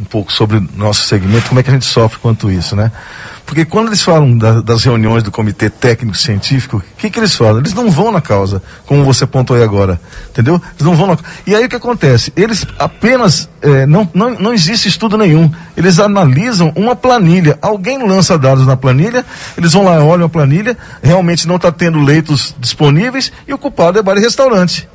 um 0.00 0.04
pouco 0.04 0.32
sobre 0.32 0.60
nosso 0.74 1.04
segmento, 1.04 1.48
como 1.48 1.60
é 1.60 1.62
que 1.62 1.70
a 1.70 1.72
gente 1.72 1.86
sofre 1.86 2.18
quanto 2.18 2.50
isso, 2.50 2.74
né? 2.74 2.90
Porque 3.46 3.64
quando 3.64 3.86
eles 3.86 4.02
falam 4.02 4.36
da, 4.36 4.60
das 4.60 4.82
reuniões 4.82 5.22
do 5.22 5.30
Comitê 5.30 5.70
Técnico 5.70 6.16
Científico, 6.16 6.78
o 6.78 6.96
que, 6.98 7.08
que 7.08 7.18
eles 7.18 7.34
falam? 7.34 7.58
Eles 7.58 7.72
não 7.72 7.88
vão 7.88 8.10
na 8.10 8.20
causa, 8.20 8.60
como 8.84 9.04
você 9.04 9.24
apontou 9.24 9.56
aí 9.56 9.62
agora, 9.62 10.00
entendeu? 10.28 10.60
Eles 10.74 10.84
não 10.84 10.96
vão 10.96 11.06
na 11.06 11.18
E 11.46 11.54
aí 11.54 11.64
o 11.64 11.68
que 11.68 11.76
acontece? 11.76 12.32
Eles 12.36 12.66
apenas, 12.78 13.48
é, 13.62 13.86
não, 13.86 14.08
não, 14.12 14.30
não 14.30 14.52
existe 14.52 14.88
estudo 14.88 15.16
nenhum, 15.16 15.50
eles 15.76 16.00
analisam 16.00 16.72
uma 16.74 16.96
planilha, 16.96 17.56
alguém 17.62 18.04
lança 18.06 18.36
dados 18.36 18.66
na 18.66 18.76
planilha, 18.76 19.24
eles 19.56 19.72
vão 19.72 19.84
lá, 19.84 20.02
olham 20.04 20.26
a 20.26 20.28
planilha, 20.28 20.76
realmente 21.00 21.46
não 21.46 21.56
está 21.56 21.70
tendo 21.70 22.00
leitos 22.02 22.54
disponíveis 22.58 23.32
e 23.46 23.54
o 23.54 23.58
culpado 23.58 23.98
é 23.98 24.02
bar 24.02 24.18
e 24.18 24.20
restaurante 24.20 24.88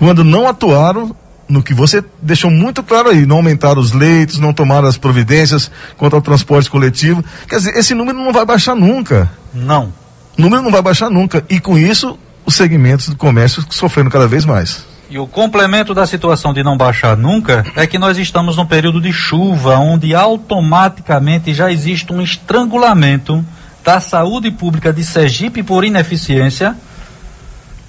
quando 0.00 0.24
não 0.24 0.48
atuaram 0.48 1.14
no 1.50 1.62
que 1.62 1.74
você 1.74 2.02
deixou 2.22 2.50
muito 2.50 2.82
claro 2.82 3.10
aí, 3.10 3.26
não 3.26 3.36
aumentaram 3.36 3.80
os 3.80 3.92
leitos, 3.92 4.38
não 4.38 4.52
tomaram 4.52 4.88
as 4.88 4.96
providências 4.96 5.70
quanto 5.96 6.16
ao 6.16 6.22
transporte 6.22 6.70
coletivo. 6.70 7.24
Quer 7.48 7.56
dizer, 7.56 7.76
esse 7.76 7.94
número 7.94 8.16
não 8.16 8.32
vai 8.32 8.46
baixar 8.46 8.74
nunca. 8.74 9.30
Não. 9.52 9.92
O 10.38 10.42
número 10.42 10.62
não 10.62 10.70
vai 10.70 10.80
baixar 10.80 11.10
nunca. 11.10 11.44
E 11.50 11.58
com 11.60 11.76
isso, 11.76 12.18
os 12.46 12.54
segmentos 12.54 13.08
do 13.08 13.16
comércio 13.16 13.64
sofrendo 13.70 14.10
cada 14.10 14.28
vez 14.28 14.44
mais. 14.44 14.86
E 15.10 15.18
o 15.18 15.26
complemento 15.26 15.92
da 15.92 16.06
situação 16.06 16.54
de 16.54 16.62
não 16.62 16.76
baixar 16.76 17.16
nunca 17.16 17.64
é 17.74 17.84
que 17.84 17.98
nós 17.98 18.16
estamos 18.16 18.56
num 18.56 18.64
período 18.64 19.00
de 19.00 19.12
chuva, 19.12 19.76
onde 19.76 20.14
automaticamente 20.14 21.52
já 21.52 21.70
existe 21.70 22.12
um 22.12 22.22
estrangulamento 22.22 23.44
da 23.84 23.98
saúde 23.98 24.52
pública 24.52 24.92
de 24.92 25.02
Sergipe 25.02 25.64
por 25.64 25.84
ineficiência 25.84 26.76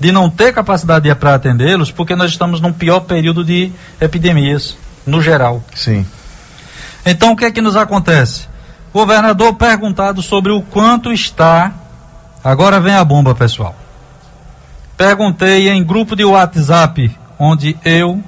de 0.01 0.11
não 0.11 0.31
ter 0.31 0.51
capacidade 0.51 1.13
para 1.13 1.35
atendê-los, 1.35 1.91
porque 1.91 2.15
nós 2.15 2.31
estamos 2.31 2.59
num 2.59 2.73
pior 2.73 3.01
período 3.01 3.43
de 3.43 3.71
epidemias, 4.01 4.75
no 5.05 5.21
geral. 5.21 5.63
Sim. 5.75 6.03
Então, 7.05 7.33
o 7.33 7.35
que 7.35 7.45
é 7.45 7.51
que 7.51 7.61
nos 7.61 7.75
acontece? 7.75 8.47
O 8.91 8.97
governador 8.97 9.53
perguntado 9.53 10.23
sobre 10.23 10.51
o 10.51 10.59
quanto 10.59 11.13
está. 11.13 11.71
Agora 12.43 12.79
vem 12.79 12.95
a 12.95 13.05
bomba, 13.05 13.35
pessoal. 13.35 13.75
Perguntei 14.97 15.69
em 15.69 15.83
grupo 15.83 16.15
de 16.15 16.25
WhatsApp, 16.25 17.15
onde 17.37 17.77
eu, 17.85 18.23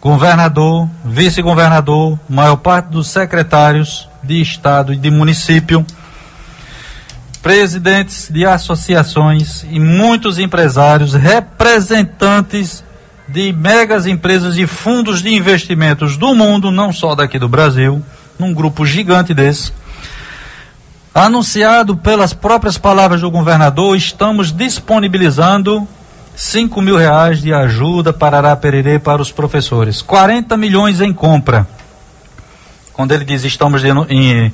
governador, 0.00 0.88
vice-governador, 1.04 2.16
maior 2.28 2.56
parte 2.56 2.86
dos 2.86 3.08
secretários 3.08 4.08
de 4.22 4.40
Estado 4.40 4.92
e 4.92 4.96
de 4.96 5.10
município, 5.10 5.84
presidentes 7.42 8.28
de 8.30 8.44
associações 8.44 9.64
e 9.70 9.80
muitos 9.80 10.38
empresários, 10.38 11.14
representantes 11.14 12.84
de 13.26 13.52
megas 13.52 14.06
empresas 14.06 14.56
e 14.56 14.66
fundos 14.66 15.22
de 15.22 15.34
investimentos 15.34 16.16
do 16.16 16.34
mundo, 16.34 16.70
não 16.70 16.92
só 16.92 17.14
daqui 17.14 17.38
do 17.38 17.48
Brasil, 17.48 18.02
num 18.38 18.52
grupo 18.52 18.84
gigante 18.84 19.32
desse. 19.32 19.72
Anunciado 21.14 21.96
pelas 21.96 22.32
próprias 22.32 22.78
palavras 22.78 23.20
do 23.20 23.30
governador, 23.30 23.96
estamos 23.96 24.52
disponibilizando 24.52 25.86
5 26.36 26.80
mil 26.80 26.96
reais 26.96 27.40
de 27.42 27.52
ajuda 27.52 28.12
para 28.12 28.38
Arapererê 28.38 28.98
para 28.98 29.20
os 29.20 29.32
professores. 29.32 30.02
40 30.02 30.56
milhões 30.56 31.00
em 31.00 31.12
compra. 31.12 31.66
Quando 33.00 33.12
ele 33.12 33.24
diz 33.24 33.42
estamos 33.44 33.82
em, 33.82 34.52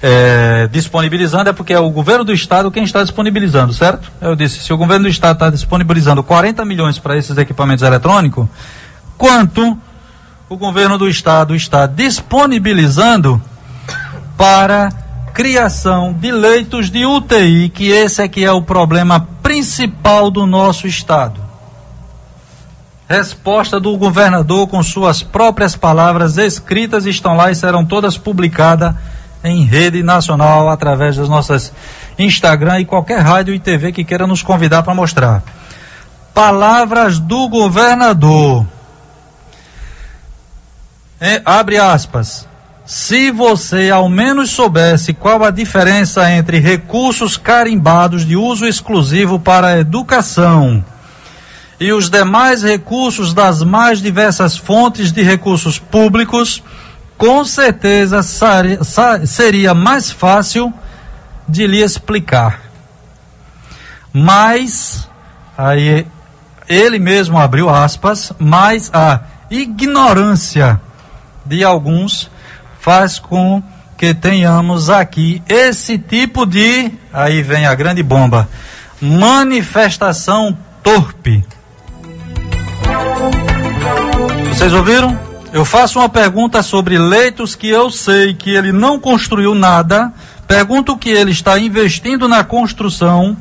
é, 0.00 0.68
disponibilizando, 0.70 1.50
é 1.50 1.52
porque 1.52 1.72
é 1.72 1.80
o 1.80 1.90
governo 1.90 2.22
do 2.22 2.32
estado 2.32 2.70
quem 2.70 2.84
está 2.84 3.02
disponibilizando, 3.02 3.72
certo? 3.72 4.08
Eu 4.20 4.36
disse, 4.36 4.60
se 4.60 4.72
o 4.72 4.76
governo 4.76 5.06
do 5.06 5.10
estado 5.10 5.34
está 5.34 5.50
disponibilizando 5.50 6.22
40 6.22 6.64
milhões 6.64 6.96
para 6.96 7.16
esses 7.16 7.36
equipamentos 7.36 7.82
eletrônicos, 7.82 8.46
quanto 9.16 9.76
o 10.48 10.56
governo 10.56 10.96
do 10.96 11.08
estado 11.08 11.56
está 11.56 11.86
disponibilizando 11.86 13.42
para 14.36 14.90
criação 15.34 16.12
de 16.12 16.30
leitos 16.30 16.90
de 16.90 17.04
UTI, 17.04 17.68
que 17.68 17.88
esse 17.88 18.22
é 18.22 18.28
que 18.28 18.44
é 18.44 18.52
o 18.52 18.62
problema 18.62 19.26
principal 19.42 20.30
do 20.30 20.46
nosso 20.46 20.86
estado. 20.86 21.47
Resposta 23.08 23.80
do 23.80 23.96
governador 23.96 24.68
com 24.68 24.82
suas 24.82 25.22
próprias 25.22 25.74
palavras 25.74 26.36
escritas 26.36 27.06
estão 27.06 27.34
lá 27.34 27.50
e 27.50 27.54
serão 27.54 27.82
todas 27.82 28.18
publicadas 28.18 28.94
em 29.42 29.64
rede 29.64 30.02
nacional 30.02 30.68
através 30.68 31.16
das 31.16 31.26
nossas 31.26 31.72
Instagram 32.18 32.80
e 32.80 32.84
qualquer 32.84 33.20
rádio 33.20 33.54
e 33.54 33.58
TV 33.58 33.92
que 33.92 34.04
queira 34.04 34.26
nos 34.26 34.42
convidar 34.42 34.82
para 34.82 34.94
mostrar. 34.94 35.42
Palavras 36.34 37.18
do 37.18 37.48
governador. 37.48 38.66
É, 41.18 41.40
abre 41.46 41.78
aspas. 41.78 42.46
Se 42.84 43.30
você 43.30 43.88
ao 43.88 44.10
menos 44.10 44.50
soubesse 44.50 45.14
qual 45.14 45.42
a 45.44 45.50
diferença 45.50 46.30
entre 46.30 46.58
recursos 46.58 47.38
carimbados 47.38 48.26
de 48.26 48.36
uso 48.36 48.66
exclusivo 48.66 49.38
para 49.38 49.68
a 49.68 49.78
educação 49.78 50.84
e 51.80 51.92
os 51.92 52.10
demais 52.10 52.62
recursos 52.62 53.32
das 53.32 53.62
mais 53.62 54.00
diversas 54.00 54.56
fontes 54.56 55.12
de 55.12 55.22
recursos 55.22 55.78
públicos, 55.78 56.62
com 57.16 57.44
certeza 57.44 58.20
seria 59.24 59.74
mais 59.74 60.10
fácil 60.10 60.72
de 61.48 61.66
lhe 61.66 61.80
explicar. 61.80 62.60
Mas, 64.12 65.08
aí 65.56 66.06
ele 66.68 66.98
mesmo 66.98 67.38
abriu 67.38 67.68
aspas, 67.70 68.32
mas 68.38 68.90
a 68.92 69.20
ignorância 69.50 70.80
de 71.44 71.64
alguns 71.64 72.30
faz 72.80 73.18
com 73.18 73.62
que 73.96 74.14
tenhamos 74.14 74.90
aqui 74.90 75.42
esse 75.48 75.98
tipo 75.98 76.46
de, 76.46 76.92
aí 77.12 77.42
vem 77.42 77.66
a 77.66 77.74
grande 77.74 78.02
bomba, 78.02 78.48
manifestação 79.00 80.56
torpe. 80.82 81.44
Vocês 84.58 84.74
ouviram? 84.74 85.16
Eu 85.52 85.64
faço 85.64 86.00
uma 86.00 86.08
pergunta 86.08 86.64
sobre 86.64 86.98
leitos 86.98 87.54
que 87.54 87.68
eu 87.68 87.92
sei 87.92 88.34
que 88.34 88.50
ele 88.50 88.72
não 88.72 88.98
construiu 88.98 89.54
nada. 89.54 90.12
Pergunto 90.48 90.96
que 90.96 91.10
ele 91.10 91.30
está 91.30 91.56
investindo 91.60 92.26
na 92.26 92.42
construção 92.42 93.36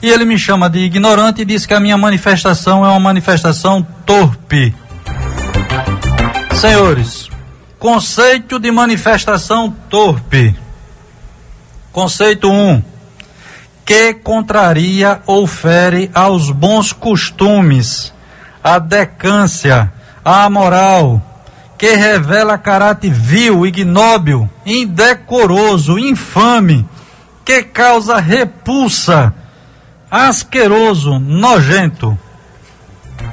e 0.00 0.08
ele 0.08 0.24
me 0.24 0.38
chama 0.38 0.70
de 0.70 0.78
ignorante 0.78 1.42
e 1.42 1.44
diz 1.44 1.66
que 1.66 1.74
a 1.74 1.78
minha 1.78 1.98
manifestação 1.98 2.86
é 2.86 2.88
uma 2.88 2.98
manifestação 2.98 3.86
torpe. 4.06 4.74
Senhores, 6.54 7.28
conceito 7.78 8.58
de 8.58 8.70
manifestação 8.70 9.76
torpe. 9.90 10.56
Conceito 11.92 12.48
1. 12.48 12.70
Um, 12.70 12.82
que 13.84 14.14
contraria 14.14 15.20
ou 15.26 15.46
fere 15.46 16.10
aos 16.14 16.50
bons 16.50 16.94
costumes, 16.94 18.10
a 18.64 18.78
decância, 18.78 19.92
a 20.24 20.48
moral, 20.48 21.20
que 21.76 21.94
revela 21.94 22.56
caráter 22.56 23.12
vil, 23.12 23.66
ignóbil, 23.66 24.48
indecoroso, 24.64 25.98
infame, 25.98 26.86
que 27.44 27.62
causa 27.62 28.20
repulsa, 28.20 29.34
asqueroso, 30.10 31.18
nojento. 31.18 32.16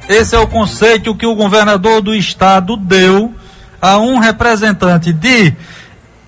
Esse 0.08 0.36
é 0.36 0.40
o 0.40 0.48
conceito 0.48 1.14
que 1.14 1.26
o 1.26 1.36
governador 1.36 2.02
do 2.02 2.16
estado 2.16 2.76
deu 2.76 3.34
a 3.82 3.98
um 3.98 4.18
representante 4.18 5.14
de 5.14 5.54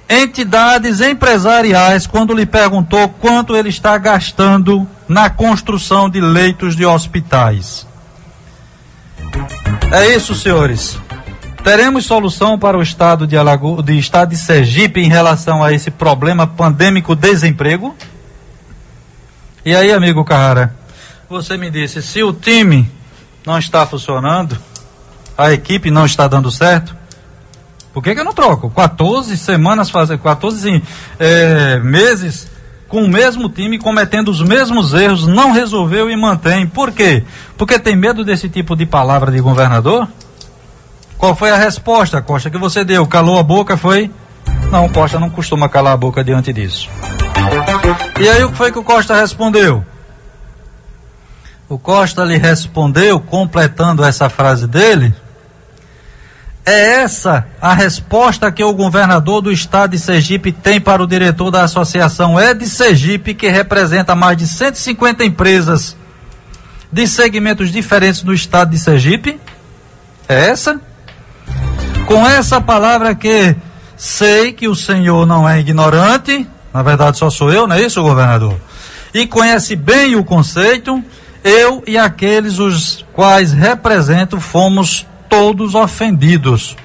entidades 0.08 1.02
empresariais 1.02 2.06
quando 2.06 2.34
lhe 2.34 2.46
perguntou 2.46 3.10
quanto 3.10 3.56
ele 3.56 3.70
está 3.70 3.98
gastando 3.98 4.88
na 5.08 5.30
construção 5.30 6.10
de 6.10 6.20
leitos 6.20 6.76
de 6.76 6.86
hospitais. 6.86 7.88
É 9.92 10.16
isso, 10.16 10.34
senhores. 10.34 10.98
Teremos 11.66 12.06
solução 12.06 12.58
para 12.58 12.78
o 12.78 12.82
estado 12.82 13.28
de 13.28 13.36
Alago... 13.36 13.84
de 13.84 14.00
estado 14.00 14.30
de 14.30 14.38
Sergipe 14.38 15.02
em 15.02 15.10
relação 15.10 15.62
a 15.62 15.74
esse 15.74 15.92
problema 15.92 16.48
pandêmico 16.48 17.14
desemprego? 17.14 17.94
E 19.66 19.76
aí, 19.76 19.92
amigo 19.92 20.24
Carrara, 20.24 20.74
você 21.30 21.58
me 21.58 21.70
disse, 21.70 22.02
se 22.02 22.24
o 22.24 22.32
time 22.32 22.90
não 23.46 23.60
está 23.60 23.86
funcionando, 23.86 24.58
a 25.38 25.52
equipe 25.52 25.92
não 25.92 26.06
está 26.06 26.26
dando 26.26 26.50
certo, 26.50 26.96
por 27.94 28.02
que, 28.02 28.14
que 28.14 28.22
eu 28.22 28.26
não 28.26 28.34
troco? 28.34 28.70
14 28.70 29.38
semanas 29.38 29.90
fazer, 29.90 30.18
14 30.18 30.82
é, 31.20 31.80
meses 31.80 32.50
com 32.92 33.04
o 33.04 33.08
mesmo 33.08 33.48
time, 33.48 33.80
cometendo 33.80 34.28
os 34.28 34.44
mesmos 34.44 34.94
erros, 34.94 35.26
não 35.26 35.54
resolveu 35.54 36.10
e 36.10 36.16
mantém. 36.18 36.68
Por 36.68 36.92
quê? 36.92 37.24
Porque 37.58 37.80
tem 37.80 37.96
medo 37.96 38.24
desse 38.26 38.50
tipo 38.50 38.76
de 38.76 38.86
palavra 38.86 39.32
de 39.32 39.40
governador? 39.40 40.10
Qual 41.18 41.34
foi 41.34 41.52
a 41.52 41.56
resposta, 41.56 42.22
Costa, 42.22 42.50
que 42.50 42.58
você 42.58 42.84
deu? 42.84 43.08
Calou 43.08 43.40
a 43.40 43.44
boca, 43.44 43.78
foi? 43.78 44.12
Não, 44.70 44.90
Costa 44.90 45.18
não 45.18 45.30
costuma 45.30 45.70
calar 45.70 45.94
a 45.94 45.98
boca 45.98 46.22
diante 46.22 46.52
disso. 46.52 46.90
E 48.20 48.28
aí 48.28 48.44
o 48.44 48.52
que 48.52 48.58
foi 48.58 48.72
que 48.74 48.80
o 48.80 48.84
Costa 48.84 49.16
respondeu? 49.16 49.86
O 51.70 51.80
Costa 51.80 52.26
lhe 52.26 52.38
respondeu, 52.38 53.22
completando 53.22 54.04
essa 54.04 54.28
frase 54.28 54.68
dele. 54.68 55.16
É 56.66 57.02
essa 57.02 57.48
a 57.60 57.74
resposta 57.74 58.52
que 58.52 58.64
o 58.64 58.74
governador 58.74 59.42
do 59.42 59.52
estado 59.52 59.92
de 59.92 60.00
Sergipe 60.00 60.52
tem 60.52 60.80
para 60.80 61.02
o 61.02 61.08
diretor 61.08 61.50
da 61.50 61.64
associação 61.64 62.36
de 62.56 62.68
Sergipe, 62.68 63.34
que 63.34 63.50
representa 63.50 64.14
mais 64.14 64.38
de 64.38 64.48
150 64.48 65.26
empresas 65.26 65.98
de 66.92 67.08
segmentos 67.08 67.72
diferentes 67.72 68.22
do 68.22 68.34
estado 68.34 68.72
de 68.72 68.78
Sergipe? 68.78 69.40
É 70.30 70.50
essa? 70.50 70.80
Com 72.06 72.28
essa 72.28 72.62
palavra 72.62 73.16
que 73.16 73.56
sei 73.98 74.54
que 74.54 74.68
o 74.68 74.76
senhor 74.76 75.26
não 75.26 75.50
é 75.50 75.60
ignorante, 75.60 76.48
na 76.74 76.84
verdade 76.84 77.18
só 77.18 77.30
sou 77.30 77.52
eu, 77.52 77.66
não 77.66 77.76
é 77.76 77.82
isso, 77.82 78.04
governador? 78.04 78.56
E 79.14 79.26
conhece 79.26 79.76
bem 79.76 80.16
o 80.16 80.24
conceito, 80.24 81.04
eu 81.44 81.84
e 81.88 81.98
aqueles 81.98 82.60
os 82.60 83.04
quais 83.14 83.52
represento 83.52 84.40
fomos 84.40 85.08
todos 85.32 85.76
ofendidos. 85.76 86.76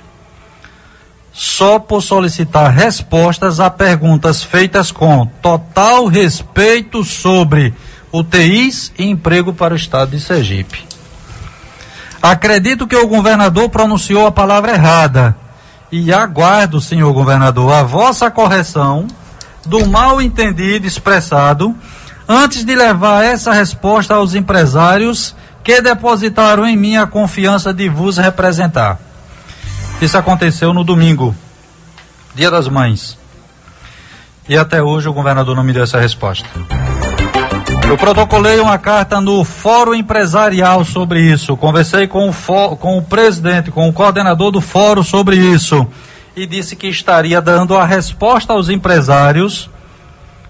Só 1.32 1.80
por 1.80 2.01
solicitar 2.01 2.72
respostas 2.72 3.59
a 3.59 3.68
perguntas 3.68 4.44
feitas 4.44 4.92
com 4.92 5.26
total 5.42 6.07
respeito 6.07 7.03
sobre 7.03 7.74
UTIs 8.12 8.92
e 8.97 9.05
emprego 9.05 9.53
para 9.53 9.74
o 9.74 9.76
estado 9.76 10.12
de 10.12 10.20
Sergipe. 10.20 10.86
Acredito 12.22 12.86
que 12.86 12.97
o 12.97 13.09
governador 13.09 13.68
pronunciou 13.68 14.26
a 14.26 14.32
palavra 14.32 14.72
errada. 14.72 15.36
E 15.90 16.12
aguardo, 16.12 16.80
senhor 16.80 17.12
governador, 17.12 17.72
a 17.72 17.82
vossa 17.82 18.30
correção 18.30 19.07
do 19.64 19.86
mal 19.86 20.22
entendido 20.22 20.86
expressado 20.86 21.74
antes 22.28 22.64
de 22.64 22.74
levar 22.74 23.24
essa 23.24 23.53
resposta 23.53 24.14
aos 24.14 24.34
empresários 24.34 25.34
que 25.67 25.81
depositaram 25.81 26.64
em 26.64 26.77
mim 26.77 26.97
a 26.97 27.09
confiança 27.09 27.75
de 27.75 27.89
vos 27.89 28.19
representar. 28.19 29.01
Isso 30.01 30.17
aconteceu 30.17 30.73
no 30.73 30.85
domingo, 30.85 31.35
Dia 32.37 32.53
das 32.53 32.69
Mães. 32.69 33.19
E 34.49 34.57
até 34.57 34.81
hoje 34.81 35.09
o 35.09 35.12
governador 35.12 35.57
não 35.57 35.64
me 35.64 35.73
deu 35.73 35.83
essa 35.83 35.99
resposta. 35.99 36.49
Eu 37.89 37.97
protocolei 37.97 38.61
uma 38.61 38.79
carta 38.79 39.21
no 39.21 39.43
Fórum 39.43 39.93
Empresarial 39.93 40.85
sobre 40.85 41.21
isso. 41.21 41.57
Conversei 41.57 42.07
com 42.07 42.31
o, 42.31 42.77
com 42.77 42.99
o 42.99 43.03
presidente, 43.03 43.73
com 43.73 43.89
o 43.89 43.93
coordenador 43.93 44.53
do 44.53 44.61
fórum 44.61 45.03
sobre 45.03 45.35
isso. 45.35 45.85
E 46.37 46.47
disse 46.47 46.77
que 46.77 46.87
estaria 46.87 47.41
dando 47.41 47.77
a 47.77 47.85
resposta 47.85 48.53
aos 48.53 48.69
empresários 48.69 49.69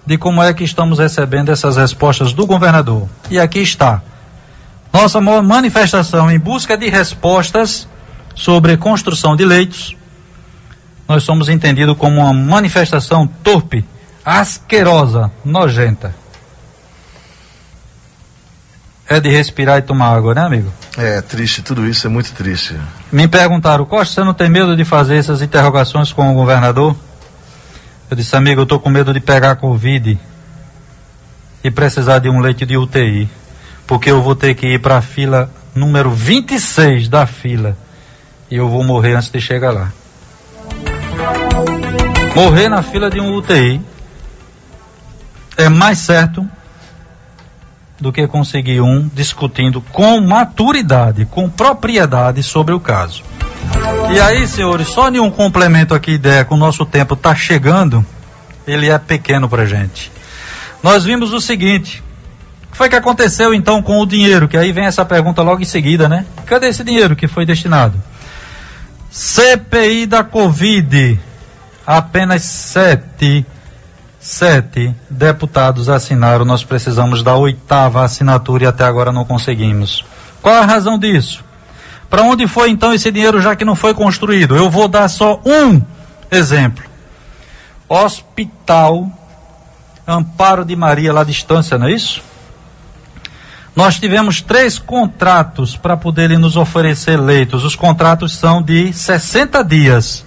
de 0.05 0.15
como 0.15 0.43
é 0.43 0.53
que 0.53 0.63
estamos 0.63 0.99
recebendo 0.99 1.51
essas 1.51 1.75
respostas 1.75 2.33
do 2.33 2.45
governador. 2.45 3.09
E 3.31 3.39
aqui 3.39 3.57
está. 3.57 4.03
Nossa 4.91 5.21
manifestação 5.21 6.31
em 6.31 6.39
busca 6.39 6.77
de 6.77 6.89
respostas 6.89 7.87
sobre 8.33 8.77
construção 8.77 9.35
de 9.35 9.45
leitos. 9.45 9.95
Nós 11.07 11.23
somos 11.23 11.49
entendidos 11.49 11.97
como 11.97 12.19
uma 12.21 12.33
manifestação 12.33 13.27
torpe, 13.27 13.85
asquerosa, 14.25 15.31
nojenta 15.45 16.13
é 19.09 19.19
de 19.19 19.29
respirar 19.29 19.77
e 19.77 19.81
tomar 19.81 20.13
água, 20.13 20.33
né, 20.35 20.41
amigo? 20.41 20.71
É, 20.97 21.21
triste, 21.21 21.61
tudo 21.61 21.87
isso 21.87 22.05
é 22.05 22.09
muito 22.09 22.33
triste. 22.33 22.75
Me 23.11 23.27
perguntaram, 23.27 23.85
Costa, 23.85 24.15
você 24.15 24.23
não 24.23 24.33
tem 24.33 24.49
medo 24.49 24.75
de 24.75 24.83
fazer 24.83 25.15
essas 25.15 25.41
interrogações 25.41 26.11
com 26.11 26.29
o 26.29 26.33
governador? 26.33 26.95
Eu 28.09 28.17
disse, 28.17 28.35
amigo, 28.35 28.61
eu 28.61 28.65
tô 28.65 28.79
com 28.79 28.89
medo 28.89 29.13
de 29.13 29.19
pegar 29.19 29.55
Covid 29.55 30.19
e 31.63 31.71
precisar 31.71 32.19
de 32.19 32.29
um 32.29 32.39
leite 32.39 32.65
de 32.65 32.77
UTI, 32.77 33.29
porque 33.87 34.11
eu 34.11 34.21
vou 34.21 34.35
ter 34.35 34.53
que 34.53 34.67
ir 34.67 34.79
para 34.79 34.97
a 34.97 35.01
fila 35.01 35.49
número 35.73 36.11
26 36.11 37.07
da 37.07 37.25
fila 37.25 37.77
e 38.51 38.55
eu 38.55 38.67
vou 38.67 38.83
morrer 38.83 39.15
antes 39.15 39.31
de 39.31 39.39
chegar 39.39 39.71
lá. 39.71 39.91
Morrer 42.35 42.69
na 42.69 42.83
fila 42.83 43.09
de 43.09 43.19
um 43.19 43.33
UTI 43.33 43.81
é 45.55 45.69
mais 45.69 45.99
certo 45.99 46.47
do 47.99 48.11
que 48.11 48.27
conseguir 48.27 48.81
um 48.81 49.09
discutindo 49.11 49.81
com 49.81 50.21
maturidade, 50.21 51.25
com 51.25 51.49
propriedade 51.49 52.43
sobre 52.43 52.73
o 52.73 52.79
caso. 52.79 53.23
E 54.13 54.19
aí, 54.19 54.47
senhores, 54.47 54.87
só 54.89 55.09
nenhum 55.09 55.31
complemento 55.31 55.95
aqui, 55.95 56.11
ideia, 56.11 56.45
com 56.45 56.55
o 56.55 56.59
nosso 56.59 56.85
tempo 56.85 57.15
está 57.15 57.33
chegando, 57.33 58.05
ele 58.67 58.89
é 58.89 58.97
pequeno 58.99 59.49
para 59.49 59.65
gente. 59.65 60.11
Nós 60.83 61.03
vimos 61.03 61.33
o 61.33 61.41
seguinte: 61.41 62.03
foi 62.77 62.89
que 62.89 62.95
aconteceu 62.95 63.53
então 63.55 63.81
com 63.81 63.99
o 63.99 64.05
dinheiro? 64.05 64.47
Que 64.47 64.55
aí 64.55 64.71
vem 64.71 64.85
essa 64.85 65.03
pergunta 65.03 65.41
logo 65.41 65.61
em 65.61 65.65
seguida, 65.65 66.07
né? 66.07 66.25
Cadê 66.45 66.67
esse 66.67 66.83
dinheiro 66.83 67.15
que 67.15 67.27
foi 67.27 67.43
destinado? 67.43 68.01
CPI 69.09 70.05
da 70.05 70.23
Covid, 70.23 71.19
apenas 71.85 72.43
sete 72.43 73.45
Sete 74.19 74.93
deputados 75.09 75.87
assinaram, 75.87 76.43
nós 76.43 76.61
precisamos 76.61 77.23
da 77.23 77.35
oitava 77.35 78.03
assinatura 78.03 78.65
e 78.65 78.67
até 78.67 78.83
agora 78.83 79.09
não 79.09 79.23
conseguimos. 79.23 80.03
Qual 80.41 80.53
a 80.53 80.65
razão 80.65 80.99
disso? 80.99 81.45
Para 82.09 82.23
onde 82.23 82.45
foi 82.45 82.69
então 82.69 82.93
esse 82.93 83.09
dinheiro 83.09 83.39
já 83.39 83.55
que 83.55 83.63
não 83.63 83.73
foi 83.73 83.93
construído? 83.93 84.53
Eu 84.53 84.69
vou 84.69 84.89
dar 84.89 85.07
só 85.07 85.39
um 85.45 85.81
exemplo. 86.29 86.83
Hospital 87.87 89.07
Amparo 90.05 90.65
de 90.65 90.75
Maria, 90.75 91.13
lá 91.13 91.21
à 91.21 91.23
distância, 91.23 91.77
não 91.77 91.87
é 91.87 91.93
isso? 91.93 92.21
Nós 93.77 93.99
tivemos 93.99 94.41
três 94.41 94.79
contratos 94.79 95.77
para 95.77 95.95
poderem 95.95 96.39
nos 96.39 96.57
oferecer 96.57 97.15
leitos. 97.15 97.63
Os 97.63 97.75
contratos 97.75 98.35
são 98.35 98.59
de 98.59 98.91
60 98.91 99.63
dias. 99.63 100.25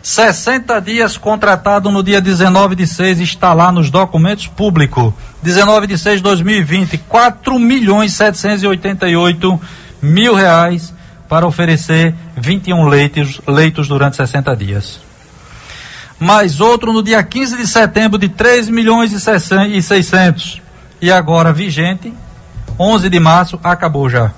60 0.00 0.80
dias 0.80 1.18
contratado 1.18 1.90
no 1.90 2.00
dia 2.00 2.20
19 2.20 2.76
de 2.76 2.86
6, 2.86 3.18
está 3.18 3.52
lá 3.52 3.72
nos 3.72 3.90
documentos 3.90 4.46
públicos. 4.46 5.12
19 5.42 5.88
de 5.88 5.98
6 5.98 6.18
de 6.18 6.22
2020, 6.22 6.98
4 7.08 7.58
milhões 7.58 8.12
788 8.12 9.60
mil 10.00 10.36
reais 10.36 10.94
para 11.28 11.44
oferecer 11.44 12.14
21 12.36 12.86
leitos, 12.86 13.40
leitos 13.48 13.88
durante 13.88 14.14
60 14.14 14.54
dias. 14.54 15.00
Mais 16.20 16.60
outro 16.60 16.92
no 16.92 17.02
dia 17.02 17.20
15 17.20 17.56
de 17.56 17.66
setembro 17.66 18.16
de 18.16 18.28
3 18.28 18.68
milhões 18.68 19.12
e 19.12 19.82
600. 19.82 20.62
E 21.02 21.10
agora 21.10 21.52
vigente, 21.52 22.14
11 22.78 23.08
de 23.08 23.20
março, 23.20 23.58
acabou 23.62 24.08
já. 24.08 24.32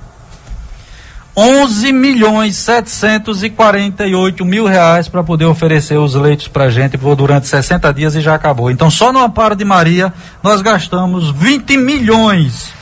11 1.36 1.92
milhões 1.92 2.56
748 2.56 4.44
mil 4.44 4.66
reais 4.66 5.08
para 5.08 5.22
poder 5.22 5.44
oferecer 5.44 5.96
os 5.96 6.16
leitos 6.16 6.48
para 6.48 6.64
a 6.64 6.70
gente 6.70 6.98
por 6.98 7.14
durante 7.14 7.46
60 7.46 7.94
dias 7.94 8.16
e 8.16 8.20
já 8.20 8.34
acabou. 8.34 8.72
Então, 8.72 8.90
só 8.90 9.12
no 9.12 9.20
Amparo 9.20 9.54
de 9.54 9.64
Maria, 9.64 10.12
nós 10.42 10.60
gastamos 10.60 11.30
20 11.30 11.76
milhões 11.76 12.74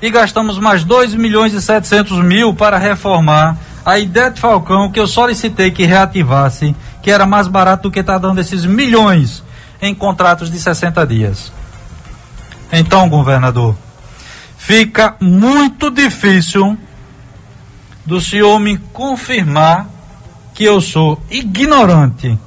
e 0.00 0.10
gastamos 0.10 0.60
mais 0.60 0.84
2 0.84 1.14
milhões 1.14 1.52
e 1.54 1.60
700 1.60 2.22
mil 2.22 2.54
para 2.54 2.78
reformar 2.78 3.56
a 3.84 3.98
de 3.98 4.38
Falcão, 4.38 4.92
que 4.92 5.00
eu 5.00 5.08
solicitei 5.08 5.72
que 5.72 5.84
reativasse, 5.84 6.76
que 7.02 7.10
era 7.10 7.26
mais 7.26 7.48
barato 7.48 7.84
do 7.84 7.90
que 7.90 7.98
está 7.98 8.16
dando 8.16 8.40
esses 8.40 8.64
milhões 8.64 9.42
em 9.82 9.92
contratos 9.92 10.50
de 10.50 10.58
60 10.58 11.04
dias. 11.04 11.50
Então, 12.70 13.08
governador, 13.08 13.74
fica 14.68 15.16
muito 15.18 15.90
difícil 15.90 16.76
do 18.04 18.20
senhor 18.20 18.60
me 18.60 18.76
confirmar 18.76 19.88
que 20.52 20.62
eu 20.62 20.78
sou 20.78 21.18
ignorante 21.30 22.38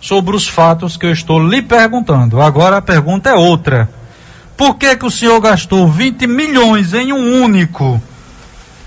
sobre 0.00 0.34
os 0.34 0.48
fatos 0.48 0.96
que 0.96 1.06
eu 1.06 1.12
estou 1.12 1.38
lhe 1.38 1.62
perguntando. 1.62 2.42
Agora 2.42 2.78
a 2.78 2.82
pergunta 2.82 3.30
é 3.30 3.34
outra. 3.34 3.88
Por 4.56 4.74
que, 4.74 4.96
que 4.96 5.06
o 5.06 5.10
senhor 5.10 5.40
gastou 5.40 5.86
20 5.86 6.26
milhões 6.26 6.94
em 6.94 7.12
um 7.12 7.44
único 7.44 8.02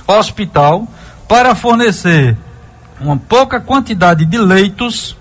hospital 0.06 0.86
para 1.30 1.56
fornecer 1.56 2.36
uma 3.00 3.16
pouca 3.16 3.62
quantidade 3.62 4.26
de 4.26 4.38
leitos 4.38 5.16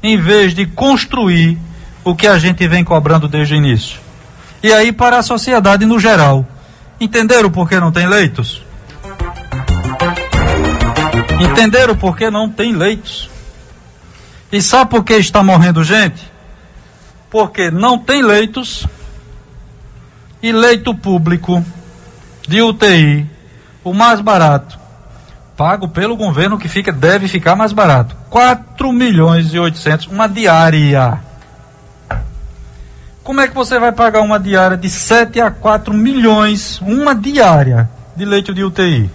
em 0.00 0.16
vez 0.16 0.54
de 0.54 0.64
construir 0.64 1.58
o 2.04 2.14
que 2.14 2.28
a 2.28 2.38
gente 2.38 2.68
vem 2.68 2.84
cobrando 2.84 3.26
desde 3.26 3.54
o 3.54 3.56
início? 3.56 3.98
E 4.62 4.72
aí 4.72 4.92
para 4.92 5.18
a 5.18 5.24
sociedade 5.24 5.84
no 5.84 5.98
geral. 5.98 6.46
Entenderam 7.00 7.50
por 7.50 7.68
que 7.68 7.78
não 7.78 7.90
tem 7.90 8.06
leitos? 8.06 8.64
Entenderam 11.40 11.96
por 11.96 12.16
que 12.16 12.30
não 12.30 12.48
tem 12.48 12.72
leitos? 12.72 13.28
E 14.50 14.60
sabe 14.60 14.90
por 14.90 15.04
que 15.04 15.14
está 15.14 15.42
morrendo 15.42 15.82
gente? 15.82 16.30
Porque 17.30 17.70
não 17.70 17.98
tem 17.98 18.22
leitos 18.22 18.86
e 20.42 20.52
leito 20.52 20.94
público 20.94 21.64
de 22.46 22.60
UTI, 22.60 23.26
o 23.84 23.94
mais 23.94 24.20
barato, 24.20 24.78
pago 25.56 25.88
pelo 25.88 26.16
governo 26.16 26.58
que 26.58 26.68
fica, 26.68 26.92
deve 26.92 27.28
ficar 27.28 27.54
mais 27.54 27.72
barato. 27.72 28.16
4 28.28 28.92
milhões 28.92 29.54
e 29.54 29.58
800, 29.58 30.08
uma 30.08 30.28
diária. 30.28 31.20
Como 33.22 33.40
é 33.40 33.46
que 33.46 33.54
você 33.54 33.78
vai 33.78 33.92
pagar 33.92 34.20
uma 34.20 34.38
diária 34.38 34.76
de 34.76 34.90
7 34.90 35.40
a 35.40 35.50
4 35.50 35.94
milhões, 35.94 36.80
uma 36.80 37.14
diária 37.14 37.88
de 38.16 38.24
leito 38.24 38.52
de 38.52 38.64
UTI? 38.64 39.08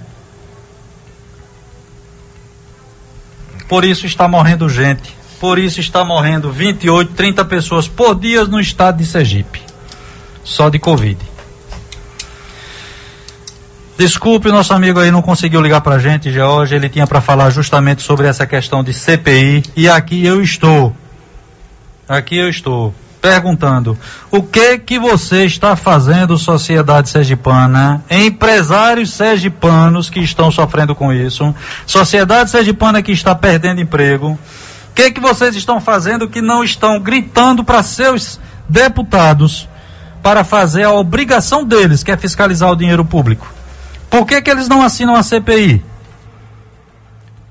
Por 3.67 3.83
isso 3.83 4.05
está 4.05 4.25
morrendo 4.27 4.69
gente. 4.69 5.15
Por 5.41 5.59
isso 5.59 5.81
está 5.81 6.05
morrendo 6.05 6.49
28, 6.51 7.13
30 7.13 7.45
pessoas 7.45 7.87
por 7.87 8.15
dia 8.15 8.45
no 8.45 8.59
estado 8.59 8.97
de 8.97 9.05
Sergipe. 9.05 9.61
Só 10.41 10.69
de 10.69 10.79
Covid. 10.79 11.19
Desculpe, 13.97 14.49
nosso 14.49 14.73
amigo 14.73 14.99
aí 14.99 15.11
não 15.11 15.21
conseguiu 15.21 15.59
ligar 15.59 15.81
para 15.81 15.95
a 15.95 15.99
gente, 15.99 16.31
George. 16.31 16.73
Ele 16.73 16.87
tinha 16.87 17.05
para 17.05 17.19
falar 17.19 17.49
justamente 17.49 18.01
sobre 18.01 18.25
essa 18.25 18.47
questão 18.47 18.83
de 18.83 18.93
CPI. 18.93 19.63
E 19.75 19.89
aqui 19.89 20.25
eu 20.25 20.41
estou. 20.41 20.95
Aqui 22.07 22.37
eu 22.37 22.47
estou 22.47 22.95
perguntando: 23.21 23.97
o 24.31 24.41
que 24.41 24.77
que 24.77 24.99
você 24.99 25.45
está 25.45 25.75
fazendo, 25.75 26.37
sociedade 26.37 27.09
sergipana, 27.09 28.03
empresários 28.09 29.11
sergipanos 29.11 30.09
que 30.09 30.19
estão 30.19 30.51
sofrendo 30.51 30.95
com 30.95 31.11
isso, 31.11 31.53
sociedade 31.85 32.49
sergipana 32.49 33.01
que 33.01 33.11
está 33.11 33.35
perdendo 33.35 33.81
emprego, 33.81 34.31
o 34.31 34.93
que 34.95 35.11
que 35.11 35.19
vocês 35.19 35.55
estão 35.55 35.79
fazendo 35.79 36.27
que 36.27 36.41
não 36.41 36.63
estão 36.63 36.99
gritando 36.99 37.63
para 37.63 37.83
seus 37.83 38.39
deputados 38.67 39.67
para 40.21 40.43
fazer 40.43 40.83
a 40.83 40.91
obrigação 40.91 41.63
deles, 41.63 42.03
que 42.03 42.11
é 42.11 42.17
fiscalizar 42.17 42.71
o 42.71 42.75
dinheiro 42.75 43.05
público? 43.05 43.53
Por 44.09 44.25
que 44.25 44.41
que 44.41 44.49
eles 44.49 44.67
não 44.67 44.81
assinam 44.81 45.15
a 45.15 45.23
CPI? 45.23 45.83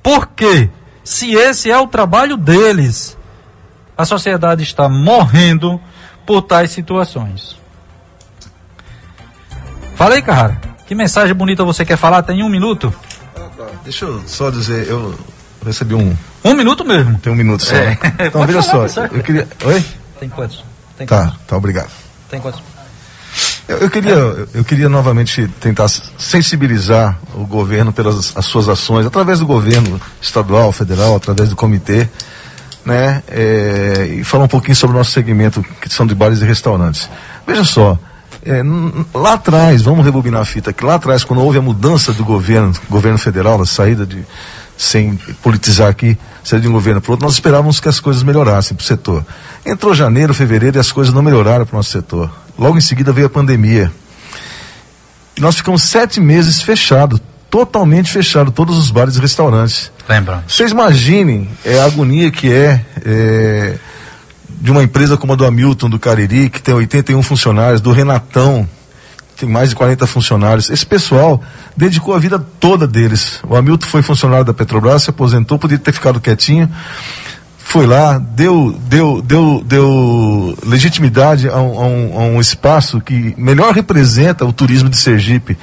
Por 0.03 0.27
quê? 0.29 0.71
Se 1.05 1.35
esse 1.35 1.71
é 1.71 1.79
o 1.79 1.87
trabalho 1.87 2.37
deles, 2.37 3.17
a 3.97 4.05
sociedade 4.05 4.63
está 4.63 4.89
morrendo 4.89 5.81
por 6.25 6.43
tais 6.43 6.71
situações. 6.71 7.57
Fala 9.95 10.15
aí, 10.15 10.23
Carrara. 10.23 10.61
Que 10.87 10.95
mensagem 10.95 11.35
bonita 11.35 11.65
você 11.65 11.85
quer 11.85 11.97
falar? 11.97 12.23
Tem 12.23 12.43
um 12.43 12.49
minuto? 12.49 12.93
Deixa 13.83 14.05
eu 14.05 14.23
só 14.27 14.51
dizer, 14.51 14.87
eu 14.89 15.19
recebi 15.65 15.95
um. 15.95 16.15
Um 16.45 16.55
minuto 16.55 16.85
mesmo? 16.85 17.19
Tem 17.19 17.33
um 17.33 17.37
minuto 17.37 17.65
só. 17.65 17.75
É. 17.75 17.99
Então 18.21 18.45
veja 18.47 18.63
só, 18.63 18.87
eu 18.87 19.23
queria. 19.23 19.49
Oi? 19.65 19.85
Tem 20.21 20.29
quantos? 20.29 20.65
Tem 20.97 21.07
tá, 21.07 21.25
quantos? 21.25 21.39
tá, 21.47 21.57
obrigado. 21.57 21.91
Tem 22.31 22.41
quantos? 22.41 22.63
Eu, 23.69 23.79
eu 23.79 23.91
queria, 23.91 24.13
eu, 24.13 24.49
eu 24.55 24.65
queria 24.65 24.89
novamente 24.89 25.49
tentar 25.61 25.89
sensibilizar 25.89 27.19
o 27.35 27.45
governo 27.45 27.93
pelas 27.93 28.37
as 28.37 28.47
suas 28.47 28.69
ações, 28.69 29.07
através 29.07 29.41
do 29.41 29.47
governo 29.47 30.01
estadual, 30.21 30.71
federal, 30.73 31.17
através 31.17 31.51
do 31.51 31.57
comitê, 31.57 32.09
né? 32.87 33.23
É, 33.29 34.17
e 34.21 34.25
falar 34.25 34.45
um 34.45 34.49
pouquinho 34.49 34.77
sobre 34.77 34.95
o 34.95 34.99
nosso 34.99 35.11
segmento, 35.11 35.63
que 35.81 35.93
são 35.93 36.07
de 36.07 36.15
bares 36.15 36.41
e 36.41 36.45
restaurantes. 36.45 37.11
Veja 37.45 37.65
só, 37.65 37.99
é, 38.45 38.63
lá 39.13 39.33
atrás, 39.33 39.83
vamos 39.83 40.05
rebobinar 40.05 40.43
a 40.43 40.45
fita, 40.45 40.73
que 40.73 40.85
lá 40.85 40.95
atrás, 40.95 41.25
quando 41.25 41.43
houve 41.43 41.59
a 41.59 41.63
mudança 41.63 42.13
do 42.13 42.25
governo, 42.25 42.73
governo 42.89 43.19
federal, 43.19 43.61
a 43.61 43.67
saída 43.67 44.07
de, 44.07 44.25
sem 44.79 45.17
politizar 45.43 45.89
aqui, 45.89 46.17
saída 46.45 46.63
de 46.63 46.69
um 46.69 46.73
governo 46.73 47.01
para 47.01 47.11
outro, 47.11 47.27
nós 47.27 47.35
esperávamos 47.35 47.81
que 47.81 47.89
as 47.89 47.99
coisas 47.99 48.23
melhorassem 48.23 48.77
para 48.77 48.85
o 48.85 48.87
setor. 48.87 49.27
Entrou 49.65 49.93
janeiro, 49.93 50.33
fevereiro 50.33 50.77
e 50.77 50.81
as 50.81 50.93
coisas 50.93 51.13
não 51.13 51.23
melhoraram 51.23 51.67
para 51.67 51.75
o 51.75 51.79
nosso 51.79 51.91
setor. 51.91 52.31
Logo 52.57 52.79
em 52.79 52.81
seguida 52.81 53.13
veio 53.13 53.27
a 53.27 53.31
pandemia. 53.31 53.91
E 55.37 55.41
nós 55.41 55.57
ficamos 55.57 55.83
sete 55.83 56.21
meses 56.21 56.63
fechados, 56.63 57.21
totalmente 57.51 58.11
fechado, 58.11 58.51
todos 58.51 58.77
os 58.77 58.91
bares 58.91 59.17
e 59.17 59.21
restaurantes. 59.21 59.91
Lembra? 60.09 60.45
Vocês 60.47 60.71
imaginem 60.71 61.49
é, 61.65 61.81
a 61.81 61.85
agonia 61.85 62.31
que 62.31 62.53
é, 62.53 62.85
é, 63.05 63.79
de 64.61 64.71
uma 64.71 64.83
empresa 64.83 65.17
como 65.17 65.33
a 65.33 65.37
do 65.37 65.45
Hamilton, 65.45 65.91
do 65.91 65.99
Cariri, 65.99 66.49
que 66.49 66.61
tem 66.61 66.75
81 66.75 67.23
funcionários, 67.23 67.81
do 67.81 67.93
Renatão, 67.93 68.69
que 69.35 69.41
tem 69.45 69.49
mais 69.49 69.71
de 69.71 69.75
40 69.77 70.07
funcionários. 70.07 70.71
Esse 70.71 70.87
pessoal 70.87 71.43
dedicou 71.77 72.15
a 72.15 72.19
vida 72.19 72.39
toda 72.39 72.87
deles. 72.87 73.41
O 73.49 73.57
Hamilton 73.57 73.87
foi 73.87 74.03
funcionário 74.03 74.45
da 74.45 74.55
Petrobras, 74.55 75.05
se 75.05 75.11
aposentou, 75.11 75.59
podia 75.59 75.79
ter 75.79 75.93
ficado 75.93 76.21
quietinho. 76.21 76.71
foi 77.59 77.87
lá, 77.87 78.19
deu, 78.19 78.79
deu, 78.89 79.21
deu, 79.21 79.63
deu 79.67 80.57
legitimidade 80.65 81.49
a 81.49 81.57
um, 81.57 81.81
a, 81.81 81.87
um, 81.87 82.21
a 82.21 82.23
um, 82.25 82.41
espaço 82.41 83.01
que 83.01 83.35
melhor 83.37 83.75
representa 83.75 84.45
o 84.45 84.53
turismo 84.53 84.89
de 84.89 84.97
Sergipe. 84.97 85.59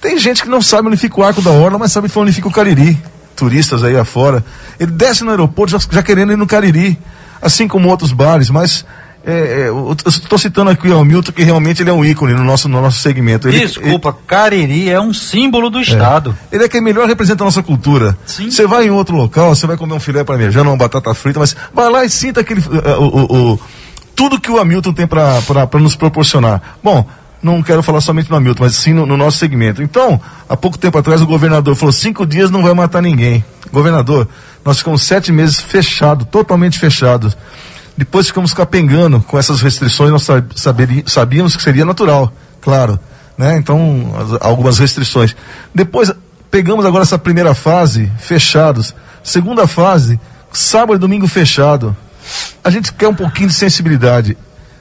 Tem 0.00 0.18
gente 0.18 0.42
que 0.42 0.48
não 0.48 0.62
sabe 0.62 0.88
onde 0.88 0.96
fica 0.96 1.20
o 1.20 1.24
Arco 1.24 1.42
da 1.42 1.50
Orla, 1.50 1.78
mas 1.78 1.92
sabe 1.92 2.10
onde 2.14 2.32
fica 2.32 2.48
o 2.48 2.52
Cariri. 2.52 2.98
Turistas 3.36 3.84
aí 3.84 3.96
afora. 3.96 4.44
Ele 4.78 4.90
desce 4.90 5.24
no 5.24 5.30
aeroporto 5.30 5.72
já, 5.72 5.78
já 5.90 6.02
querendo 6.02 6.32
ir 6.32 6.36
no 6.36 6.46
Cariri, 6.46 6.98
assim 7.40 7.68
como 7.68 7.88
outros 7.88 8.12
bares, 8.12 8.50
mas 8.50 8.84
é, 9.24 9.32
é, 9.32 9.68
eu 9.68 9.94
estou 10.06 10.38
citando 10.38 10.70
aqui 10.70 10.88
o 10.88 11.04
Milton, 11.04 11.32
que 11.32 11.42
realmente 11.42 11.82
ele 11.82 11.90
é 11.90 11.92
um 11.92 12.04
ícone 12.04 12.32
no 12.32 12.42
nosso, 12.42 12.68
no 12.68 12.80
nosso 12.80 13.00
segmento. 13.00 13.48
Ele, 13.48 13.60
Desculpa, 13.60 14.08
ele, 14.08 14.18
Cariri 14.26 14.90
é 14.90 15.00
um 15.00 15.12
símbolo 15.12 15.68
do 15.68 15.80
Estado. 15.80 16.36
É, 16.50 16.56
ele 16.56 16.64
é 16.64 16.68
quem 16.68 16.80
melhor 16.80 17.06
representa 17.06 17.44
a 17.44 17.46
nossa 17.46 17.62
cultura. 17.62 18.16
Você 18.24 18.66
vai 18.66 18.86
em 18.86 18.90
outro 18.90 19.14
local, 19.14 19.54
você 19.54 19.66
vai 19.66 19.76
comer 19.76 19.94
um 19.94 20.00
filé 20.00 20.24
parmegiano, 20.24 20.70
uma 20.70 20.76
batata 20.76 21.12
frita, 21.12 21.38
mas 21.38 21.54
vai 21.74 21.90
lá 21.90 22.04
e 22.04 22.10
sinta 22.10 22.40
aquele, 22.40 22.60
uh, 22.60 23.00
o, 23.00 23.52
o, 23.52 23.60
tudo 24.16 24.40
que 24.40 24.50
o 24.50 24.58
Hamilton 24.58 24.92
tem 24.94 25.06
para 25.06 25.40
nos 25.74 25.96
proporcionar. 25.96 26.78
Bom, 26.82 27.06
não 27.42 27.62
quero 27.62 27.82
falar 27.82 28.00
somente 28.00 28.30
no 28.30 28.36
Hamilton, 28.36 28.64
mas 28.64 28.74
sim 28.74 28.92
no, 28.92 29.06
no, 29.06 29.16
nosso 29.16 29.38
segmento. 29.38 29.82
Então, 29.82 30.20
há 30.48 30.56
pouco 30.56 30.76
tempo 30.78 30.98
atrás, 30.98 31.22
o 31.22 31.26
governador 31.26 31.74
falou: 31.74 31.92
cinco 31.92 32.26
dias 32.26 32.50
não 32.50 32.62
vai 32.62 32.74
matar 32.74 33.00
ninguém. 33.00 33.44
Governador, 33.72 34.28
nós 34.64 34.78
ficamos 34.78 35.02
sete 35.02 35.32
meses 35.32 35.60
fechados, 35.60 36.26
totalmente 36.30 36.78
fechados. 36.78 37.36
Depois 37.96 38.26
ficamos 38.26 38.52
capengando 38.52 39.20
com 39.20 39.38
essas 39.38 39.60
restrições, 39.60 40.10
nós 40.10 40.26
sabíamos 41.06 41.56
que 41.56 41.62
seria 41.62 41.84
natural, 41.84 42.32
claro, 42.60 42.98
né? 43.36 43.56
Então, 43.56 44.14
as, 44.18 44.46
algumas 44.46 44.78
restrições. 44.78 45.34
Depois, 45.74 46.12
pegamos 46.50 46.84
agora 46.84 47.02
essa 47.02 47.18
primeira 47.18 47.54
fase, 47.54 48.10
fechados. 48.18 48.94
Segunda 49.22 49.66
fase, 49.66 50.18
sábado 50.52 50.96
e 50.96 50.98
domingo 50.98 51.28
fechado. 51.28 51.96
A 52.62 52.70
gente 52.70 52.92
quer 52.92 53.08
um 53.08 53.14
pouquinho 53.14 53.48
de 53.48 53.54
sensibilidade, 53.54 54.36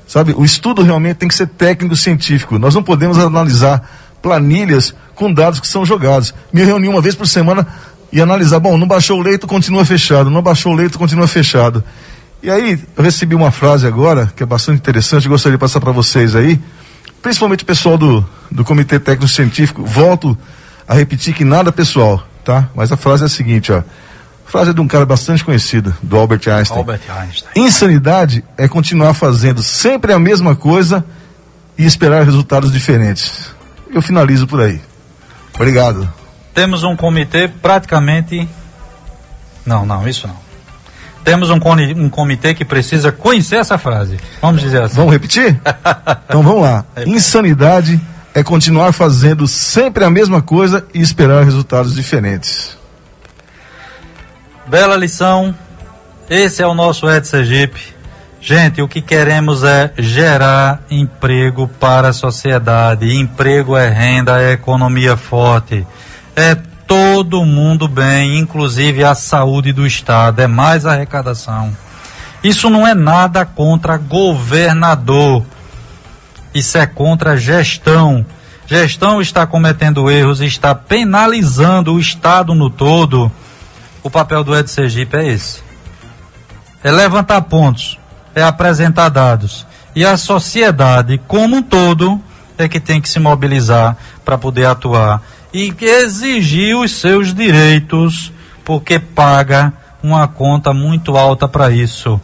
sabe? 0.10 0.34
O 0.36 0.43
estudo 0.43 0.82
realmente 0.82 1.18
tem 1.18 1.30
que 1.30 1.36
ser 1.36 1.47
técnico 1.47 1.95
científico. 1.95 2.57
Nós 2.57 2.74
não 2.74 2.82
podemos 2.82 3.20
analisar 3.20 3.88
planilhas 4.24 4.93
com 5.14 5.32
dados 5.32 5.60
que 5.60 5.68
são 5.68 5.86
jogados. 5.86 6.34
Me 6.51 6.64
reuni 6.64 6.88
uma 6.89 6.99
vez 6.99 7.14
por 7.14 7.28
semana 7.28 7.66
e 8.12 8.20
analisar, 8.20 8.60
bom, 8.60 8.76
não 8.76 8.88
baixou 8.88 9.20
o 9.20 9.22
leito, 9.22 9.45
continua 9.45 9.86
fechado, 9.86 10.32
não 10.32 10.41
baixou 10.41 10.74
o 10.74 10.76
leito, 10.76 10.97
continua 10.97 11.28
fechado. 11.28 11.84
E 12.41 12.49
aí, 12.49 12.80
eu 12.97 13.03
recebi 13.03 13.36
uma 13.36 13.51
frase 13.51 13.86
agora, 13.86 14.34
que 14.36 14.41
é 14.41 14.45
bastante 14.45 14.80
interessante, 14.80 15.30
gostaria 15.30 15.57
de 15.57 15.62
passar 15.62 15.80
para 15.80 15.91
vocês 15.91 16.36
aí, 16.36 16.60
principalmente 17.22 17.64
o 17.64 17.68
pessoal 17.68 17.95
do, 17.95 18.26
do 18.49 18.66
Comitê 18.66 18.97
Técnico 18.97 19.32
Científico, 19.32 19.86
volto 19.86 20.36
a 20.88 20.95
repetir 20.95 21.36
que 21.36 21.45
nada 21.45 21.72
pessoal, 21.72 22.26
tá? 22.43 22.68
Mas 22.74 22.91
a 22.91 22.97
frase 22.97 23.24
é 23.24 23.26
a 23.28 23.30
seguinte, 23.30 23.72
ó. 23.72 23.84
Frase 24.49 24.71
é 24.71 24.73
de 24.73 24.81
um 24.81 24.87
cara 24.87 25.05
bastante 25.05 25.45
conhecido, 25.45 25.95
do 26.01 26.17
Albert 26.17 26.41
Einstein. 26.49 26.79
Albert 26.79 27.01
Einstein. 27.07 27.51
Insanidade 27.55 28.43
é 28.57 28.67
continuar 28.67 29.13
fazendo 29.13 29.61
sempre 29.61 30.11
a 30.11 30.17
mesma 30.17 30.55
coisa 30.55 31.05
e 31.77 31.85
esperar 31.85 32.25
resultados 32.25 32.71
diferentes. 32.71 33.51
Eu 33.93 34.01
finalizo 34.01 34.47
por 34.47 34.59
aí. 34.59 34.81
Obrigado. 35.53 36.11
Temos 36.51 36.83
um 36.83 36.95
comitê 36.95 37.47
praticamente. 37.47 38.49
Não, 39.63 39.85
não, 39.85 40.07
isso 40.07 40.27
não. 40.27 40.37
Temos 41.23 41.51
um, 41.51 41.59
um 41.95 42.09
comitê 42.09 42.55
que 42.55 42.65
precisa 42.65 43.11
conhecer 43.11 43.57
essa 43.57 43.77
frase. 43.77 44.17
Vamos 44.41 44.61
dizer 44.61 44.81
assim. 44.81 44.95
Vamos 44.95 45.13
repetir? 45.13 45.61
então 46.25 46.41
vamos 46.41 46.63
lá. 46.63 46.85
Insanidade 47.05 48.01
é 48.33 48.41
continuar 48.41 48.93
fazendo 48.93 49.47
sempre 49.47 50.03
a 50.03 50.09
mesma 50.09 50.41
coisa 50.41 50.83
e 50.91 51.01
esperar 51.01 51.45
resultados 51.45 51.93
diferentes. 51.93 52.78
Bela 54.70 54.95
lição. 54.95 55.55
Esse 56.30 56.61
é 56.61 56.67
o 56.67 56.76
nosso 56.76 57.09
Ed 57.09 57.28
Sergipe. 57.28 57.82
Gente, 58.39 58.84
o 58.84 58.88
que 58.88 59.01
queremos 59.01 59.63
é 59.63 59.91
gerar 59.97 60.84
emprego 60.91 61.67
para 61.67 62.09
a 62.09 62.13
sociedade. 62.13 63.11
Emprego 63.11 63.76
é 63.76 63.89
renda, 63.89 64.39
é 64.39 64.51
economia 64.51 65.17
forte. 65.17 65.88
É 66.36 66.55
todo 66.86 67.43
mundo 67.45 67.88
bem, 67.88 68.38
inclusive 68.38 69.03
a 69.03 69.15
saúde 69.15 69.74
do 69.74 69.88
Estado, 69.88 70.39
é 70.39 70.45
mais 70.45 70.86
arrecadação. 70.86 71.76
Isso 72.43 72.70
não 72.70 72.86
é 72.86 72.93
nada 72.93 73.45
contra 73.45 73.97
governador, 73.97 75.43
isso 76.53 76.78
é 76.78 76.86
contra 76.86 77.36
gestão. 77.36 78.24
Gestão 78.67 79.20
está 79.20 79.47
cometendo 79.47 80.11
erros, 80.11 80.41
está 80.41 80.76
penalizando 80.76 81.95
o 81.95 81.99
Estado 81.99 82.53
no 82.53 82.70
todo. 82.70 83.32
O 84.01 84.09
papel 84.09 84.43
do 84.43 84.55
Ed 84.55 84.69
Sergipe 84.69 85.17
é 85.17 85.27
esse: 85.27 85.61
é 86.83 86.91
levantar 86.91 87.41
pontos, 87.43 87.99
é 88.33 88.41
apresentar 88.41 89.09
dados. 89.09 89.65
E 89.95 90.05
a 90.05 90.15
sociedade, 90.17 91.19
como 91.27 91.57
um 91.57 91.61
todo, 91.61 92.21
é 92.57 92.67
que 92.67 92.79
tem 92.79 93.01
que 93.01 93.09
se 93.09 93.19
mobilizar 93.19 93.97
para 94.23 94.37
poder 94.37 94.65
atuar 94.65 95.21
e 95.53 95.73
exigir 95.81 96.77
os 96.77 96.91
seus 96.91 97.33
direitos, 97.33 98.31
porque 98.63 98.99
paga 98.99 99.73
uma 100.01 100.27
conta 100.27 100.73
muito 100.73 101.17
alta 101.17 101.47
para 101.47 101.71
isso. 101.71 102.19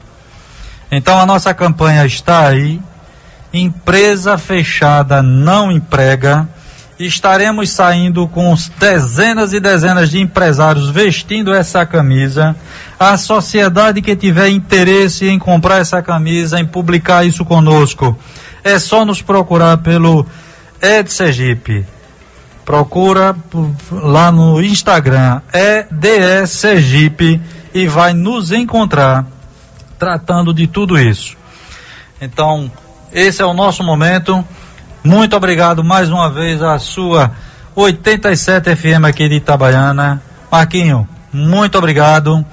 Então 0.91 1.19
a 1.19 1.26
nossa 1.26 1.53
campanha 1.53 2.05
está 2.05 2.47
aí. 2.47 2.80
Empresa 3.53 4.38
fechada 4.38 5.23
não 5.23 5.71
emprega. 5.71 6.47
Estaremos 6.98 7.70
saindo 7.72 8.28
com 8.28 8.56
dezenas 8.80 9.52
e 9.52 9.60
dezenas 9.60 10.10
de 10.10 10.20
empresários 10.20 10.89
vestindo 10.89 11.54
essa 11.54 11.86
camisa. 11.86 12.56
A 12.98 13.18
sociedade 13.18 14.02
que 14.02 14.16
tiver 14.16 14.50
interesse 14.50 15.28
em 15.28 15.38
comprar 15.38 15.80
essa 15.80 16.02
camisa, 16.02 16.60
em 16.60 16.66
publicar 16.66 17.26
isso 17.26 17.43
conosco, 17.43 18.18
é 18.64 18.80
só 18.80 19.04
nos 19.04 19.22
procurar 19.22 19.78
pelo 19.78 20.26
Ed 20.82 21.12
Sergipe 21.12 21.86
Procura 22.66 23.36
lá 23.91 24.32
no 24.32 24.60
Instagram, 24.60 25.39
EDE 25.54 26.48
Sergipe, 26.48 27.39
e 27.72 27.88
vai 27.88 28.12
nos 28.12 28.52
encontrar 28.52 29.28
tratando 30.00 30.52
de 30.52 30.66
tudo 30.66 30.98
isso. 30.98 31.38
Então, 32.20 32.72
esse 33.14 33.39
é 33.39 33.46
o 33.46 33.54
nosso 33.54 33.84
momento. 33.84 34.43
Muito 35.06 35.36
obrigado 35.36 35.84
mais 35.84 36.10
uma 36.10 36.32
vez 36.32 36.64
à 36.64 36.80
sua 36.80 37.32
87 37.76 38.76
FM 38.76 39.06
aqui 39.08 39.30
de 39.30 39.36
Itabaiana. 39.36 40.20
Marquinho, 40.51 41.08
muito 41.32 41.78
obrigado. 41.78 42.43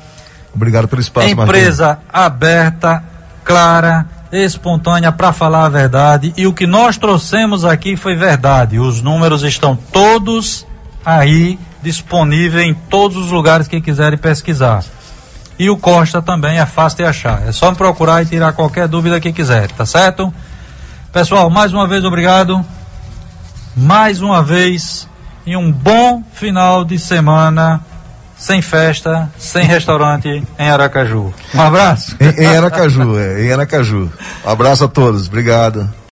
Obrigado 0.55 0.87
pelo 0.87 1.01
espaço, 1.01 1.29
Empresa 1.29 1.87
Marquinho. 1.87 2.09
aberta, 2.13 3.03
clara 3.43 4.07
espontânea 4.31 5.11
para 5.11 5.33
falar 5.33 5.65
a 5.65 5.69
verdade 5.71 6.35
e 6.37 6.47
o 6.47 6.53
que 6.53 6.67
nós 6.67 6.99
trouxemos 6.99 7.65
aqui 7.65 7.97
foi 7.97 8.15
verdade. 8.15 8.79
Os 8.79 9.01
números 9.01 9.43
estão 9.45 9.75
todos 9.75 10.67
aí 11.05 11.59
disponíveis 11.83 12.67
em 12.67 12.75
todos 12.75 13.17
os 13.17 13.31
lugares 13.31 13.67
que 13.67 13.81
quiserem 13.81 14.19
pesquisar. 14.19 14.85
E 15.59 15.71
o 15.71 15.77
Costa 15.79 16.21
também 16.21 16.59
é 16.59 16.67
fácil 16.67 16.99
de 16.99 17.05
achar. 17.05 17.49
É 17.49 17.53
só 17.53 17.73
procurar 17.73 18.23
e 18.23 18.27
tirar 18.27 18.53
qualquer 18.53 18.87
dúvida 18.89 19.19
que 19.19 19.33
quiser, 19.33 19.71
tá 19.71 19.87
certo? 19.87 20.33
Pessoal, 21.13 21.51
mais 21.51 21.75
uma 21.75 21.87
vez 21.87 22.05
obrigado. 22.07 22.65
Mais 23.77 24.23
uma 24.23 24.43
vez 24.43 25.07
e 25.45 25.55
um 25.55 25.71
bom 25.71 26.23
final 26.33 26.85
de 26.87 26.99
semana 26.99 27.81
sem 28.35 28.63
festa, 28.63 29.31
sem 29.39 29.65
restaurante 29.65 30.43
em 30.59 30.71
Aracaju. 30.71 31.33
Um 31.55 31.61
abraço. 31.61 32.17
em, 32.19 32.45
em 32.45 32.57
Aracaju, 32.57 33.19
é, 33.19 33.45
em 33.45 33.53
Aracaju. 33.53 34.11
Um 34.45 34.51
abraço 34.51 34.85
a 34.85 34.89
todos, 34.89 35.29
obrigado. 35.29 35.89